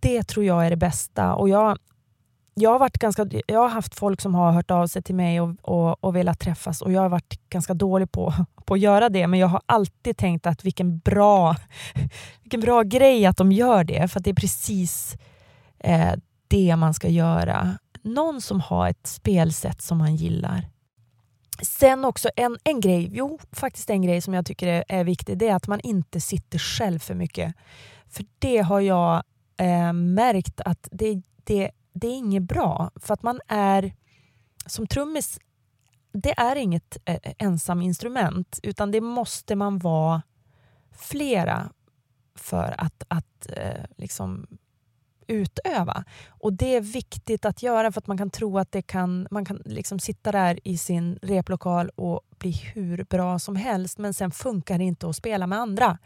Det 0.00 0.22
tror 0.22 0.44
jag 0.44 0.66
är 0.66 0.70
det 0.70 0.76
bästa. 0.76 1.34
Och 1.34 1.48
jag, 1.48 1.78
jag, 2.54 2.70
har 2.70 2.78
varit 2.78 2.98
ganska, 2.98 3.26
jag 3.46 3.60
har 3.60 3.68
haft 3.68 3.94
folk 3.94 4.20
som 4.20 4.34
har 4.34 4.52
hört 4.52 4.70
av 4.70 4.86
sig 4.86 5.02
till 5.02 5.14
mig 5.14 5.40
och, 5.40 5.54
och, 5.62 6.04
och 6.04 6.16
velat 6.16 6.40
träffas 6.40 6.82
och 6.82 6.92
jag 6.92 7.00
har 7.00 7.08
varit 7.08 7.40
ganska 7.50 7.74
dålig 7.74 8.12
på, 8.12 8.34
på 8.64 8.74
att 8.74 8.80
göra 8.80 9.08
det. 9.08 9.26
Men 9.26 9.40
jag 9.40 9.48
har 9.48 9.62
alltid 9.66 10.16
tänkt 10.16 10.46
att 10.46 10.64
vilken 10.64 10.98
bra, 10.98 11.56
vilken 12.42 12.60
bra 12.60 12.82
grej 12.82 13.26
att 13.26 13.36
de 13.36 13.52
gör 13.52 13.84
det. 13.84 14.08
För 14.08 14.20
det 14.20 14.30
är 14.30 14.34
precis 14.34 15.16
eh, 15.78 16.12
det 16.48 16.76
man 16.76 16.94
ska 16.94 17.08
göra 17.08 17.78
någon 18.02 18.40
som 18.40 18.60
har 18.60 18.88
ett 18.88 19.06
spelsätt 19.06 19.82
som 19.82 19.98
man 19.98 20.16
gillar. 20.16 20.68
Sen 21.62 22.04
också 22.04 22.30
en, 22.36 22.58
en 22.64 22.80
grej, 22.80 23.08
jo 23.12 23.38
faktiskt 23.52 23.90
en 23.90 24.02
grej 24.02 24.20
som 24.20 24.34
jag 24.34 24.46
tycker 24.46 24.66
är, 24.66 24.84
är 24.88 25.04
viktig, 25.04 25.38
det 25.38 25.48
är 25.48 25.54
att 25.54 25.68
man 25.68 25.80
inte 25.80 26.20
sitter 26.20 26.58
själv 26.58 26.98
för 26.98 27.14
mycket. 27.14 27.54
För 28.08 28.24
det 28.38 28.58
har 28.58 28.80
jag 28.80 29.22
eh, 29.56 29.92
märkt 29.92 30.60
att 30.60 30.88
det, 30.90 31.22
det, 31.44 31.70
det 31.92 32.06
är 32.06 32.16
inget 32.16 32.42
bra. 32.42 32.90
För 32.96 33.14
att 33.14 33.22
man 33.22 33.40
är, 33.48 33.94
som 34.66 34.86
trummis, 34.86 35.38
det 36.12 36.38
är 36.38 36.56
inget 36.56 36.96
eh, 37.04 37.32
ensam 37.38 37.82
instrument 37.82 38.60
utan 38.62 38.90
det 38.90 39.00
måste 39.00 39.56
man 39.56 39.78
vara 39.78 40.22
flera 40.92 41.72
för 42.34 42.74
att, 42.78 43.02
att 43.08 43.46
eh, 43.56 43.84
liksom 43.96 44.46
utöva. 45.26 46.04
Och 46.28 46.52
det 46.52 46.76
är 46.76 46.80
viktigt 46.80 47.44
att 47.44 47.62
göra 47.62 47.92
för 47.92 48.00
att 48.00 48.06
man 48.06 48.18
kan 48.18 48.30
tro 48.30 48.58
att 48.58 48.72
det 48.72 48.82
kan, 48.82 49.26
man 49.30 49.44
kan 49.44 49.62
liksom 49.64 49.98
sitta 49.98 50.32
där 50.32 50.58
i 50.64 50.78
sin 50.78 51.18
replokal 51.22 51.90
och 51.94 52.20
bli 52.38 52.50
hur 52.74 53.04
bra 53.04 53.38
som 53.38 53.56
helst 53.56 53.98
men 53.98 54.14
sen 54.14 54.30
funkar 54.30 54.78
det 54.78 54.84
inte 54.84 55.08
att 55.08 55.16
spela 55.16 55.46
med 55.46 55.58
andra. 55.58 55.98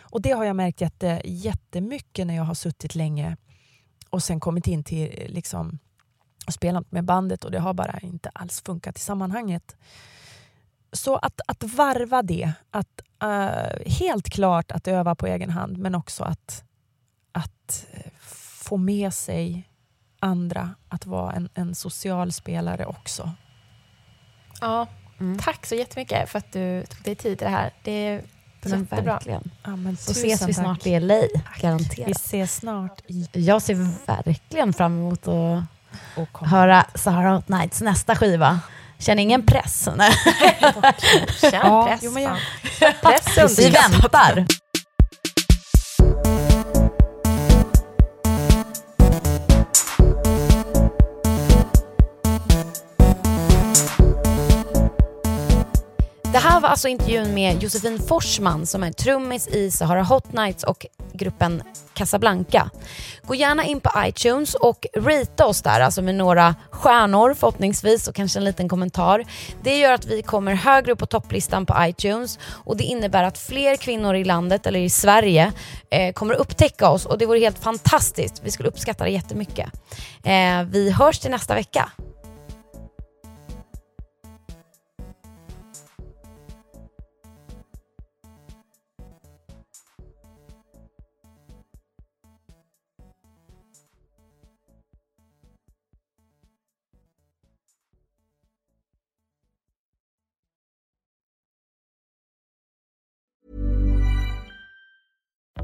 Och 0.00 0.22
det 0.22 0.30
har 0.30 0.44
jag 0.44 0.56
märkt 0.56 0.80
jätte, 0.80 1.20
jättemycket 1.24 2.26
när 2.26 2.36
jag 2.36 2.44
har 2.44 2.54
suttit 2.54 2.94
länge 2.94 3.36
och 4.10 4.22
sen 4.22 4.40
kommit 4.40 4.66
in 4.66 4.84
till 4.84 5.26
liksom, 5.28 5.78
och 6.46 6.52
spelat 6.52 6.92
med 6.92 7.04
bandet 7.04 7.44
och 7.44 7.50
det 7.50 7.58
har 7.58 7.74
bara 7.74 7.98
inte 7.98 8.30
alls 8.34 8.60
funkat 8.60 8.96
i 8.96 9.00
sammanhanget. 9.00 9.76
Så 10.92 11.16
att, 11.16 11.40
att 11.46 11.62
varva 11.62 12.22
det, 12.22 12.52
att, 12.70 13.00
uh, 13.24 13.90
helt 14.00 14.30
klart 14.30 14.72
att 14.72 14.88
öva 14.88 15.14
på 15.14 15.26
egen 15.26 15.50
hand 15.50 15.78
men 15.78 15.94
också 15.94 16.24
att, 16.24 16.64
att 17.32 17.86
få 18.70 18.76
med 18.76 19.14
sig 19.14 19.70
andra 20.20 20.74
att 20.88 21.06
vara 21.06 21.32
en, 21.32 21.48
en 21.54 21.74
social 21.74 22.32
spelare 22.32 22.86
också. 22.86 23.30
Ja, 24.60 24.86
mm. 25.20 25.38
tack 25.38 25.66
så 25.66 25.74
jättemycket 25.74 26.28
för 26.28 26.38
att 26.38 26.52
du 26.52 26.86
tog 26.86 27.04
dig 27.04 27.14
tid 27.14 27.38
till 27.38 27.46
det 27.46 27.52
här. 27.52 27.72
Det 27.84 27.92
är 27.92 28.22
men 28.68 28.80
jättebra. 28.80 29.12
Verkligen. 29.12 29.50
Ja, 29.62 29.76
men 29.76 29.96
så 29.96 30.12
ses 30.12 30.48
vi 30.48 30.54
snart 30.54 30.86
i 30.86 31.00
LA, 31.00 31.20
garanterat. 31.60 32.08
Vi 32.08 32.12
ses 32.12 32.56
snart. 32.56 33.00
I... 33.06 33.28
Jag 33.32 33.62
ser 33.62 34.06
verkligen 34.06 34.72
fram 34.72 34.98
emot 34.98 35.28
att 35.28 35.64
höra 36.32 36.86
Sahara 36.94 37.34
Hot 37.34 37.48
Nights 37.48 37.80
nästa 37.80 38.16
skiva. 38.16 38.60
Känner 38.98 39.22
ingen 39.22 39.46
press? 39.46 39.84
Känn 41.40 41.52
ja, 41.52 41.86
press. 41.86 42.00
Jo, 42.02 42.10
men 42.10 42.22
jag... 42.22 42.36
press 43.02 43.58
vi 43.58 43.70
väntar. 43.70 44.46
Det 56.32 56.38
här 56.38 56.60
var 56.60 56.68
alltså 56.68 56.88
intervjun 56.88 57.34
med 57.34 57.62
Josefin 57.62 57.98
Forsman 58.08 58.66
som 58.66 58.82
är 58.82 58.92
trummis 58.92 59.48
i 59.48 59.70
Sahara 59.70 60.02
Hot 60.02 60.32
Nights 60.32 60.64
och 60.64 60.86
gruppen 61.12 61.62
Casablanca. 61.94 62.70
Gå 63.22 63.34
gärna 63.34 63.64
in 63.64 63.80
på 63.80 63.90
iTunes 63.96 64.54
och 64.54 64.86
rita 64.92 65.46
oss 65.46 65.62
där, 65.62 65.80
alltså 65.80 66.02
med 66.02 66.14
några 66.14 66.54
stjärnor 66.70 67.34
förhoppningsvis 67.34 68.08
och 68.08 68.14
kanske 68.14 68.38
en 68.38 68.44
liten 68.44 68.68
kommentar. 68.68 69.24
Det 69.62 69.78
gör 69.78 69.92
att 69.92 70.06
vi 70.06 70.22
kommer 70.22 70.54
högre 70.54 70.92
upp 70.92 70.98
på 70.98 71.06
topplistan 71.06 71.66
på 71.66 71.74
iTunes 71.78 72.38
och 72.48 72.76
det 72.76 72.84
innebär 72.84 73.24
att 73.24 73.38
fler 73.38 73.76
kvinnor 73.76 74.14
i 74.14 74.24
landet, 74.24 74.66
eller 74.66 74.80
i 74.80 74.90
Sverige, 74.90 75.52
eh, 75.90 76.12
kommer 76.12 76.34
upptäcka 76.34 76.90
oss 76.90 77.06
och 77.06 77.18
det 77.18 77.26
vore 77.26 77.38
helt 77.38 77.58
fantastiskt. 77.58 78.40
Vi 78.44 78.50
skulle 78.50 78.68
uppskatta 78.68 79.04
det 79.04 79.10
jättemycket. 79.10 79.70
Eh, 80.24 80.62
vi 80.66 80.90
hörs 80.90 81.18
till 81.18 81.30
nästa 81.30 81.54
vecka. 81.54 81.90